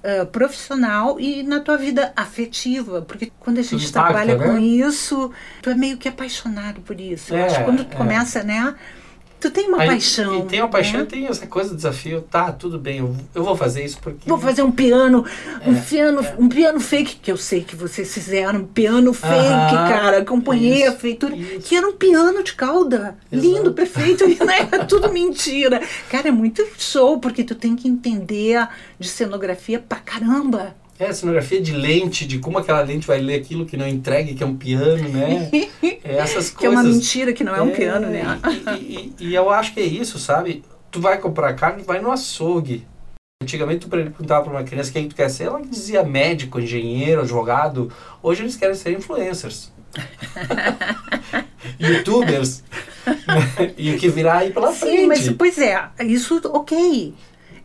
ah, 0.02 0.26
profissional 0.26 1.18
e 1.20 1.42
na 1.42 1.60
tua 1.60 1.76
vida 1.78 2.12
afetiva? 2.16 3.02
Porque 3.02 3.32
quando 3.38 3.58
a 3.58 3.62
gente 3.62 3.86
impacta, 3.86 3.90
trabalha 3.90 4.36
né? 4.36 4.44
com 4.44 4.58
isso, 4.58 5.32
tu 5.62 5.70
é 5.70 5.74
meio 5.74 5.98
que 5.98 6.08
apaixonado 6.08 6.80
por 6.82 7.00
isso. 7.00 7.34
Eu 7.34 7.38
É, 7.38 7.44
acho 7.44 7.58
que 7.58 7.64
quando 7.64 7.84
tu 7.84 7.96
é. 7.96 7.96
começa, 7.96 8.42
né? 8.42 8.76
Tu 9.40 9.50
tem 9.52 9.68
uma 9.68 9.80
Aí- 9.80 9.88
paixão. 9.88 10.38
E 10.40 10.42
tem 10.46 10.60
uma 10.60 10.68
paixão, 10.68 11.00
né? 11.00 11.06
tem 11.06 11.26
essa 11.28 11.46
coisa 11.46 11.70
do 11.70 11.76
desafio. 11.76 12.22
Tá, 12.22 12.50
tudo 12.50 12.76
bem, 12.78 12.98
eu, 12.98 13.14
eu 13.34 13.44
vou 13.44 13.56
fazer 13.56 13.84
isso 13.84 13.98
porque. 14.00 14.28
Vou 14.28 14.38
fazer 14.38 14.62
um 14.64 14.72
piano, 14.72 15.24
um 15.64 15.76
É, 15.76 15.80
piano, 15.80 16.26
um 16.38 16.48
piano 16.48 16.80
fake, 16.80 17.16
que 17.22 17.30
eu 17.30 17.36
sei 17.36 17.62
que 17.62 17.76
vocês 17.76 18.12
fizeram, 18.12 18.60
um 18.60 18.64
piano 18.66 19.12
fake, 19.12 19.32
Aham, 19.32 19.88
cara. 19.88 20.18
Acompanhei 20.18 20.86
a 20.88 20.92
feitura, 20.92 21.36
isso. 21.36 21.60
que 21.60 21.76
era 21.76 21.86
um 21.88 21.92
piano 21.92 22.42
de 22.42 22.52
cauda. 22.54 23.16
Exato. 23.30 23.46
Lindo, 23.48 23.72
perfeito, 23.72 24.24
e 24.28 24.36
era 24.72 24.84
tudo 24.84 25.12
mentira. 25.12 25.80
Cara, 26.10 26.28
é 26.28 26.32
muito 26.32 26.66
show, 26.76 27.18
porque 27.20 27.44
tu 27.44 27.54
tem 27.54 27.76
que 27.76 27.86
entender 27.88 28.66
de 28.98 29.08
cenografia 29.08 29.78
pra 29.78 29.98
caramba. 29.98 30.74
É, 30.98 31.12
cenografia 31.12 31.60
de 31.60 31.72
lente, 31.72 32.26
de 32.26 32.38
como 32.38 32.58
aquela 32.58 32.80
lente 32.82 33.06
vai 33.06 33.20
ler 33.20 33.36
aquilo 33.40 33.64
que 33.64 33.76
não 33.76 33.86
entregue, 33.86 34.34
que 34.34 34.42
é 34.42 34.46
um 34.46 34.56
piano, 34.56 35.08
né? 35.08 35.48
É 36.04 36.16
essas 36.18 36.50
Que 36.50 36.66
é 36.66 36.68
uma 36.68 36.82
coisas. 36.82 36.96
mentira, 36.96 37.32
que 37.32 37.44
não 37.44 37.54
é 37.54 37.62
um 37.62 37.68
É, 37.68 37.74
piano, 37.74 38.08
né? 38.08 38.24
E, 38.80 39.14
e- 39.20 39.26
e 39.28 39.34
eu 39.34 39.48
acho 39.50 39.72
que 39.74 39.80
é 39.80 39.84
isso, 39.84 40.18
sabe? 40.18 40.64
Tu 40.90 41.00
vai 41.00 41.18
comprar 41.18 41.54
carne, 41.54 41.82
vai 41.84 42.00
no 42.00 42.10
açougue. 42.10 42.84
Antigamente 43.40 43.80
tu 43.86 43.88
perguntava 43.88 44.42
para 44.44 44.52
uma 44.52 44.64
criança 44.64 44.90
quem 44.90 45.08
tu 45.08 45.14
quer 45.14 45.28
ser, 45.28 45.44
ela 45.44 45.62
dizia 45.62 46.02
médico, 46.02 46.58
engenheiro, 46.58 47.20
advogado. 47.20 47.92
Hoje 48.20 48.42
eles 48.42 48.56
querem 48.56 48.74
ser 48.74 48.90
influencers. 48.92 49.70
Youtubers. 51.78 52.64
e 53.78 53.92
o 53.94 53.98
que 53.98 54.08
virá 54.08 54.38
aí 54.38 54.52
pela 54.52 54.72
frente. 54.72 55.00
Sim, 55.00 55.06
mas 55.06 55.28
pois 55.30 55.58
é, 55.58 55.88
isso 56.00 56.40
ok. 56.52 57.14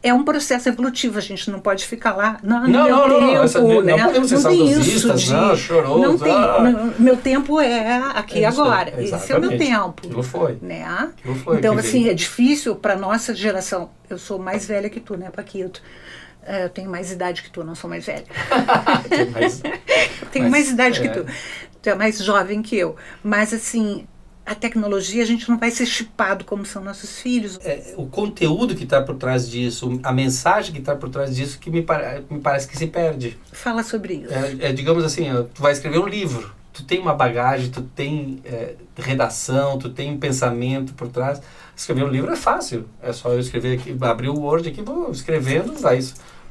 É 0.05 0.13
um 0.13 0.21
processo 0.23 0.67
evolutivo, 0.67 1.17
a 1.17 1.21
gente 1.21 1.49
não 1.49 1.61
pode 1.61 1.85
ficar 1.87 2.13
lá. 2.13 2.37
Não, 2.43 2.67
Não, 2.67 2.83
meu 2.83 2.95
não, 2.97 3.07
não, 3.07 3.19
tempo, 3.21 3.43
essa- 3.43 3.61
não 3.61 3.81
né? 3.81 4.03
podemos 4.03 4.29
ser 4.29 4.43
tem 4.43 4.69
isso 4.79 5.13
de- 5.13 5.31
não, 5.33 5.55
choroso, 5.55 5.99
Não 6.01 6.17
tem. 6.17 6.33
ah. 6.33 6.59
não, 6.59 6.93
meu 6.99 7.15
tempo 7.15 7.59
é 7.61 7.95
aqui 8.13 8.43
É 8.43 8.47
agora. 8.47 9.01
Esse 9.01 9.31
é 9.31 9.37
o 9.37 9.39
meu 9.39 9.57
tempo. 9.57 10.01
Aquilo 10.05 10.21
foi. 10.21 10.57
Né? 10.61 10.83
Aquilo 11.17 11.35
foi 11.35 11.57
Então, 11.57 11.77
assim, 11.77 12.01
veio. 12.03 12.11
é 12.11 12.13
difícil 12.13 12.75
para 12.75 12.97
nossa 12.97 13.33
geração. 13.33 13.91
Eu 14.09 14.17
sou 14.17 14.37
mais 14.37 14.65
velha 14.67 14.89
que 14.89 14.99
tu, 14.99 15.15
né, 15.15 15.29
Paquito? 15.33 15.81
É, 16.45 16.65
Eu 16.65 16.69
tenho 16.69 16.89
mais 16.89 17.09
idade 17.09 17.41
que 17.41 17.49
tu, 17.49 17.63
não 17.63 17.73
sou 17.73 17.89
mais 17.89 18.05
velha. 18.05 18.25
Mas- 19.33 19.61
Tenho 20.33 20.43
Mas, 20.45 20.51
mais 20.51 20.69
idade 20.71 20.99
é. 20.99 21.07
que 21.07 21.09
tu. 21.17 21.25
Tu 21.81 21.89
é 21.89 21.95
mais 21.95 22.17
jovem 22.17 22.61
que 22.61 22.75
eu. 22.77 22.95
Mas, 23.23 23.53
assim, 23.53 24.05
a 24.45 24.53
tecnologia, 24.53 25.23
a 25.23 25.25
gente 25.25 25.49
não 25.49 25.57
vai 25.57 25.71
ser 25.71 25.85
chipado 25.85 26.43
como 26.43 26.65
são 26.65 26.83
nossos 26.83 27.19
filhos. 27.19 27.59
é, 27.63 27.93
o 27.97 28.05
conteúdo 28.05 28.75
que 28.75 28.83
está 28.83 29.01
por 29.01 29.15
trás 29.15 29.49
disso, 29.49 29.99
a 30.03 30.11
mensagem 30.11 30.73
que 30.73 30.79
está 30.79 30.95
por 30.95 31.09
trás 31.09 31.35
disso, 31.35 31.57
que 31.59 31.69
me, 31.69 31.85
me 32.29 32.39
parece 32.39 32.67
que 32.67 32.77
se 32.77 32.87
perde. 32.87 33.37
Fala 33.51 33.83
sobre 33.83 34.15
isso. 34.15 34.33
É, 34.33 34.69
é, 34.69 34.73
digamos 34.73 35.03
assim, 35.03 35.25
tu 35.53 35.61
vai 35.61 35.71
escrever 35.71 35.99
um 35.99 36.07
livro, 36.07 36.53
tu 36.73 36.83
tem 36.83 36.99
uma 36.99 37.13
bagagem, 37.13 37.69
tu 37.69 37.81
tem 37.81 38.41
é, 38.43 38.75
redação, 38.97 39.77
tu 39.77 39.89
tem 39.89 40.11
um 40.11 40.17
pensamento 40.17 40.93
por 40.93 41.07
trás. 41.07 41.41
Escrever 41.75 42.03
um 42.03 42.09
livro 42.09 42.31
é 42.31 42.35
fácil, 42.35 42.85
é 43.01 43.13
só 43.13 43.29
eu 43.29 43.39
escrever 43.39 43.79
aqui, 43.79 43.95
abrir 44.01 44.29
o 44.29 44.39
Word 44.39 44.67
aqui, 44.67 44.81
vou 44.81 45.09
escrevendo, 45.11 45.73
vai, 45.79 45.99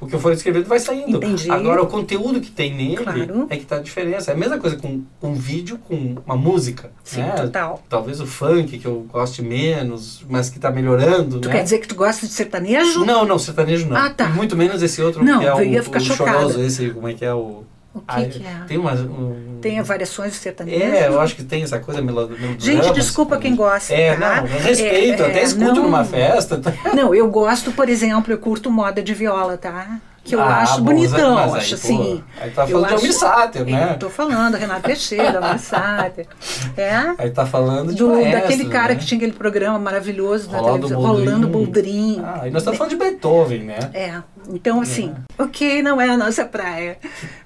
o 0.03 0.07
que 0.09 0.15
eu 0.15 0.19
for 0.21 0.33
escrevendo 0.33 0.67
vai 0.67 0.81
saindo. 0.81 1.17
Entendi. 1.19 1.51
Agora, 1.51 1.81
o 1.81 1.87
conteúdo 1.87 2.41
que 2.41 2.51
tem 2.51 2.75
nele 2.75 2.97
Claro. 2.97 3.47
é 3.49 3.57
que 3.57 3.65
tá 3.65 3.77
a 3.77 3.79
diferença. 3.79 4.33
É 4.33 4.35
a 4.35 4.37
mesma 4.37 4.59
coisa 4.59 4.77
com 4.77 5.01
um 5.23 5.35
vídeo, 5.35 5.79
com 5.79 6.17
uma 6.27 6.37
música. 6.37 6.91
Sim, 7.05 7.21
né? 7.21 7.31
total. 7.33 7.83
Talvez 7.89 8.21
o 8.21 8.27
funk, 8.27 8.79
que 8.79 8.85
eu 8.87 9.07
goste 9.11 9.43
menos, 9.43 10.25
mas 10.29 10.51
que 10.51 10.57
está 10.59 10.71
melhorando, 10.71 11.39
Tu 11.41 11.49
né? 11.49 11.55
quer 11.57 11.63
dizer 11.63 11.79
que 11.79 11.87
tu 11.87 11.95
gosta 11.95 12.27
de 12.27 12.33
sertanejo? 12.33 13.05
Não, 13.05 13.25
não, 13.25 13.39
sertanejo 13.39 13.89
não. 13.89 13.97
Ah, 13.97 14.11
tá. 14.11 14.29
E 14.29 14.33
muito 14.33 14.57
menos 14.57 14.83
esse 14.83 15.01
outro 15.01 15.25
Não, 15.25 15.39
que 15.39 15.47
é 15.47 15.51
eu 15.51 15.57
o, 15.57 15.63
ia 15.63 15.83
ficar 15.83 16.01
o 16.01 16.05
chocada. 16.05 16.39
choroso, 16.39 16.61
esse, 16.63 16.91
como 16.91 17.07
é 17.09 17.15
que 17.15 17.25
é 17.25 17.33
o... 17.33 17.63
O 17.95 17.99
que, 18.01 18.05
Ah, 18.09 18.25
que 18.25 18.39
é? 18.47 18.65
Tem 18.67 18.79
uma... 18.79 18.93
Um... 18.93 19.59
Tem 19.61 19.81
variações 19.83 20.33
de 20.33 20.39
sertanejo? 20.39 20.83
É, 20.83 21.09
eu 21.09 21.21
acho 21.21 21.37
que 21.37 21.45
tem 21.45 21.63
essa 21.63 21.79
coisa 21.79 22.01
melo- 22.01 22.27
melodrama. 22.29 22.59
Gente, 22.59 22.93
desculpa 22.95 23.37
quem 23.37 23.55
gosta, 23.55 23.93
É, 23.93 24.17
tá? 24.17 24.37
não, 24.43 24.47
eu 24.49 24.59
respeito, 24.61 25.23
É, 25.23 25.27
até 25.27 25.41
é, 25.41 25.43
escuto 25.45 25.75
não. 25.75 25.83
numa 25.85 26.05
festa. 26.05 26.59
tá? 26.59 26.73
Não, 26.95 27.15
eu 27.15 27.31
gosto, 27.31 27.71
por 27.73 27.89
exemplo, 27.89 28.33
eu 28.33 28.39
curto 28.39 28.71
moda 28.71 29.03
de 29.03 29.13
viola, 29.13 29.57
tá? 29.59 30.01
Que 30.25 30.37
eu 30.37 30.41
Ah, 30.41 30.59
acho 30.63 30.79
bom, 30.79 30.85
bonitão, 30.95 31.35
mas 31.35 31.55
aí, 31.55 31.61
acho 31.61 31.75
assim. 31.75 32.23
Aí 32.41 32.51
tá 32.53 32.65
falando 32.65 32.87
de 32.87 32.95
acho- 32.95 32.95
Almir 32.95 33.13
Sater, 33.13 33.65
né? 33.67 33.91
Eu 33.95 33.99
tô 33.99 34.09
falando, 34.09 34.57
Renato 34.57 34.83
Teixeira, 34.83 35.39
Almir 35.41 35.59
Sater. 35.61 36.29
É? 36.77 36.93
Aí 37.19 37.31
tá 37.31 37.45
falando 37.45 37.91
de 37.93 37.97
Do, 37.99 38.09
maestro, 38.11 38.33
daquele 38.41 38.69
cara 38.69 38.95
né? 38.95 39.01
que 39.01 39.05
tinha 39.05 39.19
aquele 39.19 39.33
programa 39.33 39.81
maravilhoso 39.81 40.49
na 40.49 40.59
Rolando 40.59 40.87
televisão, 40.87 41.03
Boldrin. 41.03 41.25
Rolando 41.25 41.49
Boldrin. 41.49 42.23
Ah, 42.25 42.47
e 42.47 42.51
nós 42.53 42.63
estamos 42.63 42.79
falando 42.79 42.91
de 42.93 42.97
Beethoven, 43.05 43.65
né? 43.65 43.79
É, 43.93 44.15
então 44.53 44.81
assim, 44.81 45.13
ok, 45.37 45.83
não 45.83 46.01
é 46.01 46.09
a 46.09 46.17
nossa 46.17 46.45
praia. 46.45 46.99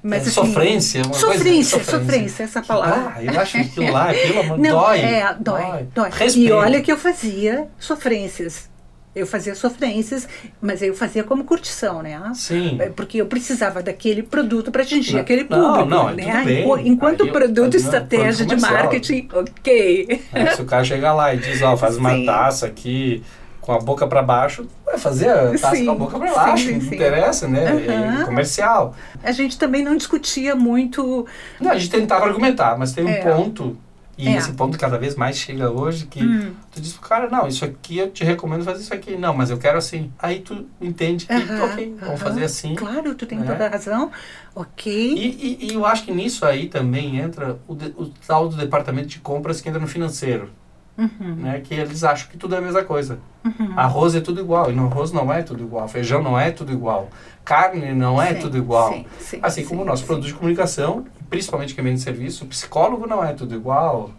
Mas 0.03 0.19
É, 0.19 0.23
assim, 0.23 0.31
sofrência, 0.33 1.01
uma 1.03 1.11
coisa- 1.13 1.27
sofrência, 1.29 1.79
sofrência. 1.79 1.99
sofrência, 1.99 2.43
essa 2.45 2.61
palavra. 2.63 3.13
Ah, 3.17 3.25
eu 3.25 3.41
acho 3.41 3.53
que 3.53 3.59
aquilo 3.65 3.91
lá, 3.93 4.11
aquilo 4.11 4.59
Não, 4.59 4.71
dói. 4.81 5.01
é, 5.01 5.35
dói, 5.41 5.87
dói. 5.95 6.11
E 6.11 6.19
Respeito. 6.19 6.55
olha 6.55 6.81
que 6.83 6.93
eu 6.93 6.99
fazia 6.99 7.69
sofrências. 7.79 8.69
Eu 9.17 9.27
fazia 9.27 9.55
sofrências, 9.55 10.29
mas 10.61 10.83
eu 10.83 10.95
fazia 10.95 11.25
como 11.25 11.43
curtição, 11.45 12.03
né? 12.03 12.21
Sim. 12.35 12.77
É, 12.79 12.91
Porque 12.91 13.17
eu 13.19 13.25
precisava 13.27 13.83
daquele 13.83 14.23
produto 14.23 14.71
para 14.71 14.83
atingir 14.83 15.15
Não, 15.15 15.21
aquele 15.23 15.47
não, 15.49 15.59
público. 15.69 15.89
não, 15.89 16.11
é 16.11 16.15
né? 16.15 16.43
bem. 16.45 16.61
Enqu- 16.63 16.79
Enquanto 16.85 17.23
Aí 17.23 17.29
eu- 17.29 17.33
produto, 17.33 17.73
não, 17.73 17.81
estratégia 17.81 18.45
de 18.45 18.57
marketing, 18.57 19.29
ok. 19.33 20.23
É, 20.35 20.47
se 20.55 20.61
o 20.61 20.67
cara 20.67 20.85
chegar 20.85 21.15
lá 21.15 21.35
e 21.35 21.39
diz, 21.39 21.63
ó, 21.63 21.75
faz 21.79 21.97
uma 21.97 22.11
Sim. 22.11 22.27
taça 22.27 22.67
aqui 22.67 23.23
com 23.63 23.73
a 23.73 23.79
boca 23.79 24.07
para 24.07 24.23
baixo, 24.23 24.67
vai 24.85 24.99
fazer 24.99 25.29
a 25.31 25.51
taça 25.53 25.75
Sim, 25.77 25.87
com 25.87 25.93
a 25.93 25.95
boca 25.95 26.19
para 26.19 26.33
baixo, 26.35 26.67
sim, 26.67 26.73
não 26.75 26.81
sim. 26.83 26.95
interessa, 26.95 27.49
né? 27.49 27.65
Aham. 27.89 28.23
É 28.23 28.25
comercial. 28.27 28.95
A 29.25 29.33
gente 29.33 29.59
também 29.59 29.83
não 29.83 29.97
discutia 29.97 30.55
muito. 30.55 31.27
Não, 31.59 31.71
a 31.71 31.79
gente 31.79 31.91
tentava 31.91 32.27
argumentar, 32.27 32.79
mas 32.79 32.93
tem 32.93 33.03
um 33.05 33.09
É. 33.09 33.23
ponto, 33.23 33.77
e 34.19 34.29
É. 34.29 34.37
esse 34.37 34.53
ponto 34.55 34.79
cada 34.79 34.99
vez 34.99 35.15
mais 35.15 35.37
chega 35.37 35.71
hoje, 35.71 36.07
que 36.07 36.23
Hum. 36.23 36.53
tu 36.73 36.81
diz 36.81 36.93
pro 36.95 37.09
cara, 37.09 37.29
não, 37.29 37.47
isso 37.47 37.65
aqui 37.65 37.99
eu 37.99 38.11
te 38.11 38.25
recomendo 38.25 38.65
fazer 38.65 38.83
isso 38.83 38.95
aqui. 38.95 39.17
Não, 39.17 39.35
mas 39.35 39.51
eu 39.51 39.59
quero 39.59 39.77
assim. 39.79 40.11
Aí 40.19 40.41
tu 40.41 40.67
entende 40.81 41.27
que, 41.27 41.33
Aham, 41.35 41.65
ok, 41.65 41.87
vamos 42.01 42.03
aham. 42.03 42.17
fazer 42.17 42.45
assim. 42.45 42.75
Claro, 42.75 43.15
tu 43.15 43.27
tem 43.27 43.39
né? 43.39 43.47
toda 43.47 43.67
a 43.67 43.69
razão. 43.69 44.11
Ok. 44.55 44.91
E, 44.93 45.19
e- 45.65 45.71
e 45.71 45.75
eu 45.75 45.85
acho 45.85 46.05
que 46.05 46.13
nisso 46.13 46.45
aí 46.47 46.69
também 46.69 47.19
entra 47.19 47.59
o, 47.69 47.75
de- 47.75 47.95
o 47.97 48.11
tal 48.27 48.49
do 48.49 48.57
departamento 48.57 49.09
de 49.09 49.19
compras 49.19 49.61
que 49.61 49.69
entra 49.69 49.81
no 49.81 49.87
financeiro, 49.87 50.51
Uhum, 50.99 51.35
né? 51.37 51.61
Que 51.61 51.75
eles 51.75 52.03
acham 52.05 52.29
que 52.31 52.39
tudo 52.39 52.55
é 52.55 52.59
a 52.59 52.61
mesma 52.61 52.83
coisa. 52.83 53.19
uhum. 53.45 53.79
Arroz 53.79 54.15
é 54.15 54.21
tudo 54.21 54.41
igual, 54.41 54.71
e 54.71 54.75
no 54.75 54.87
arroz 54.87 55.13
não 55.13 55.31
é 55.33 55.43
tudo 55.43 55.63
igual, 55.63 55.87
feijão 55.89 56.23
não 56.23 56.39
é 56.39 56.51
tudo 56.51 56.73
igual, 56.73 57.11
carne 57.45 57.93
não 57.93 58.21
é 58.21 58.35
Sim, 58.35 58.41
tudo 58.41 58.57
igual. 58.57 58.93
sim, 58.93 59.07
sim, 59.21 59.39
assim 59.43 59.65
como 59.65 59.83
o 59.83 59.85
nosso 59.85 60.05
produto 60.07 60.27
de 60.27 60.35
comunicação, 60.35 61.05
principalmente 61.29 61.75
que 61.75 61.81
é 61.81 61.83
meio 61.83 61.97
de 61.97 62.03
serviço, 62.03 62.45
o 62.45 62.49
psicólogo 62.49 63.07
não 63.07 63.23
é 63.23 63.35
tudo 63.35 63.55
igual, 63.55 64.11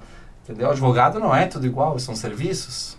entendeu? 0.43 0.69
Advogado 0.69 1.19
não 1.19 1.35
é 1.35 1.47
tudo 1.47 1.65
igual, 1.65 1.97
são 1.97 2.15
serviços. 2.15 2.95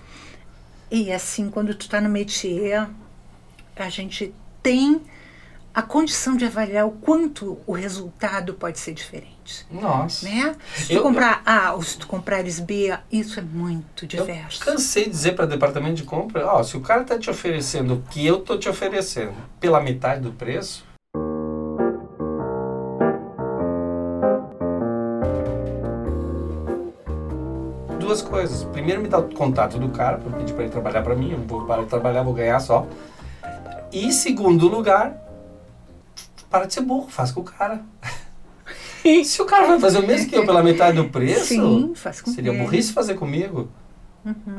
E 0.91 1.13
assim, 1.13 1.49
quando 1.49 1.75
tu 1.75 1.89
tá 1.89 2.01
no 2.01 2.09
métier, 2.09 2.89
a 3.77 3.89
gente 3.89 4.35
tem 4.63 5.01
a 5.79 5.83
condição 5.83 6.37
de 6.37 6.45
avaliar 6.45 6.89
o 6.89 6.91
quanto 6.91 7.57
o 7.65 7.71
resultado 7.73 8.53
pode 8.55 8.81
ser 8.81 8.93
diferente. 8.95 9.65
Nossa. 9.71 10.29
Né? 10.29 10.57
Se 10.75 10.89
tu 10.89 10.93
Eu- 10.95 11.03
comprar 11.05 11.41
A 11.47 11.73
ou 11.73 11.83
se 11.83 11.97
tu 11.97 12.09
comprares 12.09 12.59
B, 12.59 12.93
isso 13.13 13.39
é 13.39 13.43
muito 13.45 14.03
Eu 14.05 14.09
diverso. 14.09 14.59
cansei 14.59 15.05
de 15.05 15.11
dizer 15.11 15.37
para 15.37 15.45
o 15.45 15.49
departamento 15.49 15.95
de 15.95 16.03
compra, 16.03 16.45
ó, 16.49 16.65
se 16.65 16.77
o 16.77 16.81
cara 16.81 17.05
tá 17.05 17.17
te 17.17 17.31
oferecendo 17.31 17.95
o 17.95 18.03
que 18.11 18.27
eu 18.27 18.41
tô 18.41 18.59
te 18.59 18.69
oferecendo 18.69 19.35
pela 19.61 19.81
metade 19.81 20.21
do 20.23 20.33
preço, 20.33 20.85
duas 27.99 28.23
coisas. 28.23 28.65
Primeiro 28.65 29.01
me 29.03 29.09
dá 29.09 29.19
o 29.19 29.25
contato 29.35 29.79
do 29.79 29.89
cara 29.91 30.19
para 30.19 30.39
pedir 30.39 30.53
para 30.55 30.65
ele 30.65 30.73
trabalhar 30.73 31.03
para 31.03 31.15
mim, 31.15 31.33
eu 31.33 31.39
vou 31.47 31.65
parar 31.67 31.83
de 31.83 31.89
trabalhar, 31.89 32.23
vou 32.23 32.33
ganhar 32.35 32.59
só. 32.61 32.87
E 33.93 34.13
segundo 34.13 34.69
lugar, 34.69 35.17
para 36.51 36.67
de 36.67 36.75
ser 36.75 36.81
burro, 36.83 37.09
faz 37.09 37.31
com 37.33 37.41
o 37.41 37.45
cara. 37.45 37.83
Se 39.25 39.41
o 39.41 39.45
cara 39.47 39.67
vai 39.67 39.81
fazer 39.81 39.99
o 39.99 40.07
mesmo 40.07 40.29
que 40.29 40.37
eu 40.37 40.45
pela 40.45 40.63
metade 40.63 40.97
do 40.97 41.09
preço, 41.09 41.47
Sim, 41.47 41.93
faz 41.95 42.21
com 42.21 42.31
seria 42.31 42.51
ele. 42.53 42.63
burrice 42.63 42.93
fazer 42.93 43.15
comigo. 43.15 43.69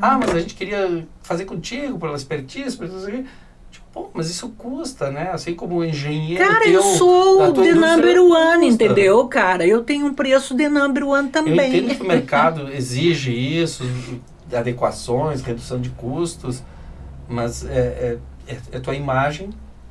Ah, 0.00 0.18
mas 0.18 0.30
a 0.34 0.40
gente 0.40 0.54
queria 0.54 1.06
fazer 1.22 1.44
contigo 1.44 1.98
pela 1.98 2.16
expertise, 2.16 2.76
por 2.76 2.86
isso 2.86 3.06
aqui. 3.06 3.24
Tipo, 3.70 3.86
pô, 3.92 4.10
mas 4.12 4.28
isso 4.28 4.48
custa, 4.58 5.10
né? 5.12 5.30
Assim 5.32 5.54
como 5.54 5.84
engenheiro 5.84 6.44
Cara, 6.44 6.64
teu, 6.64 6.72
eu 6.72 6.82
sou 6.82 7.52
the 7.52 7.72
number 7.72 8.20
one, 8.20 8.66
entendeu, 8.66 9.28
cara? 9.28 9.64
Eu 9.64 9.84
tenho 9.84 10.06
um 10.06 10.14
preço 10.14 10.54
de 10.56 10.68
number 10.68 11.06
one 11.06 11.26
Eu 11.26 11.32
também. 11.32 11.68
entendo 11.76 11.94
que 11.96 12.02
o 12.02 12.06
mercado 12.08 12.68
exige 12.72 13.30
isso, 13.32 13.84
adequações, 14.52 15.42
redução 15.42 15.80
de 15.80 15.90
custos, 15.90 16.64
mas 17.28 17.64
é, 17.64 17.68
é, 17.68 18.18
é, 18.48 18.58
é 18.72 18.76
a 18.78 18.80
tua 18.80 18.96
imagem 18.96 19.50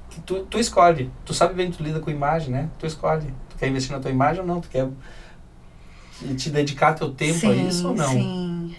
que 0.10 0.20
tu, 0.22 0.44
tu 0.46 0.60
escolhe. 0.60 1.12
Tu 1.26 1.34
sabe 1.34 1.54
bem 1.54 1.70
que 1.72 1.78
tu 1.78 1.84
lida 1.84 2.00
com 2.00 2.10
imagem, 2.10 2.50
né? 2.52 2.70
Tu 2.80 2.86
escolhe. 2.86 3.34
Tu 3.50 3.58
quer 3.58 3.68
investir 3.68 3.92
na 3.92 4.00
tua 4.02 4.12
imagem 4.12 4.42
ou 4.42 4.48
não? 4.48 4.60
Tu 4.62 4.70
quer 4.70 4.88
te 6.38 6.50
dedicar 6.50 6.94
teu 6.94 7.12
tempo 7.12 7.40
sim, 7.40 7.52
a 7.52 7.56
isso 7.56 7.88
ou 7.88 7.96
não? 7.96 8.10
Sim. 8.10 8.76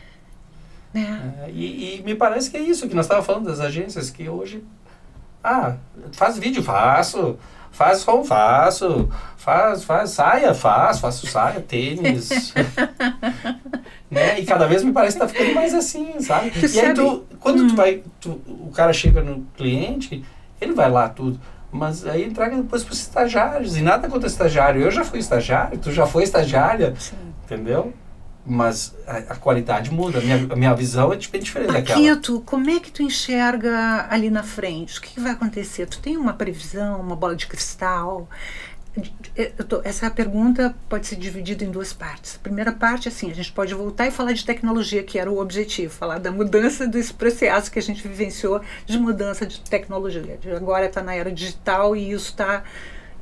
Né? 0.92 1.34
É, 1.46 1.50
e, 1.50 1.98
e 1.98 2.02
me 2.02 2.14
parece 2.14 2.50
que 2.50 2.56
é 2.56 2.60
isso 2.60 2.88
que 2.88 2.94
nós 2.94 3.04
estávamos 3.06 3.26
falando 3.26 3.44
das 3.46 3.60
agências, 3.60 4.10
que 4.10 4.28
hoje. 4.28 4.62
Ah, 5.42 5.76
faz 6.12 6.36
vídeo, 6.38 6.62
faço. 6.62 7.38
Faz 7.72 7.98
som, 8.00 8.24
faço. 8.24 9.08
Faz, 9.36 9.84
faz 9.84 10.10
saia, 10.10 10.52
faço. 10.52 11.00
Faço 11.00 11.26
saia, 11.28 11.60
tênis. 11.60 12.52
né? 14.10 14.40
E 14.40 14.44
cada 14.44 14.66
vez 14.66 14.82
me 14.82 14.92
parece 14.92 15.16
que 15.16 15.20
tá 15.22 15.28
ficando 15.28 15.54
mais 15.54 15.72
assim, 15.72 16.20
sabe? 16.20 16.50
Tu 16.50 16.58
e 16.58 16.64
aí 16.64 16.68
sabe- 16.68 16.94
tu, 16.94 17.24
quando 17.38 17.62
Hum. 17.62 17.66
tu 17.68 17.76
vai, 17.76 18.02
tu- 18.20 18.40
o 18.48 18.70
cara 18.74 18.92
chega 18.92 19.22
no 19.22 19.46
cliente, 19.56 20.24
ele 20.61 20.73
vai 20.73 20.90
lá 20.90 21.09
tudo. 21.09 21.40
Mas 21.73 22.05
aí 22.07 22.25
entrega 22.25 22.57
depois 22.57 22.83
para 22.83 22.92
os 22.92 23.01
estagiários. 23.01 23.77
E 23.77 23.81
nada 23.83 24.09
contra 24.09 24.27
estagiário. 24.27 24.83
Eu 24.83 24.90
já 24.90 25.05
fui 25.05 25.20
estagiário, 25.20 25.79
tu 25.79 25.92
já 25.92 26.05
foi 26.07 26.25
estagiária, 26.25 26.94
Sim. 26.99 27.14
entendeu? 27.44 27.92
Mas 28.44 28.94
a, 29.07 29.18
a 29.18 29.37
qualidade 29.37 29.92
muda. 29.92 30.18
A 30.18 30.23
minha, 30.23 30.37
a 30.53 30.57
minha 30.57 30.75
visão 30.75 31.12
é 31.12 31.16
de- 31.16 31.29
bem 31.29 31.40
diferente 31.40 31.73
daquela. 31.73 32.01
Paquito, 32.01 32.40
como 32.44 32.68
é 32.70 32.81
que 32.81 32.90
tu 32.90 33.03
enxerga 33.03 34.07
ali 34.11 34.31
na 34.31 34.42
frente? 34.42 34.99
O 34.99 35.03
que, 35.03 35.14
que 35.14 35.20
vai 35.20 35.33
acontecer? 35.33 35.87
Tu 35.87 36.01
tem 36.01 36.16
uma 36.16 36.33
previsão, 36.33 37.01
uma 37.01 37.14
bola 37.14 37.37
de 37.37 37.46
cristal? 37.46 38.29
Tô- 39.68 39.81
essa 39.85 40.11
pergunta 40.11 40.74
pode 40.88 41.07
ser 41.07 41.16
dividida 41.16 41.64
em 41.64 41.70
duas 41.70 41.92
partes. 41.92 42.37
A 42.37 42.38
primeira 42.40 42.72
parte, 42.72 43.09
assim, 43.09 43.31
a 43.31 43.35
gente 43.35 43.53
pode 43.53 43.72
voltar 43.72 44.09
e 44.09 44.11
falar 44.11 44.33
de 44.33 44.44
tecnologia, 44.44 45.03
que 45.03 45.18
era 45.18 45.31
o 45.31 45.38
objetivo, 45.40 45.92
falar 45.92 46.18
da 46.18 46.33
mudança 46.33 46.87
desse 46.87 47.14
processo 47.14 47.70
que 47.70 47.79
a 47.79 47.83
gente 47.83 48.07
vivenciou 48.07 48.61
de 48.85 48.98
mudança 48.98 49.46
de 49.46 49.61
tecnologia. 49.61 50.38
Agora 50.57 50.87
está 50.87 51.03
na 51.03 51.14
era 51.14 51.31
digital 51.31 51.94
e 51.94 52.11
isso 52.11 52.31
está 52.31 52.64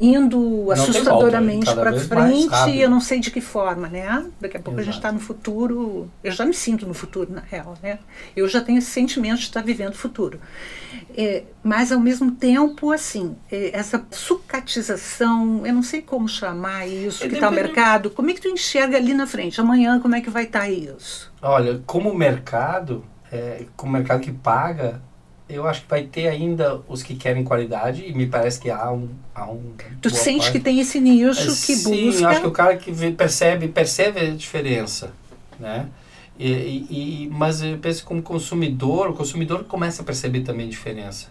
indo 0.00 0.64
volta, 0.64 0.82
assustadoramente 0.82 1.74
para 1.74 1.98
frente 1.98 2.70
e 2.70 2.80
eu 2.80 2.88
não 2.88 3.00
sei 3.00 3.20
de 3.20 3.30
que 3.30 3.40
forma, 3.40 3.88
né? 3.88 4.26
Daqui 4.40 4.56
a 4.56 4.61
pouco 4.61 4.78
a 4.78 4.82
gente 4.82 4.94
Exato. 4.94 5.06
está 5.06 5.12
no 5.12 5.20
futuro. 5.20 6.08
Eu 6.22 6.30
já 6.32 6.44
me 6.44 6.54
sinto 6.54 6.87
no 6.87 6.94
futuro, 6.94 7.32
na 7.32 7.40
real, 7.40 7.74
né? 7.82 7.98
Eu 8.37 8.48
já 8.48 8.61
tenho 8.61 8.78
esse 8.78 8.90
sentimento 8.90 9.38
de 9.38 9.44
estar 9.44 9.62
vivendo 9.62 9.92
o 9.92 9.96
futuro. 9.96 10.40
É, 11.16 11.44
mas, 11.62 11.90
ao 11.90 11.98
mesmo 11.98 12.30
tempo, 12.32 12.92
assim, 12.92 13.37
é, 13.50 13.76
essa 13.76 14.04
sucatização, 14.11 15.66
eu 15.66 15.74
não 15.74 15.82
sei 15.82 16.00
como 16.00 16.28
chamar 16.28 16.87
isso, 16.87 17.24
É, 17.24 17.28
que 17.28 17.34
está 17.34 17.48
o 17.48 17.52
mercado, 17.52 18.11
como 18.11 18.30
é 18.30 18.34
que 18.34 18.40
tu 18.40 18.48
enxerga 18.48 18.96
ali 18.96 19.14
na 19.14 19.26
frente? 19.26 19.61
Amanhã, 19.61 19.98
como 20.00 20.14
é 20.14 20.20
que 20.20 20.30
vai 20.30 20.44
estar 20.44 20.68
isso? 20.70 21.32
Olha, 21.42 21.82
como 21.87 22.14
mercado, 22.14 23.04
é, 23.32 23.66
como 23.76 23.92
mercado 23.92 24.20
que 24.20 24.32
paga, 24.32 25.02
eu 25.48 25.66
acho 25.66 25.82
que 25.82 25.88
vai 25.88 26.02
ter 26.04 26.28
ainda 26.28 26.80
os 26.88 27.02
que 27.02 27.14
querem 27.14 27.42
qualidade 27.44 28.04
e 28.06 28.12
me 28.14 28.26
parece 28.26 28.61
que 28.61 28.70
há 28.70 28.90
um. 28.92 29.08
Há 29.34 29.50
um 29.50 29.72
Tu 30.00 30.11
sente 30.11 30.38
parte. 30.40 30.52
que 30.52 30.61
tem 30.61 30.78
esse 30.80 31.00
nicho 31.00 31.40
É, 31.40 31.44
que 31.44 31.50
Sim, 31.76 32.06
busca... 32.06 32.22
eu 32.22 32.28
acho 32.28 32.40
que 32.42 32.46
o 32.46 32.50
cara 32.52 32.76
que 32.76 32.92
vê- 32.92 33.11
percebe, 33.11 33.68
percebe 33.68 34.20
a 34.20 34.30
diferença, 34.30 35.12
né? 35.58 35.87
E, 36.38 36.52
e- 36.52 36.87
e- 37.24 37.28
mas 37.32 37.62
eu 37.62 37.76
penso 37.78 38.04
como 38.04 38.22
consumidor, 38.22 39.08
o 39.11 39.14
consumidor 39.14 39.64
começa 39.64 40.02
a 40.02 40.04
perceber 40.04 40.42
também 40.42 40.66
a 40.66 40.70
diferença, 40.70 41.26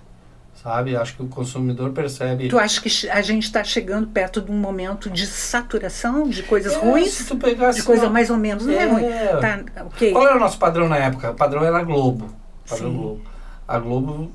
sabe? 0.62 0.98
Acho 0.98 1.16
que 1.16 1.24
o 1.24 1.28
consumidor 1.28 1.92
percebe... 1.92 2.50
Tu 2.50 2.60
acha 2.60 2.82
que 2.82 2.90
a 3.10 3.22
gente 3.22 3.44
está 3.44 3.64
chegando 3.64 4.08
perto 4.08 4.42
de 4.42 4.52
um 4.52 4.56
momento 4.58 5.10
de 5.10 5.26
saturação 5.26 6.28
de 6.28 6.44
coisas 6.44 6.74
É, 6.74 6.78
ruins? 6.80 7.12
Se 7.14 7.26
tu 7.26 7.38
pegar 7.38 7.72
De 7.72 7.78
assim, 7.80 7.84
coisa 7.88 8.10
mais 8.10 8.30
ou 8.30 8.36
menos, 8.38 8.66
não 8.66 8.74
é, 8.74 8.84
é, 8.84 8.86
ruim. 8.86 9.04
Tá, 9.40 9.84
ok. 9.86 10.12
Qual 10.12 10.26
era 10.28 10.36
o 10.36 10.40
nosso 10.40 10.58
padrão 10.58 10.90
na 10.90 10.98
época? 10.98 11.32
O 11.32 11.36
padrão 11.36 11.64
era 11.64 11.82
Globo. 11.84 12.28
Padrão 12.68 12.90
Sim. 12.92 12.98
Globo. 12.98 13.22
A 13.68 13.80
Globo 13.80 14.32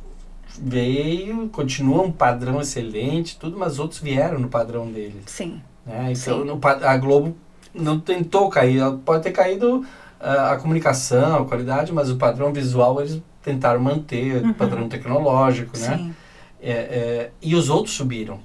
veio, 0.61 1.49
continua 1.49 2.03
um 2.03 2.12
padrão 2.12 2.61
excelente, 2.61 3.38
tudo, 3.38 3.59
mas 3.59 3.79
outros 3.79 4.01
vieram 4.01 4.38
no 4.38 4.49
padrão 4.49 4.90
deles. 4.90 5.23
Sim. 5.27 5.61
Né? 5.87 6.12
Então, 6.12 6.45
Sim. 6.45 6.61
a 6.85 6.97
Globo 6.97 7.37
não 7.75 7.99
tentou 7.99 8.49
cair, 8.51 8.83
pode 9.05 9.23
ter 9.23 9.33
caído 9.33 9.85
ah, 10.21 10.53
a 10.53 10.57
comunicação, 10.57 11.42
a 11.42 11.47
qualidade, 11.47 11.92
mas 11.92 12.11
o 12.11 12.16
padrão 12.16 12.53
visual 12.53 13.01
eles 13.01 13.21
tentaram 13.42 13.81
manter, 13.81 14.45
o 14.45 14.55
padrão 14.55 14.88
tecnológico, 14.88 15.77
né? 15.79 15.90
Uhum. 15.90 15.97
Sim. 15.97 16.14
É, 16.61 16.71
é, 16.71 17.31
e 17.42 17.57
os 17.57 17.68
outros 17.68 17.97
subiram. 17.97 18.38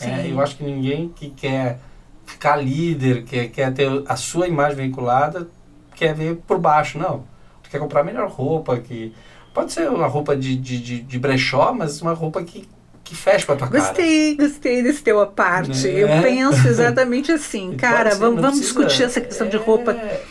É, 0.00 0.30
eu 0.30 0.40
acho 0.40 0.56
que 0.56 0.64
ninguém 0.64 1.08
que 1.08 1.30
quer 1.30 1.78
ficar 2.24 2.56
líder, 2.56 3.24
que 3.24 3.48
quer 3.48 3.72
ter 3.72 3.88
a 4.06 4.16
sua 4.16 4.48
imagem 4.48 4.76
veiculada, 4.76 5.48
quer 5.94 6.14
ver 6.14 6.36
por 6.46 6.58
baixo, 6.58 6.98
não. 6.98 7.24
Tu 7.62 7.70
quer 7.70 7.78
comprar 7.78 8.02
melhor 8.04 8.28
roupa, 8.28 8.78
que 8.78 9.12
pode 9.56 9.72
ser 9.72 9.88
uma 9.90 10.06
roupa 10.06 10.36
de, 10.36 10.54
de, 10.56 10.78
de, 10.78 11.00
de 11.00 11.18
brechó, 11.18 11.72
mas 11.72 12.00
uma 12.02 12.12
roupa 12.12 12.42
que, 12.44 12.68
que 13.02 13.16
fecha 13.16 13.50
a 13.52 13.56
tua 13.56 13.68
cara. 13.68 13.80
Gostei, 13.80 14.36
gostei 14.36 14.82
desse 14.82 15.02
teu 15.02 15.18
à 15.20 15.26
parte. 15.26 15.86
Né? 15.88 16.02
Eu 16.02 16.08
penso 16.22 16.68
exatamente 16.68 17.32
assim, 17.32 17.72
E 17.72 17.76
cara, 17.76 18.10
ser, 18.12 18.18
vamos, 18.18 18.40
vamos 18.40 18.60
discutir 18.60 19.02
essa 19.04 19.20
questão 19.20 19.48
de 19.48 19.56
roupa, 19.56 19.92
É, 19.92 20.22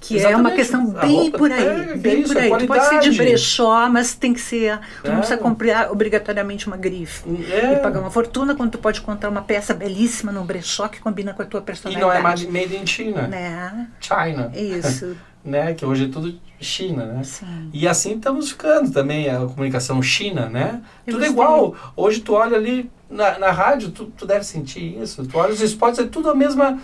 que 0.00 0.18
é 0.18 0.36
uma 0.36 0.50
exatamente. 0.52 0.56
questão 0.56 0.94
A 0.98 1.06
bem 1.06 1.30
por 1.30 1.50
aí, 1.50 1.66
é, 1.66 1.84
que 1.92 1.98
bem 1.98 2.22
por 2.24 2.36
a 2.36 2.40
aí. 2.40 2.50
Tu 2.58 2.66
pode 2.66 2.84
ser 2.88 2.98
de 3.00 3.10
brechó, 3.12 3.88
mas 3.88 4.14
tem 4.14 4.34
que 4.34 4.40
ser, 4.40 4.78
tu 5.02 5.08
não 5.08 5.14
É. 5.14 5.18
precisa 5.18 5.38
comprar 5.38 5.90
obrigatoriamente 5.90 6.66
uma 6.66 6.76
grife. 6.76 7.22
É. 7.50 7.72
E 7.72 7.76
pagar 7.76 8.00
uma 8.00 8.10
fortuna 8.10 8.54
quando 8.54 8.72
tu 8.72 8.78
pode 8.78 9.00
encontrar 9.00 9.30
uma 9.30 9.40
peça 9.42 9.72
belíssima 9.72 10.30
num 10.30 10.44
brechó 10.44 10.88
que 10.88 11.00
combina 11.00 11.32
com 11.32 11.40
a 11.40 11.46
tua 11.46 11.60
E 11.60 11.62
personalidade. 11.62 12.04
não 12.06 12.12
é 12.12 12.20
made- 12.20 12.48
made 12.48 12.76
in 12.76 12.86
China. 12.86 13.22
Né? 13.28 13.86
China. 14.00 14.50
Isso, 14.54 15.16
né? 15.44 15.74
Que 15.74 15.84
hoje 15.84 16.04
é 16.04 16.08
tudo 16.08 16.34
China, 16.60 17.04
né? 17.04 17.22
Sim. 17.22 17.70
E 17.72 17.86
assim 17.86 18.16
estamos 18.16 18.50
ficando 18.50 18.90
também 18.90 19.28
a 19.28 19.40
comunicação 19.40 20.02
China, 20.02 20.48
né? 20.48 20.80
Eu 21.06 21.14
tudo 21.14 21.26
gostei. 21.26 21.32
igual. 21.32 21.74
Hoje 21.94 22.20
tu 22.20 22.32
olha 22.32 22.56
ali 22.56 22.90
na, 23.10 23.38
na 23.38 23.50
rádio, 23.50 23.90
tu, 23.90 24.06
tu 24.06 24.26
deve 24.26 24.44
sentir 24.44 24.98
isso. 25.00 25.26
Tu 25.26 25.38
olha 25.38 25.52
os 25.52 25.60
spots, 25.60 25.98
é 25.98 26.04
tudo 26.04 26.30
a 26.30 26.34
mesma. 26.34 26.80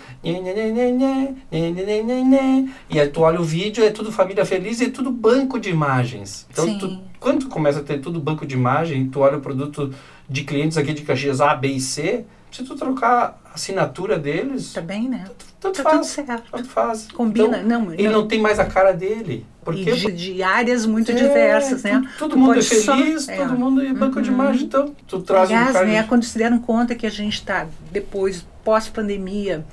E 2.89 2.99
aí 2.99 3.07
tu 3.07 3.21
olha 3.21 3.41
o 3.41 3.43
vídeo, 3.43 3.83
é 3.83 3.89
tudo 3.89 4.11
família 4.11 4.45
feliz 4.45 4.79
e 4.79 4.85
é 4.85 4.89
tudo 4.89 5.11
banco 5.11 5.59
de 5.59 5.69
imagens. 5.69 6.45
Então, 6.51 6.77
tu, 6.77 6.99
quando 7.19 7.41
tu 7.41 7.49
começa 7.49 7.79
a 7.79 7.83
ter 7.83 7.99
tudo 7.99 8.19
banco 8.19 8.45
de 8.45 8.55
imagem, 8.55 9.09
tu 9.09 9.19
olha 9.19 9.37
o 9.37 9.41
produto 9.41 9.93
de 10.29 10.43
clientes 10.43 10.77
aqui 10.77 10.93
de 10.93 11.01
Caxias 11.01 11.41
A, 11.41 11.55
B 11.55 11.69
e 11.69 11.81
C 11.81 12.25
se 12.51 12.63
tu 12.63 12.75
trocar 12.75 13.39
a 13.45 13.53
assinatura 13.55 14.17
deles, 14.19 14.73
Tá 14.73 14.81
bem, 14.81 15.07
né? 15.09 15.25
tanto 15.59 15.81
Tá 15.83 15.89
tudo 15.89 16.03
faz. 16.03 16.07
certo. 16.07 16.51
Tanto 16.51 16.67
faz. 16.69 17.07
Combina, 17.13 17.57
Então, 17.59 17.79
não, 17.81 17.93
ele 17.93 18.03
não. 18.09 18.21
não 18.21 18.27
tem 18.27 18.39
mais 18.41 18.59
a 18.59 18.65
cara 18.65 18.91
dele. 18.93 19.45
Porque 19.63 19.89
E 19.91 19.95
de, 19.95 20.11
de 20.11 20.43
áreas 20.43 20.85
muito 20.87 21.11
é, 21.11 21.15
diversas, 21.15 21.83
né? 21.83 22.01
Todo 22.17 22.31
Tu 22.31 22.37
mundo 22.37 22.51
é 22.51 22.53
pode 22.55 22.65
só- 22.65 22.95
feliz, 22.97 23.29
é. 23.29 23.37
todo 23.37 23.53
mundo 23.57 23.81
é 23.81 23.93
banco 23.93 24.19
de 24.21 24.29
Uhum. 24.29 24.35
imagem, 24.35 24.63
então 24.65 24.95
tu 25.07 25.21
traz 25.21 25.51
um 25.51 25.53
Aliás, 25.55 25.73
cara 25.73 25.85
né, 25.85 26.01
de- 26.01 26.07
quando 26.07 26.23
se 26.23 26.35
deram 26.37 26.57
conta 26.59 26.95
que 26.95 27.05
a 27.05 27.11
gente 27.11 27.35
está, 27.35 27.67
depois, 27.91 28.43
pós-pandemia, 28.63 29.63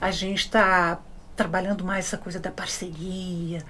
a 0.00 0.10
gente 0.10 0.40
está 0.40 0.98
trabalhando 1.36 1.84
mais 1.84 2.06
essa 2.06 2.16
coisa 2.16 2.40
da 2.40 2.50
parceria, 2.50 3.62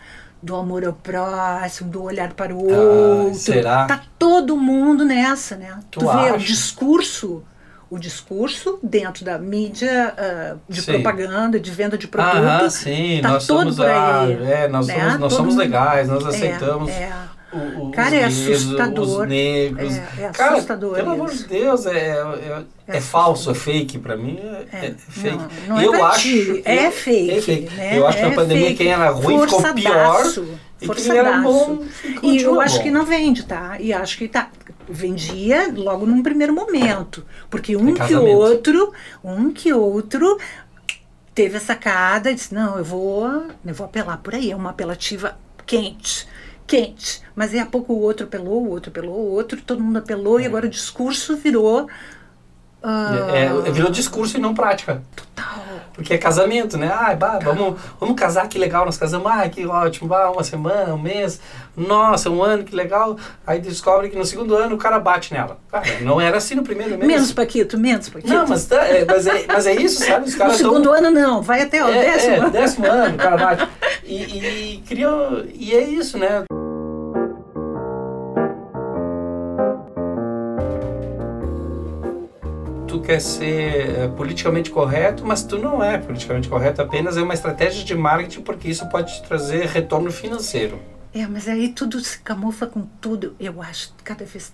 do 0.42 0.54
amor 0.56 0.84
ao 0.84 0.92
próximo, 0.92 1.90
do 1.90 2.02
olhar 2.02 2.32
para 2.32 2.54
o 2.54 2.58
Ah, 2.72 3.24
outro. 3.24 3.34
será? 3.34 3.86
Tá 3.86 4.02
todo 4.18 4.56
mundo 4.56 5.04
nessa, 5.04 5.56
né? 5.56 5.78
Tu 5.90 6.00
Tu, 6.00 6.06
vê 6.06 6.30
o 6.30 6.34
acha? 6.36 6.38
discurso, 6.38 7.42
o 7.88 7.98
discurso 7.98 8.78
dentro 8.82 9.24
da 9.24 9.38
mídia 9.38 10.14
ah, 10.18 10.56
de 10.68 10.82
Sim. 10.82 10.92
propaganda, 10.92 11.58
de 11.60 11.70
venda 11.70 11.96
de 11.96 12.08
produto. 12.08 12.36
Aham, 12.36 12.68
sim, 12.68 13.20
tá 13.22 13.30
nós 13.30 13.46
todo 13.46 13.72
somos 13.72 13.80
ah, 13.80 14.22
aí, 14.22 14.32
é, 14.44 14.68
nós 14.68 14.86
né? 14.88 14.94
somos, 14.94 15.18
nós 15.18 15.32
somos 15.32 15.56
legais, 15.56 16.08
nós 16.08 16.24
É, 16.24 16.28
aceitamos 16.28 16.90
é. 16.90 17.12
O- 17.56 17.88
os 17.88 17.94
Cara, 17.94 18.14
é 18.16 18.28
negros, 18.28 18.48
assustador. 18.62 19.22
Os 19.22 19.28
negros. 19.28 19.94
É, 19.96 20.06
é 20.24 20.28
Cara, 20.30 20.52
assustador 20.54 20.94
pelo 20.94 21.10
amor 21.12 21.30
de. 21.30 21.44
Deus, 21.44 21.86
é, 21.86 21.98
é, 21.98 22.62
é 22.88 22.96
É 22.96 23.00
falso, 23.00 23.50
é 23.50 23.54
fake. 23.54 23.98
Pra 23.98 24.16
mim 24.16 24.38
é, 24.72 24.86
é 24.86 24.94
fake. 24.96 25.36
Não, 25.68 25.76
não 25.76 25.80
E 25.80 25.84
é 25.84 25.86
eu 25.88 26.04
acho, 26.04 26.28
é 26.64 26.90
fake. 26.90 27.30
é 27.30 27.40
fake. 27.42 27.74
né? 27.74 27.98
Eu 27.98 28.06
acho 28.06 28.18
que 28.18 28.24
é 28.24 28.28
na 28.28 28.34
pandemia 28.34 28.66
fake. 28.68 28.76
quem 28.78 28.92
era 28.92 29.10
ruim 29.10 29.40
ficou 29.40 29.60
pior. 29.74 30.14
Forçadaço, 30.22 30.48
E 30.80 30.88
quem 30.88 31.16
era 31.16 31.38
bom 31.40 31.58
forçadaço. 31.76 31.90
ficou 31.92 32.30
E 32.32 32.42
eu 32.42 32.60
acho 32.60 32.76
bom. 32.76 32.82
que 32.82 32.90
não 32.90 33.04
vende, 33.04 33.44
tá? 33.44 33.76
E 33.80 33.92
acho 33.92 34.18
que 34.18 34.28
tá. 34.28 34.50
Vendia 34.88 35.72
logo 35.74 36.06
num 36.06 36.22
primeiro 36.22 36.52
momento. 36.54 37.24
Porque 37.50 37.76
um 37.76 37.92
que 37.92 38.14
outro, 38.14 38.92
um 39.24 39.50
que 39.52 39.72
outro 39.72 40.38
teve 41.34 41.56
a 41.56 41.60
sacada 41.60 42.30
e 42.30 42.34
disse, 42.34 42.54
não, 42.54 42.78
eu 42.78 42.84
vou, 42.84 43.26
eu 43.66 43.74
vou 43.74 43.84
apelar 43.84 44.18
por 44.18 44.34
aí. 44.34 44.50
É 44.52 44.56
uma 44.56 44.70
apelativa 44.70 45.36
quente. 45.66 46.26
Quente. 46.66 47.22
Mas 47.34 47.52
aí 47.54 47.60
a 47.60 47.66
pouco 47.66 47.92
o 47.92 48.00
outro 48.00 48.26
apelou, 48.26 48.62
o 48.64 48.70
outro 48.70 48.90
apelou, 48.90 49.14
o 49.14 49.32
outro, 49.32 49.60
todo 49.60 49.82
mundo 49.82 49.98
apelou, 49.98 50.40
e 50.40 50.46
agora 50.46 50.66
o 50.66 50.70
discurso 50.70 51.36
virou. 51.36 51.88
ah, 52.82 53.14
É, 53.32 53.70
virou 53.70 53.90
discurso 53.90 54.36
e 54.36 54.40
não 54.40 54.54
prática. 54.54 55.02
Total. 55.14 55.64
Porque 55.92 56.12
é 56.12 56.18
casamento, 56.18 56.76
né? 56.76 56.90
Ah, 56.92 57.14
bah, 57.14 57.38
vamos, 57.42 57.80
vamos 57.98 58.16
casar, 58.20 58.48
que 58.48 58.58
legal, 58.58 58.84
nós 58.84 58.98
casamos, 58.98 59.30
ah, 59.30 59.48
que 59.48 59.64
ótimo, 59.66 60.08
bah, 60.08 60.30
uma 60.30 60.44
semana, 60.44 60.92
um 60.94 60.98
mês, 60.98 61.40
nossa, 61.74 62.28
um 62.30 62.42
ano, 62.42 62.64
que 62.64 62.74
legal. 62.76 63.16
Aí 63.46 63.58
descobre 63.58 64.10
que 64.10 64.16
no 64.16 64.24
segundo 64.24 64.54
ano 64.54 64.74
o 64.74 64.78
cara 64.78 64.98
bate 64.98 65.32
nela. 65.32 65.58
Cara, 65.70 65.86
não 66.02 66.20
era 66.20 66.36
assim 66.36 66.54
no 66.54 66.62
primeiro 66.62 66.98
mês. 66.98 67.06
Menos 67.06 67.32
Paquito, 67.32 67.78
menos 67.78 68.08
Paquito. 68.10 68.32
Não, 68.32 68.46
mas, 68.46 68.66
tá, 68.66 68.84
é, 68.84 69.04
mas, 69.06 69.26
é, 69.26 69.44
mas 69.48 69.66
é 69.66 69.74
isso, 69.74 70.04
sabe? 70.04 70.26
Os 70.26 70.32
No 70.32 70.38
caras 70.38 70.56
segundo 70.56 70.82
tão, 70.82 70.92
ano 70.92 71.10
não, 71.10 71.40
vai 71.42 71.62
até 71.62 71.82
o 71.82 71.88
é, 71.88 72.00
décimo 72.12 72.34
é, 72.34 72.38
ano. 72.38 72.50
décimo 72.50 72.86
ano, 72.86 73.14
o 73.14 73.18
cara 73.18 73.36
bate. 73.36 73.68
E, 74.08 74.74
e 74.74 74.82
criou. 74.86 75.44
E 75.52 75.74
é 75.74 75.82
isso, 75.82 76.16
né? 76.16 76.44
Quer 83.06 83.20
ser 83.20 83.98
é, 83.98 84.08
politicamente 84.08 84.70
correto, 84.70 85.24
mas 85.24 85.44
tu 85.44 85.56
não 85.58 85.82
é 85.82 85.96
politicamente 85.96 86.48
correto, 86.48 86.82
apenas 86.82 87.16
é 87.16 87.22
uma 87.22 87.34
estratégia 87.34 87.84
de 87.84 87.94
marketing 87.94 88.42
porque 88.42 88.68
isso 88.68 88.86
pode 88.88 89.14
te 89.14 89.22
trazer 89.22 89.66
retorno 89.66 90.10
financeiro. 90.10 90.80
É, 91.14 91.26
mas 91.26 91.48
aí 91.48 91.68
tudo 91.68 92.00
se 92.00 92.18
camufla 92.18 92.66
com 92.66 92.82
tudo. 93.00 93.34
Eu 93.38 93.62
acho 93.62 93.94
cada 94.04 94.24
vez 94.24 94.52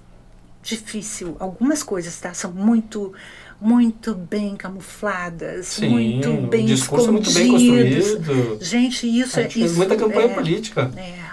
difícil. 0.63 1.37
Algumas 1.41 1.83
coisas, 1.83 2.21
tá? 2.21 2.33
São 2.35 2.53
muito, 2.53 3.13
muito 3.61 4.15
bem 4.15 4.55
camufladas, 4.55 5.67
Sim, 5.67 5.89
muito 5.89 6.47
bem 6.47 6.65
o 6.65 6.67
discurso 6.67 7.09
é 7.09 7.11
muito 7.11 7.33
bem 7.33 7.49
construído. 7.49 8.59
Gente, 8.61 9.07
isso 9.07 9.41
A 9.41 9.43
é 9.43 9.49
fez 9.49 9.71
isso 9.71 9.77
muita 9.77 9.97
campanha 9.97 10.31
é, 10.31 10.35
política. 10.35 10.93
É. 10.97 11.32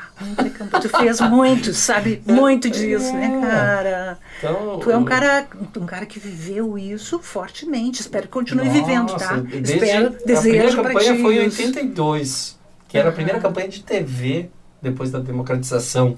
Tu 0.82 0.89
fez 0.89 1.19
muito, 1.21 1.73
sabe? 1.73 2.21
Muito 2.25 2.69
disso, 2.69 3.13
né, 3.13 3.39
cara? 3.41 4.17
Então, 4.38 4.79
Tu 4.79 4.91
é 4.91 4.97
um 4.97 5.05
cara, 5.05 5.47
um 5.77 5.86
cara 5.86 6.05
que 6.05 6.19
viveu 6.19 6.77
isso 6.77 7.19
fortemente. 7.19 8.01
Espero 8.01 8.23
que 8.27 8.34
continue 8.34 8.65
Nossa, 8.67 8.79
vivendo, 8.79 9.15
tá? 9.17 9.36
desde- 9.38 9.73
Espero, 9.73 10.08
a 10.08 10.10
desejo 10.25 10.41
primeira 10.41 10.71
pra 10.73 10.84
campanha 10.93 11.21
foi 11.21 11.36
em 11.43 11.47
isso. 11.47 11.62
82, 11.62 12.60
que 12.88 12.97
era 12.97 13.10
a 13.10 13.12
primeira 13.12 13.39
campanha 13.39 13.67
de 13.67 13.82
TV 13.84 14.49
depois 14.82 15.12
da 15.12 15.19
democratização. 15.19 16.17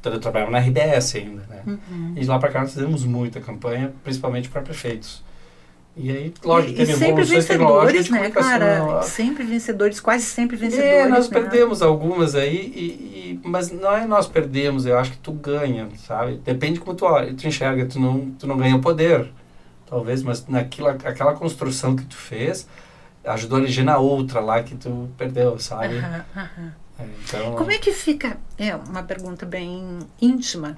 Então 0.00 0.12
eu 0.12 0.20
trabalhava 0.20 0.50
na 0.50 0.58
RBS 0.58 1.16
ainda, 1.16 1.42
né? 1.48 1.62
Uhum. 1.66 2.12
E 2.16 2.20
de 2.20 2.26
lá 2.26 2.38
pra 2.38 2.50
cá 2.50 2.60
nós 2.60 2.72
fizemos 2.74 3.04
muita 3.04 3.40
campanha, 3.40 3.92
principalmente 4.04 4.48
para 4.50 4.60
prefeitos. 4.60 5.22
E 5.96 6.10
aí, 6.10 6.34
lógico, 6.44 6.72
E- 6.72 6.76
teve 6.76 6.92
e 6.92 6.96
sempre 6.96 7.24
vencedores, 7.24 8.10
né, 8.10 8.30
cara? 8.30 9.02
Sempre 9.02 9.44
vencedores, 9.44 10.00
quase 10.00 10.24
sempre 10.24 10.56
vencedores. 10.56 10.92
É, 10.92 11.08
nós 11.08 11.28
né? 11.30 11.40
perdemos 11.40 11.82
algumas 11.82 12.34
aí, 12.34 12.56
e, 12.74 13.40
e- 13.40 13.40
mas 13.44 13.70
não 13.70 13.92
é 13.96 14.04
nós 14.04 14.26
perdemos, 14.26 14.86
eu 14.86 14.98
acho 14.98 15.12
que 15.12 15.18
tu 15.18 15.30
ganha, 15.32 15.88
sabe? 15.98 16.36
Depende 16.38 16.74
de 16.74 16.80
como 16.80 16.96
tu 16.96 17.04
olha, 17.04 17.32
tu 17.34 17.46
enxerga, 17.46 17.86
tu 17.86 18.00
não, 18.00 18.30
tu 18.32 18.46
não 18.46 18.56
ganha 18.56 18.76
poder, 18.80 19.30
talvez, 19.86 20.22
mas 20.22 20.46
naquilo, 20.48 20.88
aquela 20.88 21.34
construção 21.34 21.94
que 21.94 22.04
tu 22.04 22.16
fez 22.16 22.66
ajudou 23.24 23.58
a 23.58 23.60
eleger 23.62 23.84
na 23.84 23.98
outra 23.98 24.40
lá 24.40 24.62
que 24.62 24.74
tu 24.74 25.08
perdeu, 25.16 25.58
sabe? 25.58 25.96
Aham, 25.96 26.24
aham. 26.36 26.72
É, 26.98 27.04
então, 27.24 27.54
Como 27.56 27.70
é 27.72 27.78
que 27.78 27.92
fica? 27.92 28.36
É 28.58 28.74
uma 28.76 29.02
pergunta 29.02 29.46
bem 29.46 29.98
íntima, 30.20 30.76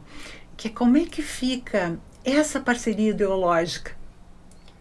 que 0.57 0.69
é 0.69 0.71
como 0.71 0.97
é 0.97 1.05
que 1.05 1.23
fica 1.23 1.99
essa 2.25 2.61
parceria 2.61 3.11
ideológica? 3.11 3.93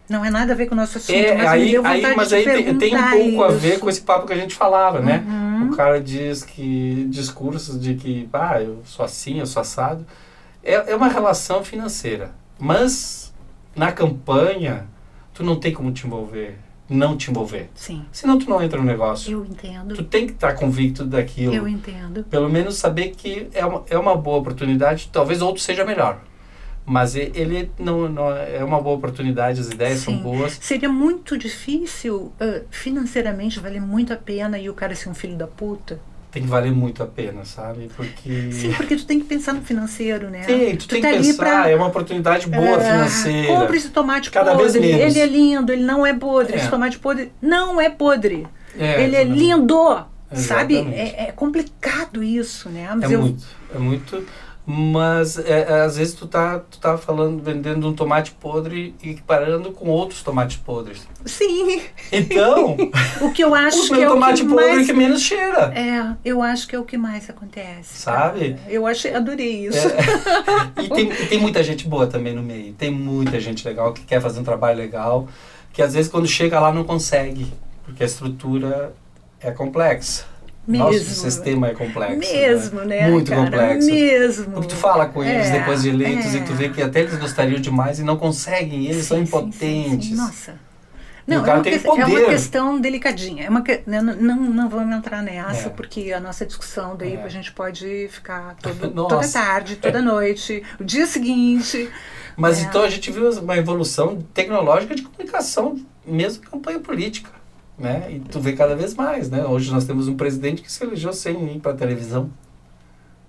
Não 0.08 0.24
é 0.24 0.30
nada 0.30 0.54
a 0.54 0.56
ver 0.56 0.68
com 0.68 0.76
o 0.76 0.78
nosso 0.78 0.98
assunto, 0.98 1.16
É, 1.16 1.36
mas 1.36 1.48
aí, 1.48 1.76
aí, 1.84 2.16
mas 2.16 2.32
aí 2.32 2.44
tem, 2.44 2.78
tem 2.78 2.96
um 2.96 3.10
pouco 3.12 3.44
a 3.44 3.48
ver 3.50 3.72
isso. 3.72 3.80
com 3.80 3.90
esse 3.90 4.02
papo 4.02 4.28
que 4.28 4.34
a 4.34 4.38
gente 4.38 4.54
falava, 4.54 5.00
né? 5.00 5.24
Uhum. 5.28 5.70
O 5.72 5.76
cara 5.76 6.00
diz 6.00 6.44
que 6.44 7.06
discursos 7.10 7.80
de 7.80 7.96
que, 7.96 8.30
ah, 8.32 8.62
eu 8.62 8.82
sou 8.86 9.04
assim, 9.04 9.40
eu 9.40 9.48
sou 9.48 9.62
assado. 9.62 10.06
É, 10.64 10.92
é 10.92 10.96
uma 10.96 11.08
relação 11.08 11.64
financeira. 11.64 12.32
Mas 12.60 13.34
na 13.76 13.92
campanha, 13.92 14.88
tu 15.34 15.44
não 15.44 15.56
tem 15.56 15.74
como 15.74 15.92
te 15.92 16.06
envolver, 16.06 16.58
não 16.88 17.18
te 17.18 17.32
envolver. 17.32 17.70
Sim, 17.74 18.06
Senão 18.12 18.38
tu 18.38 18.50
não 18.50 18.62
entra 18.62 18.80
no 18.80 18.86
negócio. 18.86 19.32
eu 19.32 19.44
entendo. 19.46 19.96
Tu 19.96 20.04
tem 20.04 20.28
que 20.28 20.34
estar 20.34 20.54
convicto 20.54 21.04
daquilo. 21.04 21.54
Eu 21.54 21.68
entendo. 21.68 22.24
Pelo 22.26 22.48
menos 22.50 22.76
saber 22.78 23.10
que 23.10 23.48
é 23.54 23.66
uma, 23.66 23.84
é 23.90 23.98
uma 23.98 24.16
boa 24.16 24.38
oportunidade, 24.38 25.10
talvez 25.12 25.42
outro 25.42 25.62
seja 25.62 25.84
melhor. 25.84 26.20
Mas 26.86 27.16
ele 27.16 27.72
não, 27.80 28.08
não 28.08 28.32
é 28.32 28.64
uma 28.64 28.80
boa 28.80 28.96
oportunidade, 28.96 29.60
as 29.60 29.72
ideias 29.72 30.00
são 30.00 30.14
Sim. 30.16 30.22
boas. 30.22 30.58
Seria 30.62 30.88
muito 30.90 31.36
difícil, 31.36 32.32
ah, 32.40 32.62
financeiramente, 32.70 33.60
valer 33.60 33.82
muito 33.82 34.14
a 34.14 34.16
pena 34.16 34.60
e 34.60 34.70
o 34.70 34.74
cara 34.74 34.94
ser 34.96 35.10
um 35.10 35.16
filho 35.16 35.36
da 35.36 35.48
puta? 35.48 36.00
Tem 36.32 36.44
que 36.44 36.50
valer 36.50 36.72
muito 36.72 37.02
a 37.02 37.08
pena, 37.08 37.44
sabe? 37.46 37.90
Porque 37.96 38.52
Sim, 38.52 38.74
porque 38.74 38.98
tu 38.98 39.06
tem 39.06 39.20
que 39.20 39.26
pensar 39.26 39.54
no 39.54 39.62
financeiro, 39.62 40.30
né? 40.30 40.42
tem, 40.42 40.76
tu, 40.76 40.86
tem 40.88 41.02
tá 41.02 41.10
que 41.12 41.18
pensar, 41.18 41.36
pra- 41.38 41.70
é 41.70 41.76
uma 41.76 41.88
oportunidade 41.88 42.48
boa 42.48 42.76
Ah, 42.76 42.80
financeira. 42.82 43.48
Compre 43.48 43.78
esse 43.78 43.90
tomate 43.90 44.30
Cada 44.30 44.54
vez 44.54 44.74
podre. 44.74 44.88
menos. 44.94 45.16
Ele 45.16 45.20
é 45.20 45.26
lindo, 45.26 45.72
ele 45.72 45.84
não 45.84 46.06
é 46.06 46.14
podre. 46.14 46.54
É. 46.54 46.58
Esse 46.58 46.70
tomate 46.70 47.00
podre 47.00 47.32
não 47.42 47.80
é 47.82 47.90
podre. 47.90 48.46
É, 48.78 49.02
ele 49.04 49.16
é 49.16 49.24
lindo. 49.24 50.06
Sabe? 50.34 50.76
Exatamente. 50.76 50.98
É, 51.16 51.24
é 51.30 51.32
complicado 51.32 52.22
isso, 52.22 52.68
né? 52.70 52.90
Mas 52.96 53.10
É 53.10 53.16
eu- 53.16 53.22
muito, 53.22 53.46
é 53.74 53.80
muito. 53.80 54.26
Mas 54.68 55.38
é, 55.38 55.62
é, 55.62 55.82
às 55.82 55.98
vezes 55.98 56.16
tu 56.16 56.26
tá, 56.26 56.60
tu 56.60 56.80
tá 56.80 56.98
falando, 56.98 57.42
vendendo 57.42 57.88
um 57.88 57.94
tomate 57.94 58.32
podre 58.32 58.96
e 59.04 59.12
equiparando 59.12 59.72
com 59.72 59.88
outros 59.90 60.24
tomates 60.24 60.58
podres. 60.58 61.08
Sim. 61.24 61.84
Então, 62.12 62.76
O 63.22 63.32
que 63.32 63.44
eu 63.44 63.54
acho 63.54 63.86
o 63.86 63.96
que 63.96 64.02
é 64.02 64.10
o 64.10 64.14
tomate 64.14 64.42
que 64.42 64.50
podre 64.50 64.76
mais... 64.76 64.88
que 64.88 64.94
menos 64.94 65.22
cheira. 65.22 65.72
É, 65.76 66.16
eu 66.26 66.42
acho 66.42 66.68
que 66.68 66.76
é 66.76 66.80
o 66.80 66.84
que 66.84 66.98
mais 66.98 67.30
acontece. 67.30 67.96
Sabe? 67.96 68.56
cara. 68.56 68.72
Eu 68.72 68.88
achei, 68.88 69.14
adorei 69.14 69.68
isso. 69.68 69.88
É. 69.88 69.96
E, 70.86 70.90
tem, 70.90 71.12
e 71.12 71.26
tem 71.28 71.40
muita 71.40 71.64
gente 71.64 71.88
boa 71.88 72.08
também 72.08 72.34
no 72.34 72.44
meio. 72.44 72.74
Tem 72.74 72.92
muita 72.92 73.40
gente 73.40 73.66
legal 73.68 73.94
que 73.94 74.04
quer 74.04 74.22
fazer 74.22 74.40
um 74.40 74.44
trabalho 74.44 74.78
legal, 74.78 75.28
que 75.72 75.82
às 75.82 75.94
vezes 75.94 76.12
quando 76.12 76.28
chega 76.28 76.60
lá 76.60 76.72
não 76.72 76.84
consegue, 76.84 77.52
porque 77.84 78.04
a 78.04 78.06
estrutura 78.06 78.94
é 79.40 79.52
complexa. 79.52 80.26
Nosso 80.68 80.92
Mesmo. 80.94 81.14
sistema 81.16 81.68
é 81.68 81.74
complexo. 81.76 82.18
Mesmo, 82.18 82.82
né? 82.82 83.10
Muito 83.10 83.30
cara? 83.30 83.44
complexo. 83.44 83.90
Mesmo. 83.90 84.46
Porque 84.54 84.68
tu 84.70 84.76
fala 84.76 85.06
com 85.06 85.24
eles 85.24 85.48
É, 85.48 85.60
depois 85.60 85.84
de 85.84 85.90
eleitos 85.90 86.34
é. 86.34 86.38
e 86.38 86.42
tu 86.42 86.54
vê 86.54 86.70
que 86.70 86.82
até 86.82 87.02
eles 87.02 87.16
gostariam 87.18 87.60
demais 87.62 88.00
e 88.00 88.04
não 88.04 88.18
conseguem, 88.18 88.86
eles 88.86 88.98
Sim, 88.98 89.04
são 89.04 89.20
impotentes. 89.22 90.08
sim, 90.10 90.16
sim. 90.16 90.16
Nossa. 90.16 90.56
Não, 91.28 91.38
é, 91.44 91.54
uma 91.56 91.64
que- 91.64 91.70
é 91.70 92.06
uma 92.06 92.26
questão 92.30 92.80
delicadinha. 92.80 93.46
É 93.46 93.50
uma 93.50 93.64
que- 93.64 93.82
não, 93.88 94.02
não, 94.02 94.36
não 94.42 94.70
vamos 94.70 94.96
entrar 94.96 95.24
nessa, 95.24 95.68
É. 95.68 95.70
porque 95.70 96.12
a 96.14 96.20
nossa 96.20 96.46
discussão 96.46 96.96
daí 96.96 97.16
É. 97.16 97.24
a 97.24 97.28
gente 97.30 97.52
pode 97.52 98.08
ficar 98.12 98.56
todo, 98.62 98.90
toda 99.08 99.28
tarde, 99.28 99.76
toda 99.78 100.02
noite, 100.04 100.62
o 100.80 100.84
dia 100.84 101.06
seguinte. 101.08 101.90
Mas 102.38 102.60
É. 102.60 102.64
então 102.68 102.84
a 102.84 102.90
gente 102.90 103.12
viu 103.12 103.28
uma 103.40 103.58
evolução 103.58 104.20
tecnológica 104.36 104.94
de 104.94 105.02
comunicação, 105.02 105.80
mesmo 106.06 106.44
campanha 106.44 106.80
política. 106.80 107.30
Né? 107.78 108.08
E 108.10 108.20
tu 108.20 108.40
vê 108.40 108.54
cada 108.54 108.76
vez 108.76 108.94
mais. 108.96 109.30
Né? 109.30 109.44
Hoje 109.46 109.72
nós 109.72 109.86
temos 109.86 110.08
um 110.08 110.16
presidente 110.16 110.62
que 110.62 110.72
se 110.72 110.84
elegeu 110.84 111.12
sem 111.14 111.56
ir 111.56 111.60
para 111.60 111.74
televisão. 111.74 112.30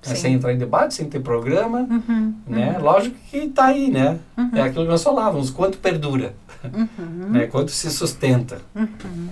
né? 0.06 0.14
Sem 0.14 0.34
entrar 0.34 0.52
em 0.52 0.58
debate, 0.58 0.94
sem 0.94 1.08
ter 1.08 1.20
programa. 1.20 1.80
Uhum, 1.80 2.34
Né? 2.46 2.78
Lógico 2.78 3.16
que 3.28 3.38
está 3.38 3.66
aí, 3.66 3.90
né? 3.90 4.18
Uhum. 4.38 4.50
É 4.54 4.62
aquilo 4.62 4.84
que 4.84 4.90
nós 4.90 5.02
falávamos, 5.02 5.50
quanto 5.50 5.78
perdura, 5.78 6.34
uhum, 6.64 7.30
né? 7.30 7.46
quanto 7.48 7.72
se 7.72 7.90
sustenta. 7.90 8.60
uhum. 8.74 8.84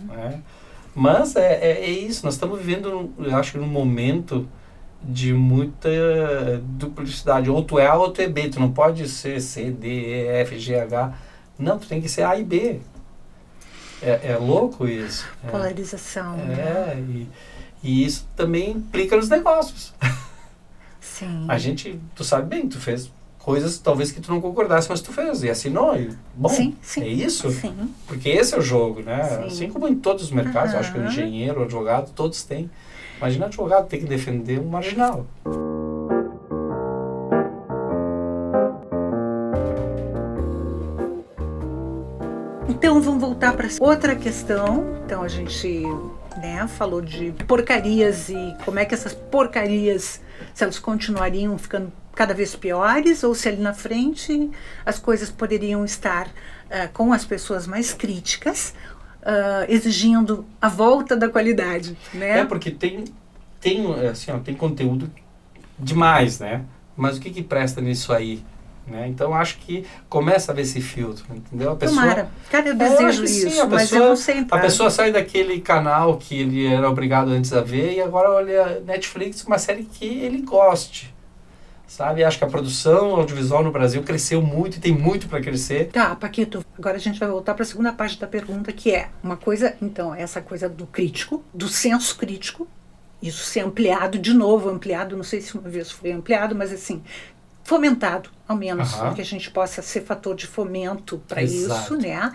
né? 0.08 0.40
Mas 0.96 1.34
é, 1.36 1.54
é, 1.60 1.70
é 1.86 1.90
isso, 1.90 2.24
nós 2.24 2.34
estamos 2.34 2.58
vivendo, 2.58 3.10
eu 3.18 3.36
acho 3.36 3.52
que 3.52 3.58
num 3.58 3.66
momento 3.66 4.46
de 5.02 5.32
muita 5.34 5.88
duplicidade. 6.62 7.50
Ou 7.50 7.62
tu 7.62 7.78
é 7.78 7.86
A 7.86 7.94
ou 7.94 8.10
tu 8.10 8.20
é 8.22 8.28
B, 8.28 8.48
tu 8.48 8.58
não 8.60 8.70
pode 8.72 9.08
ser 9.08 9.40
C, 9.40 9.70
D, 9.70 9.88
E, 9.88 10.26
F, 10.42 10.58
G, 10.58 10.74
H. 10.76 11.12
Não, 11.58 11.78
tu 11.78 11.86
tem 11.86 12.00
que 12.00 12.08
ser 12.08 12.22
A 12.22 12.36
e 12.38 12.44
B. 12.44 12.80
É, 14.02 14.32
é 14.32 14.36
louco 14.36 14.86
isso. 14.86 15.26
É, 15.46 15.50
Polarização. 15.50 16.36
né? 16.36 16.54
é 16.94 16.98
e, 16.98 17.28
e 17.82 18.04
isso 18.04 18.28
também 18.36 18.70
implica 18.72 19.16
nos 19.16 19.28
negócios. 19.28 19.92
Sim. 21.00 21.46
A 21.48 21.58
gente, 21.58 22.00
tu 22.14 22.24
sabe 22.24 22.48
bem, 22.48 22.68
tu 22.68 22.80
fez 22.80 23.10
coisas 23.38 23.78
talvez 23.78 24.10
que 24.10 24.20
tu 24.22 24.32
não 24.32 24.40
concordasse, 24.40 24.88
mas 24.88 25.02
tu 25.02 25.12
fez 25.12 25.42
e 25.42 25.50
assinou. 25.50 25.94
E, 25.96 26.10
bom, 26.34 26.48
Sim, 26.48 26.74
sim. 26.80 27.02
é 27.02 27.08
isso? 27.08 27.50
Sim. 27.50 27.90
Porque 28.06 28.30
esse 28.30 28.54
é 28.54 28.58
o 28.58 28.62
jogo, 28.62 29.02
né? 29.02 29.22
Sim. 29.24 29.44
Assim 29.44 29.70
como 29.70 29.86
em 29.86 29.94
todos 29.94 30.24
os 30.24 30.30
mercados, 30.30 30.72
eu 30.72 30.80
acho 30.80 30.92
que 30.92 30.98
o 30.98 31.04
engenheiro, 31.06 31.60
o 31.60 31.64
advogado, 31.64 32.10
todos 32.14 32.42
têm. 32.42 32.70
Imagina 33.18 33.44
o 33.44 33.48
advogado 33.48 33.86
ter 33.86 33.98
que 33.98 34.06
defender 34.06 34.58
um 34.58 34.68
marginal. 34.68 35.26
Então 42.94 43.02
vamos 43.02 43.20
voltar 43.20 43.56
para 43.56 43.68
outra 43.80 44.14
questão. 44.14 45.00
Então 45.04 45.20
a 45.20 45.26
gente 45.26 45.82
né, 46.40 46.64
falou 46.68 47.00
de 47.00 47.32
porcarias 47.44 48.28
e 48.28 48.56
como 48.64 48.78
é 48.78 48.84
que 48.84 48.94
essas 48.94 49.12
porcarias, 49.12 50.22
se 50.54 50.62
elas 50.62 50.78
continuariam 50.78 51.58
ficando 51.58 51.92
cada 52.14 52.32
vez 52.32 52.54
piores 52.54 53.24
ou 53.24 53.34
se 53.34 53.48
ali 53.48 53.60
na 53.60 53.74
frente 53.74 54.48
as 54.86 55.00
coisas 55.00 55.28
poderiam 55.28 55.84
estar 55.84 56.28
uh, 56.28 56.88
com 56.92 57.12
as 57.12 57.24
pessoas 57.24 57.66
mais 57.66 57.92
críticas, 57.92 58.72
uh, 59.22 59.68
exigindo 59.68 60.46
a 60.62 60.68
volta 60.68 61.16
da 61.16 61.28
qualidade, 61.28 61.98
né? 62.14 62.38
É 62.38 62.44
porque 62.44 62.70
tem 62.70 63.06
tem 63.60 63.92
assim, 64.08 64.30
ó, 64.30 64.38
tem 64.38 64.54
conteúdo 64.54 65.10
demais, 65.76 66.38
né? 66.38 66.64
Mas 66.96 67.16
o 67.16 67.20
que 67.20 67.30
que 67.30 67.42
presta 67.42 67.80
nisso 67.80 68.12
aí? 68.12 68.40
Né? 68.86 69.08
Então 69.08 69.34
acho 69.34 69.58
que 69.58 69.86
começa 70.10 70.52
a 70.52 70.54
ver 70.54 70.62
esse 70.62 70.80
filtro, 70.80 71.24
entendeu? 71.34 71.72
A 71.72 71.76
pessoa, 71.76 72.02
Tomara. 72.02 72.28
Cara, 72.50 72.68
eu 72.68 72.74
desejo 72.74 73.22
eu 73.22 73.24
isso, 73.24 73.50
sim, 73.50 73.60
a 73.60 73.66
mas 73.66 73.82
pessoa, 73.82 74.02
eu 74.02 74.08
não 74.10 74.16
sei 74.16 74.38
entrar. 74.38 74.58
A 74.58 74.60
pessoa 74.60 74.90
sai 74.90 75.10
daquele 75.10 75.60
canal 75.60 76.18
que 76.18 76.38
ele 76.38 76.66
era 76.66 76.88
obrigado 76.88 77.28
antes 77.30 77.52
a 77.54 77.62
ver 77.62 77.94
e 77.94 78.02
agora 78.02 78.30
olha 78.30 78.80
Netflix, 78.80 79.42
uma 79.44 79.58
série 79.58 79.84
que 79.84 80.04
ele 80.04 80.42
goste. 80.42 81.14
Sabe? 81.86 82.24
Acho 82.24 82.38
que 82.38 82.44
a 82.44 82.48
produção 82.48 83.14
audiovisual 83.14 83.62
no 83.62 83.70
Brasil 83.70 84.02
cresceu 84.02 84.42
muito 84.42 84.76
e 84.76 84.80
tem 84.80 84.92
muito 84.92 85.28
para 85.28 85.40
crescer. 85.40 85.90
Tá, 85.92 86.14
Paquito, 86.16 86.64
agora 86.76 86.96
a 86.96 87.00
gente 87.00 87.20
vai 87.20 87.28
voltar 87.28 87.54
para 87.54 87.62
a 87.62 87.66
segunda 87.66 87.92
parte 87.92 88.18
da 88.18 88.26
pergunta, 88.26 88.72
que 88.72 88.90
é 88.90 89.10
uma 89.22 89.36
coisa, 89.36 89.76
então, 89.80 90.14
essa 90.14 90.40
coisa 90.42 90.68
do 90.68 90.86
crítico, 90.86 91.42
do 91.54 91.68
senso 91.68 92.16
crítico, 92.16 92.66
isso 93.22 93.44
ser 93.44 93.60
ampliado 93.60 94.18
de 94.18 94.34
novo, 94.34 94.68
ampliado, 94.68 95.16
não 95.16 95.24
sei 95.24 95.40
se 95.40 95.56
uma 95.56 95.68
vez 95.68 95.90
foi 95.90 96.12
ampliado, 96.12 96.54
mas 96.54 96.72
assim, 96.72 97.02
fomentado, 97.64 98.28
ao 98.46 98.56
menos, 98.56 98.92
uhum. 98.94 99.14
que 99.14 99.22
a 99.22 99.24
gente 99.24 99.50
possa 99.50 99.80
ser 99.80 100.02
fator 100.02 100.36
de 100.36 100.46
fomento 100.46 101.20
para 101.26 101.42
isso, 101.42 101.96
né? 101.96 102.30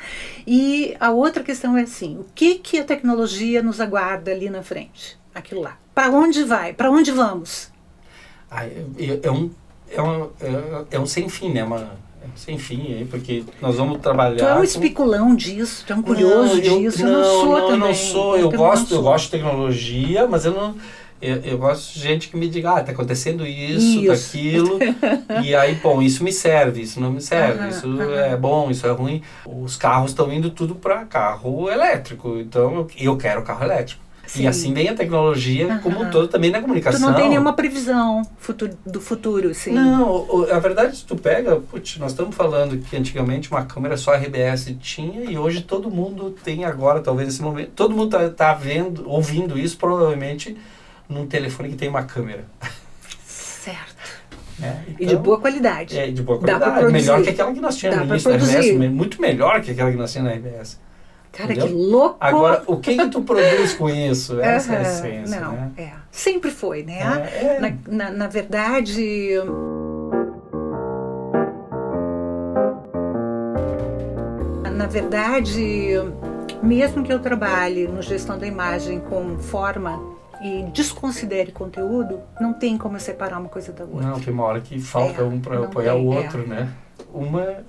E 0.46 0.98
a 1.00 1.12
outra 1.12 1.44
questão 1.44 1.78
é 1.78 1.84
assim, 1.84 2.18
o 2.18 2.26
que 2.34 2.56
que 2.56 2.80
a 2.80 2.84
tecnologia 2.84 3.62
nos 3.62 3.80
aguarda 3.80 4.32
ali 4.32 4.50
na 4.50 4.64
frente? 4.64 5.18
Aquilo 5.34 5.62
lá. 5.62 5.78
Para 5.94 6.10
onde 6.10 6.44
vai? 6.44 6.74
Para 6.74 6.90
onde 6.90 7.12
vamos? 7.12 7.72
Ah, 8.50 8.66
é, 8.66 9.20
é, 9.22 9.32
um, 9.32 9.52
é, 9.92 10.02
um, 10.02 10.24
é, 10.42 10.86
é 10.96 11.00
um 11.00 11.06
sem 11.06 11.30
fim, 11.30 11.54
né? 11.54 11.64
Uma, 11.64 11.78
é 12.24 12.26
um 12.26 12.36
sem 12.36 12.58
fim 12.58 12.96
aí, 12.96 13.06
porque 13.06 13.44
nós 13.62 13.76
vamos 13.76 14.00
trabalhar. 14.00 14.38
Tu 14.38 14.46
é 14.46 14.56
um 14.56 14.64
especulão 14.64 15.36
disso, 15.36 15.84
tu 15.86 15.94
é 15.94 15.96
um 15.96 16.02
curioso 16.02 16.56
não, 16.56 16.64
eu, 16.64 16.80
disso. 16.80 17.04
Não, 17.04 17.12
eu 17.12 17.18
não 17.20 17.24
sou 17.24 17.46
não, 17.46 17.68
também. 17.68 17.74
Eu 17.74 17.88
não 17.88 17.94
sou, 17.94 18.36
eu, 18.36 18.52
eu 18.52 18.58
gosto, 18.58 18.96
eu 18.96 19.02
gosto 19.04 19.26
de 19.26 19.32
tecnologia, 19.32 20.28
mas 20.28 20.46
eu 20.46 20.54
não 20.54 20.76
eu, 21.22 21.36
eu, 21.38 21.58
gosto 21.58 21.94
de 21.94 22.00
gente 22.00 22.30
que 22.30 22.38
me 22.38 22.48
diga, 22.48 22.72
ah, 22.72 22.84
tá 22.84 22.92
acontecendo 22.92 23.46
isso, 23.46 24.00
isso. 24.00 24.08
daquilo. 24.08 24.80
e 25.44 25.54
aí, 25.56 25.76
bom, 25.76 26.02
isso 26.02 26.24
me 26.24 26.32
serve, 26.32 26.82
isso 26.82 27.00
não 27.00 27.12
me 27.12 27.22
serve, 27.22 27.70
isso 27.70 28.02
é 28.02 28.36
bom, 28.38 28.72
isso 28.72 28.88
é 28.88 28.92
ruim. 28.92 29.22
Os 29.46 29.76
carros 29.76 30.12
estão 30.12 30.32
indo 30.32 30.50
tudo 30.50 30.76
para 30.76 31.06
carro 31.06 31.70
elétrico, 31.70 32.38
então 32.38 32.76
eu, 32.76 32.88
eu 32.98 33.18
quero 33.18 33.42
carro 33.44 33.64
elétrico. 33.64 34.10
Sim. 34.30 34.44
E 34.44 34.48
assim 34.48 34.74
vem 34.74 34.88
a 34.88 34.94
tecnologia 34.94 35.80
como 35.82 36.04
um 36.04 36.10
todo 36.12 36.28
também 36.28 36.52
na 36.52 36.62
comunicação. 36.62 37.00
Tu 37.00 37.06
não 37.08 37.16
tem 37.16 37.30
nenhuma 37.30 37.54
previsão 37.54 38.22
futuro, 38.38 38.78
do 38.86 39.02
futuro, 39.02 39.56
sim? 39.56 39.72
Não, 39.72 40.46
a 40.52 40.60
verdade, 40.60 40.98
se 40.98 41.04
tu 41.04 41.16
pega, 41.16 41.56
putz, 41.56 41.98
nós 41.98 42.12
estamos 42.12 42.36
falando 42.36 42.78
que 42.78 42.96
antigamente 42.96 43.50
uma 43.50 43.66
câmera 43.66 43.98
só 43.98 44.14
RBS 44.14 44.76
tinha 44.80 45.24
e 45.24 45.36
hoje 45.36 45.62
todo 45.62 45.90
mundo 45.90 46.30
tem 46.44 46.64
agora, 46.64 47.02
talvez 47.02 47.28
nesse 47.30 47.42
momento, 47.42 47.72
todo 47.72 47.96
mundo 47.96 48.12
tá, 48.12 48.30
tá 48.30 48.54
vendo, 48.54 49.10
ouvindo 49.10 49.58
isso 49.58 49.76
provavelmente 49.78 50.56
num 51.10 51.26
telefone 51.26 51.70
que 51.70 51.76
tem 51.76 51.90
uma 51.90 52.04
câmera. 52.04 52.46
Certo. 53.26 54.20
É, 54.62 54.72
então, 54.72 54.94
e 55.00 55.06
de 55.06 55.14
então, 55.14 55.24
boa 55.24 55.40
qualidade. 55.40 55.98
É, 55.98 56.12
de 56.12 56.22
boa 56.22 56.38
qualidade. 56.38 56.92
Melhor 56.92 57.24
que 57.24 57.30
aquela 57.30 57.54
que 57.54 57.62
nós 57.62 57.78
tínhamos 57.78 58.06
no 58.06 58.14
início 58.14 58.30
da 58.30 58.36
RBS. 58.36 58.92
Muito 58.92 59.22
melhor 59.22 59.62
que 59.62 59.72
aquela 59.72 59.90
que 59.90 59.96
nós 59.96 60.12
tínhamos 60.12 60.34
na 60.34 60.38
RBS. 60.38 60.78
Cara, 61.32 61.54
Entendeu? 61.54 61.68
que 61.68 61.74
louco! 61.74 62.18
Agora, 62.20 62.64
o 62.68 62.76
que, 62.76 62.98
que 62.98 63.08
tu 63.08 63.22
produz 63.22 63.74
com 63.76 63.90
isso? 63.90 64.42
Essa 64.42 64.74
uhum, 64.74 64.76
é 64.76 64.80
a 64.80 64.82
essência, 64.82 65.40
não, 65.40 65.52
né? 65.54 65.72
É. 65.78 65.92
Sempre 66.12 66.52
foi, 66.52 66.84
né? 66.84 67.00
É, 67.00 67.46
é. 67.46 67.60
Na, 67.62 67.78
na, 67.88 68.12
na 68.12 68.28
verdade... 68.28 69.30
Na 74.76 74.88
verdade, 74.88 75.94
mesmo 76.62 77.04
que 77.04 77.14
eu 77.14 77.20
trabalhe 77.20 77.88
no 77.88 78.02
gestão 78.02 78.38
da 78.38 78.48
imagem 78.48 79.00
com 79.00 79.38
forma 79.38 80.02
e 80.42 80.64
desconsidere 80.74 81.52
conteúdo, 81.52 82.22
não 82.40 82.54
tem 82.54 82.78
como 82.78 83.00
separar 83.00 83.40
uma 83.40 83.50
coisa 83.50 83.72
da 83.72 83.84
outra. 83.84 84.08
Não, 84.08 84.20
tem 84.20 84.34
uma 84.34 84.44
hora 84.44 84.62
que 84.62 84.80
falta 84.80 85.22
é, 85.22 85.26
um 85.26 85.40
para 85.40 85.66
apoiar 85.66 85.94
tem, 85.94 86.06
o 86.06 86.08
outro, 86.08 86.44
é. 86.44 86.46
né? 86.46 86.74
Uma 87.14 87.64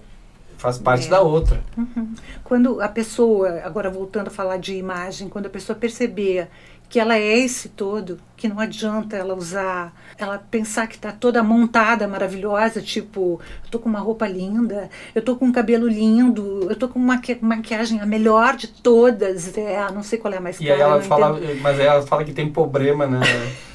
faz 0.60 0.78
parte 0.78 1.06
é. 1.06 1.10
da 1.10 1.20
outra. 1.20 1.60
Uhum. 1.76 2.14
Quando 2.44 2.80
a 2.80 2.88
pessoa, 2.88 3.60
agora 3.64 3.90
voltando 3.90 4.28
a 4.28 4.30
falar 4.30 4.58
de 4.58 4.74
imagem, 4.74 5.28
quando 5.28 5.46
a 5.46 5.50
pessoa 5.50 5.76
perceber 5.76 6.48
que 6.90 6.98
ela 6.98 7.16
é 7.16 7.38
esse 7.38 7.68
todo, 7.68 8.18
que 8.36 8.48
não 8.48 8.58
adianta 8.58 9.16
ela 9.16 9.32
usar, 9.32 9.94
ela 10.18 10.38
pensar 10.50 10.88
que 10.88 10.96
está 10.96 11.12
toda 11.12 11.40
montada, 11.40 12.08
maravilhosa, 12.08 12.82
tipo, 12.82 13.40
eu 13.64 13.70
tô 13.70 13.78
com 13.78 13.88
uma 13.88 14.00
roupa 14.00 14.26
linda, 14.26 14.90
eu 15.14 15.22
tô 15.22 15.36
com 15.36 15.46
um 15.46 15.52
cabelo 15.52 15.86
lindo, 15.86 16.66
eu 16.68 16.74
tô 16.74 16.88
com 16.88 16.98
uma 16.98 17.20
maquiagem 17.40 18.00
a 18.00 18.06
melhor 18.06 18.56
de 18.56 18.66
todas, 18.66 19.56
é, 19.56 19.88
não 19.92 20.02
sei 20.02 20.18
qual 20.18 20.34
é 20.34 20.38
a 20.38 20.40
mais 20.40 20.60
e 20.60 20.66
cara. 20.66 20.78
E 20.78 20.82
ela 20.82 21.00
fala, 21.00 21.40
mas 21.62 21.78
aí 21.78 21.86
ela 21.86 22.02
fala 22.02 22.24
que 22.24 22.32
tem 22.32 22.50
problema, 22.50 23.06
né? 23.06 23.20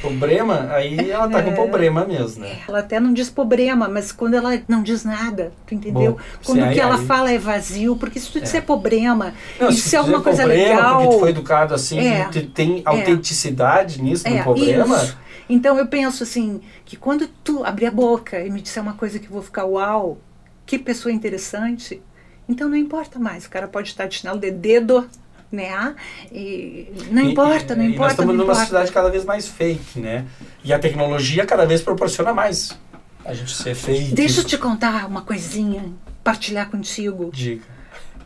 Problema, 0.00 0.68
aí 0.70 1.10
ela 1.10 1.28
tá 1.28 1.42
com 1.42 1.50
é. 1.50 1.54
problema 1.54 2.04
mesmo, 2.04 2.42
né? 2.42 2.58
Ela 2.68 2.80
até 2.80 3.00
não 3.00 3.12
diz 3.12 3.30
problema, 3.30 3.88
mas 3.88 4.12
quando 4.12 4.34
ela 4.34 4.60
não 4.68 4.82
diz 4.82 5.04
nada, 5.04 5.52
tu 5.66 5.74
entendeu? 5.74 6.12
Bom, 6.12 6.18
quando 6.44 6.64
o 6.64 6.72
que 6.72 6.80
ela 6.80 6.96
aí... 6.96 7.06
fala 7.06 7.32
é 7.32 7.38
vazio, 7.38 7.96
porque 7.96 8.20
se 8.20 8.30
tu 8.30 8.40
disser 8.40 8.62
é. 8.62 8.64
problema, 8.64 9.34
não, 9.60 9.68
isso 9.68 9.94
é 9.94 9.98
alguma 9.98 10.20
coisa 10.20 10.42
problema, 10.42 10.74
legal. 10.74 10.96
Porque 10.98 11.14
tu 11.14 11.20
foi 11.20 11.30
educado 11.30 11.74
assim, 11.74 11.98
é. 11.98 12.28
tem 12.54 12.78
é. 12.78 12.82
autenticidade 12.84 14.02
nisso 14.02 14.26
é. 14.26 14.42
problema. 14.42 14.96
Isso. 14.96 15.18
Então 15.48 15.78
eu 15.78 15.86
penso 15.86 16.22
assim, 16.22 16.60
que 16.84 16.96
quando 16.96 17.26
tu 17.26 17.64
abrir 17.64 17.86
a 17.86 17.90
boca 17.90 18.40
e 18.40 18.50
me 18.50 18.60
disser 18.60 18.82
uma 18.82 18.92
coisa 18.92 19.18
que 19.18 19.26
eu 19.26 19.32
vou 19.32 19.42
ficar 19.42 19.64
uau, 19.64 20.18
que 20.66 20.78
pessoa 20.78 21.10
interessante, 21.10 22.02
então 22.48 22.68
não 22.68 22.76
importa 22.76 23.18
mais. 23.18 23.46
O 23.46 23.50
cara 23.50 23.66
pode 23.66 23.88
estar 23.88 24.06
de 24.06 24.16
chinelo 24.16 24.38
de 24.38 24.50
dedo 24.50 25.08
né? 25.50 25.94
E 26.30 26.88
não 27.10 27.22
importa, 27.22 27.74
não 27.74 27.84
e, 27.84 27.88
importa. 27.88 28.02
nós 28.02 28.12
estamos 28.12 28.34
numa 28.34 28.44
importa. 28.44 28.60
sociedade 28.60 28.92
cada 28.92 29.10
vez 29.10 29.24
mais 29.24 29.48
fake, 29.48 30.00
né? 30.00 30.26
E 30.62 30.72
a 30.72 30.78
tecnologia 30.78 31.46
cada 31.46 31.64
vez 31.66 31.82
proporciona 31.82 32.32
mais 32.32 32.76
a 33.24 33.34
gente 33.34 33.54
ser 33.54 33.74
fake. 33.74 34.14
Deixa 34.14 34.40
eu 34.40 34.44
te 34.44 34.56
contar 34.56 35.06
uma 35.06 35.22
coisinha, 35.22 35.92
partilhar 36.22 36.70
contigo. 36.70 37.30
Diga. 37.32 37.62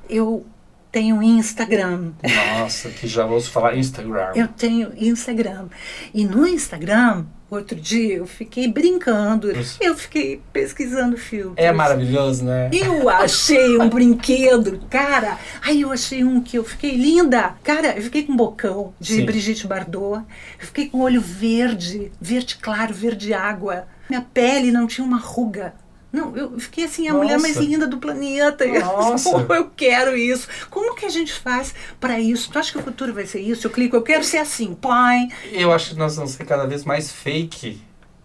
Eu 0.08 0.46
tenho 0.92 1.22
Instagram. 1.22 2.12
Nossa, 2.60 2.90
que 2.90 3.08
já 3.08 3.24
ouço 3.26 3.50
falar 3.50 3.76
Instagram. 3.76 4.32
Eu 4.36 4.46
tenho 4.46 4.92
Instagram. 4.96 5.68
E 6.14 6.24
no 6.24 6.46
Instagram 6.46 7.24
Outro 7.52 7.78
dia 7.78 8.14
eu 8.14 8.26
fiquei 8.26 8.66
brincando, 8.66 9.52
Isso. 9.52 9.76
eu 9.82 9.94
fiquei 9.94 10.40
pesquisando 10.54 11.18
filtros. 11.18 11.58
É 11.58 11.70
maravilhoso, 11.70 12.46
né? 12.46 12.70
Eu 12.72 13.10
achei 13.10 13.76
um 13.78 13.90
brinquedo, 13.92 14.80
cara. 14.88 15.38
Aí 15.60 15.82
eu 15.82 15.92
achei 15.92 16.24
um 16.24 16.40
que 16.40 16.56
eu 16.56 16.64
fiquei 16.64 16.96
linda. 16.96 17.54
Cara, 17.62 17.94
eu 17.94 18.00
fiquei 18.00 18.22
com 18.22 18.32
um 18.32 18.36
bocão 18.36 18.94
de 18.98 19.16
Sim. 19.16 19.26
Brigitte 19.26 19.66
Bardot. 19.66 20.24
Eu 20.58 20.66
fiquei 20.66 20.88
com 20.88 21.00
olho 21.00 21.20
verde, 21.20 22.10
verde 22.18 22.56
claro, 22.56 22.94
verde 22.94 23.34
água. 23.34 23.86
Minha 24.08 24.22
pele 24.22 24.72
não 24.72 24.86
tinha 24.86 25.06
uma 25.06 25.18
ruga. 25.18 25.74
Não, 26.12 26.36
eu 26.36 26.58
fiquei 26.60 26.84
assim, 26.84 27.08
a 27.08 27.12
Nossa. 27.12 27.24
mulher 27.24 27.40
mais 27.40 27.56
linda 27.56 27.86
do 27.86 27.96
planeta. 27.96 28.66
Nossa. 28.66 29.30
Eu, 29.32 29.56
eu 29.56 29.70
quero 29.74 30.16
isso. 30.16 30.46
Como 30.68 30.94
que 30.94 31.06
a 31.06 31.08
gente 31.08 31.32
faz 31.32 31.74
para 31.98 32.20
isso? 32.20 32.50
Tu 32.52 32.58
acha 32.58 32.72
que 32.72 32.78
o 32.78 32.82
futuro 32.82 33.14
vai 33.14 33.26
ser 33.26 33.40
isso? 33.40 33.66
Eu 33.66 33.70
clico, 33.70 33.96
eu 33.96 34.02
quero 34.02 34.22
ser 34.22 34.38
assim, 34.38 34.74
pai. 34.74 35.28
Eu 35.50 35.72
acho 35.72 35.90
que 35.90 35.98
nós 35.98 36.16
vamos 36.16 36.32
ser 36.32 36.44
cada 36.44 36.66
vez 36.66 36.84
mais 36.84 37.10
fake 37.10 37.80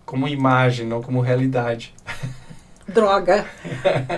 como 0.05 0.27
imagem, 0.27 0.85
não 0.85 1.01
como 1.01 1.21
realidade. 1.21 1.93
Droga. 2.87 3.45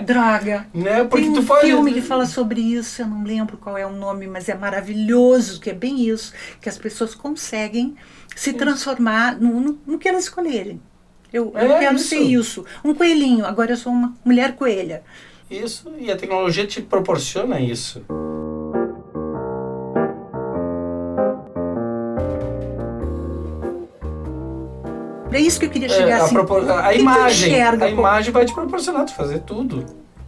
Droga. 0.04 0.66
Né? 0.72 1.04
Porque 1.04 1.24
Tem 1.24 1.30
um 1.30 1.34
tu 1.34 1.42
pode... 1.42 1.66
filme 1.66 1.92
que 1.92 2.00
fala 2.00 2.24
sobre 2.24 2.60
isso, 2.60 3.02
eu 3.02 3.06
não 3.06 3.24
lembro 3.24 3.56
qual 3.56 3.76
é 3.76 3.84
o 3.84 3.92
nome, 3.92 4.28
mas 4.28 4.48
é 4.48 4.54
maravilhoso, 4.54 5.60
que 5.60 5.70
é 5.70 5.74
bem 5.74 6.08
isso, 6.08 6.32
que 6.60 6.68
as 6.68 6.78
pessoas 6.78 7.14
conseguem 7.14 7.96
se 8.36 8.52
transformar 8.52 9.40
no, 9.40 9.60
no, 9.60 9.78
no 9.84 9.98
que 9.98 10.08
elas 10.08 10.24
escolherem. 10.24 10.80
Eu, 11.32 11.52
é 11.54 11.64
eu 11.64 11.78
quero 11.78 11.96
isso. 11.96 12.08
ser 12.08 12.18
isso. 12.18 12.64
Um 12.84 12.94
coelhinho, 12.94 13.46
agora 13.46 13.72
eu 13.72 13.76
sou 13.76 13.92
uma 13.92 14.14
mulher 14.24 14.56
coelha. 14.56 15.02
Isso, 15.50 15.92
e 15.98 16.10
a 16.10 16.16
tecnologia 16.16 16.66
te 16.66 16.80
proporciona 16.80 17.60
isso. 17.60 18.02
É 25.32 25.38
isso 25.38 25.60
que 25.60 25.66
eu 25.66 25.70
queria 25.70 25.88
chegar 25.88 26.18
é, 26.18 26.20
assim. 26.20 26.36
A, 26.36 26.86
a 26.86 26.94
imagem, 26.94 27.62
a 27.62 27.88
imagem 27.88 28.32
vai 28.32 28.44
te 28.44 28.52
proporcionar 28.52 29.06
tu 29.06 29.14
fazer 29.14 29.40
tudo. 29.40 29.86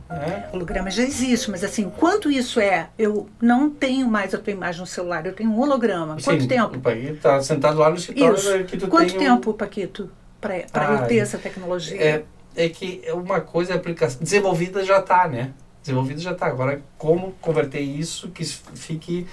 É. 0.08 0.48
O 0.52 0.56
holograma 0.56 0.90
já 0.90 1.02
existe, 1.02 1.50
mas 1.50 1.64
assim, 1.64 1.90
quanto 1.90 2.30
isso 2.30 2.60
é? 2.60 2.88
Eu 2.98 3.28
não 3.40 3.70
tenho 3.70 4.06
mais 4.08 4.34
a 4.34 4.38
tua 4.38 4.52
imagem 4.52 4.80
no 4.80 4.86
celular, 4.86 5.24
eu 5.24 5.32
tenho 5.32 5.50
um 5.50 5.58
holograma. 5.58 6.18
Sim, 6.18 6.24
Quanto 6.24 6.48
tempo? 6.48 6.76
O 6.76 6.80
Paquito 6.80 7.16
tá 7.16 7.42
sentado 7.42 7.78
lá 7.78 7.90
no 7.90 7.96
escritório 7.96 8.36
isso. 8.36 8.64
que 8.64 8.76
tu 8.76 8.88
Quanto 8.88 9.10
tem 9.10 9.18
tempo, 9.18 9.50
um... 9.50 9.54
Paquito? 9.54 10.10
Para 10.42 10.88
ah, 10.88 10.92
eu 10.94 11.06
ter 11.06 11.16
essa 11.18 11.38
tecnologia? 11.38 12.02
É, 12.02 12.24
é 12.54 12.68
que 12.68 13.02
uma 13.14 13.40
coisa, 13.40 13.72
a 13.72 13.76
aplicação 13.76 14.20
desenvolvida 14.20 14.84
já 14.84 14.98
está, 14.98 15.26
né? 15.26 15.52
desenvolvido 15.82 16.20
já 16.20 16.32
está. 16.32 16.46
Agora, 16.46 16.80
como 16.96 17.32
converter 17.40 17.80
isso 17.80 18.28
que 18.28 18.44
fique 18.44 19.26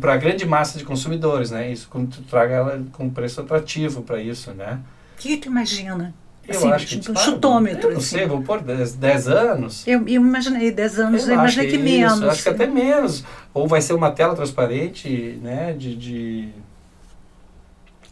para 0.00 0.12
a 0.14 0.16
grande 0.16 0.46
massa 0.46 0.78
de 0.78 0.84
consumidores, 0.84 1.50
né? 1.50 1.70
Isso 1.70 1.88
quando 1.90 2.08
tu 2.14 2.22
traga 2.22 2.54
ela 2.54 2.84
com 2.92 3.10
preço 3.10 3.40
atrativo 3.40 4.02
para 4.02 4.20
isso, 4.20 4.52
né? 4.52 4.80
O 5.14 5.18
que 5.18 5.36
tu 5.36 5.48
imagina? 5.48 6.14
Eu 6.46 6.56
assim, 6.56 6.70
acho 6.70 6.86
que 6.86 6.98
tipo, 7.00 7.12
um 7.12 7.16
chutômetro. 7.16 7.88
Eu 7.88 7.92
não 7.92 7.98
assim. 7.98 8.18
sei, 8.18 8.26
vou 8.26 8.40
pôr 8.40 8.60
10, 8.60 8.92
10 8.94 9.28
anos. 9.28 9.86
Eu, 9.86 10.00
eu 10.06 10.22
imaginei 10.22 10.70
10 10.70 11.00
anos, 11.00 11.28
eu, 11.28 11.34
acho 11.40 11.60
imaginei 11.60 11.70
que, 11.70 11.76
isso, 11.76 11.84
menos. 11.84 12.22
Acho 12.22 12.42
que 12.44 12.48
até 12.48 12.66
menos. 12.66 13.24
Ou 13.52 13.66
vai 13.66 13.82
ser 13.82 13.94
uma 13.94 14.12
tela 14.12 14.34
transparente, 14.34 15.40
né? 15.42 15.72
De, 15.72 15.96
de... 15.96 16.48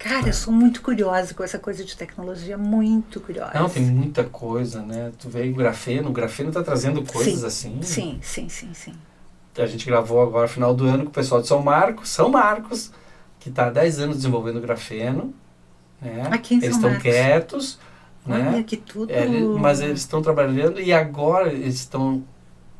Cara, 0.04 0.28
eu 0.28 0.34
sou 0.34 0.52
muito 0.52 0.82
curiosa 0.82 1.32
com 1.32 1.42
essa 1.42 1.58
coisa 1.58 1.82
de 1.82 1.96
tecnologia, 1.96 2.58
muito 2.58 3.22
curiosa. 3.22 3.52
Não, 3.54 3.70
tem 3.70 3.82
muita 3.82 4.22
coisa, 4.22 4.82
né? 4.82 5.10
Tu 5.18 5.30
vê 5.30 5.48
o 5.48 5.54
grafeno, 5.54 6.10
o 6.10 6.12
grafeno 6.12 6.52
tá 6.52 6.62
trazendo 6.62 7.02
coisas 7.02 7.50
Sim, 7.54 7.78
assim. 7.78 7.82
Sim, 7.82 8.18
sim, 8.20 8.48
sim, 8.50 8.74
sim. 8.74 8.92
A 9.56 9.64
gente 9.64 9.86
gravou 9.86 10.20
agora 10.20 10.46
final 10.46 10.74
do 10.74 10.84
ano 10.84 11.04
com 11.04 11.08
o 11.08 11.12
pessoal 11.12 11.40
de 11.40 11.48
São 11.48 11.62
Marcos, 11.62 12.10
São 12.10 12.28
Marcos, 12.28 12.92
que 13.40 13.48
está 13.48 13.68
há 13.68 13.70
10 13.70 14.00
anos 14.00 14.16
desenvolvendo 14.16 14.60
grafeno. 14.60 15.32
Né? 16.02 16.28
Aqui 16.30 16.56
em 16.56 16.58
eles 16.58 16.76
estão 16.76 16.98
quietos, 16.98 17.78
Olha 18.28 18.50
né? 18.50 18.62
que 18.62 18.76
tudo. 18.76 19.10
É, 19.10 19.26
mas 19.26 19.80
eles 19.80 20.00
estão 20.00 20.20
trabalhando 20.20 20.82
e 20.82 20.92
agora 20.92 21.50
eles 21.50 21.76
estão 21.76 22.22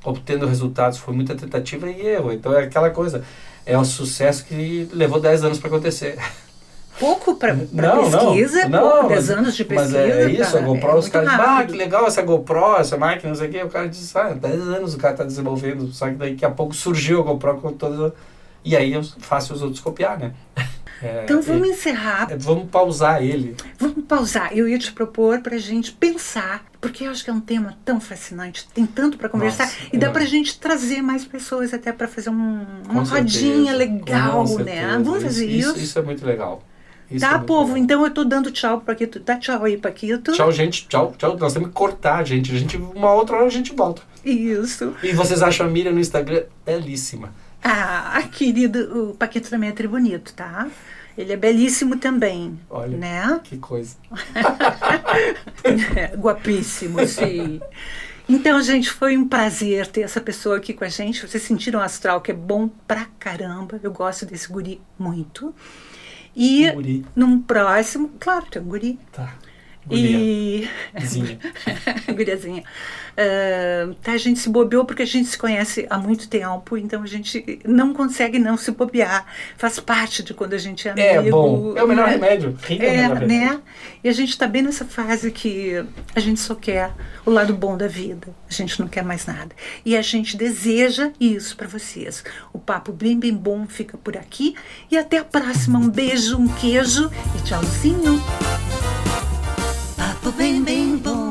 obtendo 0.05 0.47
resultados. 0.47 0.99
Foi 0.99 1.15
muita 1.15 1.35
tentativa 1.35 1.91
e 1.91 2.07
erro. 2.07 2.35
Então 2.35 2.53
é 2.53 2.65
aquela 2.65 2.91
coisa. 2.91 3.25
É 3.65 3.79
um 3.79 3.85
sucesso 3.85 4.45
que 4.45 4.91
levou 4.93 5.19
10 5.19 5.43
anos 5.43 5.59
para 5.59 5.69
acontecer. 5.69 6.19
Pouco 6.99 7.35
para 7.35 7.55
pesquisa, 7.55 8.69
não, 8.69 8.81
pouco, 8.81 9.03
mas- 9.05 9.09
10 9.27 9.31
anos 9.31 9.57
de 9.57 9.65
pesquisa. 9.65 9.99
Mas 9.99 10.09
é 10.17 10.31
isso, 10.31 10.57
a 10.57 10.61
GoPro, 10.61 10.91
é 10.91 10.95
os 10.97 11.09
caras 11.09 11.31
dizem, 11.31 11.45
ah, 11.45 11.65
que 11.67 11.73
legal 11.77 12.07
essa 12.07 12.23
GoPro, 12.23 12.77
essa 12.77 12.97
máquina, 12.97 13.31
não 13.31 13.37
sei 13.37 13.49
o 13.49 13.51
quê. 13.51 13.63
O 13.65 13.69
cara 13.69 13.89
diz, 13.89 14.15
ah, 14.15 14.33
10 14.33 14.61
anos 14.69 14.95
o 14.95 14.99
cara 14.99 15.15
está 15.15 15.25
desenvolvendo, 15.25 15.93
só 15.93 16.07
que 16.09 16.15
daqui 16.15 16.45
a 16.45 16.51
pouco 16.51 16.75
surgiu 16.75 17.21
a 17.21 17.23
GoPro 17.25 17.57
com 17.61 17.73
toda. 17.73 18.15
E 18.65 18.77
aí 18.77 18.95
é 18.95 19.03
fácil 19.19 19.55
os 19.55 19.63
outros 19.63 19.81
copiar, 19.81 20.19
né? 20.19 20.33
É, 21.03 21.25
Então 21.25 21.43
vamos 21.43 21.69
e- 21.69 21.73
encerrar, 21.73 22.29
é, 22.31 22.37
vamos 22.37 22.71
pausar 22.71 23.23
ele. 23.23 23.55
vamos 23.79 24.05
pausar. 24.07 24.57
Eu 24.57 24.67
ia 24.67 24.79
te 24.79 24.91
propor 24.93 25.41
para 25.41 25.57
a 25.57 25.59
gente 25.59 25.93
pensar, 25.93 26.65
porque 26.81 27.05
eu 27.05 27.11
acho 27.11 27.23
que 27.23 27.29
é 27.29 27.33
um 27.33 27.41
tema 27.41 27.77
tão 27.85 28.01
fascinante, 28.01 28.67
tem 28.73 28.87
tanto 28.87 29.19
para 29.19 29.29
conversar, 29.29 29.65
Nossa, 29.65 29.77
e 29.93 29.99
dá 29.99 30.07
é. 30.07 30.11
para 30.11 30.23
a 30.23 30.27
gente 30.27 30.59
trazer 30.59 31.03
mais 31.03 31.25
pessoas 31.27 31.75
até 31.75 31.93
para 31.93 32.09
fazer 32.09 32.31
um- 32.31 32.65
uma 32.89 33.03
rodinha 33.03 33.73
certeza, 33.73 33.77
legal, 33.77 34.45
com 34.45 34.59
né? 34.61 34.65
certeza. 34.73 34.99
Vamos 35.03 35.23
fazer 35.25 35.47
isso, 35.47 35.71
isso? 35.73 35.79
Isso 35.81 35.99
é 35.99 36.03
muito 36.03 36.25
legal. 36.25 36.63
Isso 37.15 37.25
é 37.25 37.29
tá, 37.29 37.39
muito 37.39 37.47
povo? 37.47 37.73
legal. 37.75 37.79
Então 37.85 38.05
eu 38.05 38.11
tô 38.11 38.25
dando 38.25 38.51
tchau 38.51 38.81
para 38.81 38.95
Paquito. 38.95 39.21
Dá 39.21 39.37
tchau 39.37 39.65
aí, 39.65 39.77
Paquito. 39.77 40.33
Tchau, 40.33 40.51
gente. 40.53 40.87
Tchau, 40.89 41.15
tchau. 41.17 41.37
Nós 41.37 41.53
temos 41.53 41.69
que 41.69 41.75
cortar, 41.75 42.25
gente. 42.25 42.53
A 42.53 42.59
gente. 42.59 42.77
Uma 42.77 43.13
outra 43.13 43.37
hora 43.37 43.47
a 43.47 43.51
gente 43.51 43.73
volta. 43.75 44.03
Isso. 44.25 44.95
E 45.03 45.13
vocês 45.13 45.43
acham 45.43 45.67
a 45.67 45.71
Miriam 45.71 45.93
no 45.93 46.01
Instagram 46.01 46.45
belíssima. 46.65 47.33
Ah, 47.63 48.23
querido, 48.31 49.11
o 49.11 49.15
Paquito 49.15 49.49
também 49.49 49.71
é 49.71 49.73
tri 49.73 49.89
bonito, 49.89 50.35
tá? 50.35 50.69
Ele 51.17 51.33
é 51.33 51.37
belíssimo 51.37 51.97
também, 51.97 52.59
Olha. 52.69 52.97
né? 52.97 53.41
Que 53.45 53.57
coisa. 53.57 53.97
É, 55.97 56.09
guapíssimo, 56.17 57.07
sim. 57.07 57.61
Então, 58.29 58.61
gente, 58.63 58.91
foi 58.91 59.17
um 59.17 59.29
prazer 59.29 59.87
ter 59.87 60.01
essa 60.01 60.21
pessoa 60.21 60.57
aqui 60.57 60.73
com 60.73 60.85
a 60.85 60.89
gente. 60.89 61.27
Vocês 61.27 61.43
sentiram 61.43 61.81
o 61.81 61.83
astral, 61.83 62.21
que 62.21 62.31
é 62.31 62.35
bom 62.35 62.69
pra 62.69 63.07
caramba. 63.19 63.79
Eu 63.83 63.93
gosto 63.93 64.27
desse 64.27 64.51
guri 64.51 64.81
muito. 64.99 65.55
E 66.37 66.73
num 67.15 67.41
próximo, 67.41 68.11
claro, 68.19 68.47
tem 68.51 68.61
um 68.61 68.67
guri. 68.67 68.99
Tá. 69.13 69.35
Guria. 69.87 70.19
E. 70.19 70.69
Zinha. 71.05 71.39
Guriazinha. 72.15 72.63
Tá, 74.03 74.13
a 74.13 74.17
gente 74.17 74.41
se 74.41 74.49
bobeou 74.49 74.85
porque 74.85 75.03
a 75.03 75.07
gente 75.07 75.29
se 75.29 75.39
conhece 75.39 75.87
há 75.89 75.99
muito 75.99 76.29
tempo, 76.29 76.77
então 76.77 77.03
a 77.03 77.07
gente 77.07 77.61
não 77.65 77.93
consegue 77.93 78.39
não 78.39 78.57
se 78.57 78.71
bobear. 78.71 79.27
Faz 79.57 79.79
parte 79.79 80.23
de 80.23 80.35
quando 80.35 80.55
a 80.55 80.59
gente 80.59 80.89
é 80.89 80.91
amigo. 80.91 81.29
É 81.29 81.31
bom. 81.31 81.75
É 81.77 81.85
o 81.85 81.89
melhor 81.89 82.07
né? 82.07 82.13
remédio. 82.15 82.59
Rir 82.63 82.83
é, 82.83 82.87
É, 82.87 83.09
melhor 83.09 83.27
né? 83.27 83.61
E 84.03 84.09
a 84.09 84.13
gente 84.13 84.31
está 84.31 84.47
bem 84.47 84.63
nessa 84.63 84.85
fase 84.85 85.31
que 85.31 85.85
a 86.15 86.21
gente 86.21 86.41
só 86.41 86.55
quer 86.55 86.93
o 87.25 87.31
lado 87.31 87.55
bom 87.55 87.77
da 87.77 87.87
vida. 87.87 88.29
A 88.49 88.53
gente 88.53 88.81
não 88.81 88.89
quer 88.89 89.05
mais 89.05 89.27
nada. 89.27 89.55
E 89.85 89.97
a 89.97 90.03
gente 90.03 90.37
deseja 90.37 91.11
isso 91.21 91.57
para 91.57 91.69
vocês. 91.69 92.25
O 92.53 92.59
papo 92.59 92.93
bem, 92.93 93.19
bem 93.19 93.35
bom 93.35 93.67
fica 93.67 93.97
por 93.97 94.17
aqui. 94.17 94.55
E 94.91 94.99
até 94.99 95.19
a 95.19 95.25
próxima. 95.25 95.79
Um 95.79 95.89
beijo, 95.89 96.37
um 96.37 96.49
queijo 96.49 97.11
e 97.39 97.43
tchauzinho 97.43 98.23
papo 100.25 100.39
bing 100.39 100.65
bing 100.65 101.03
bom. 101.03 101.24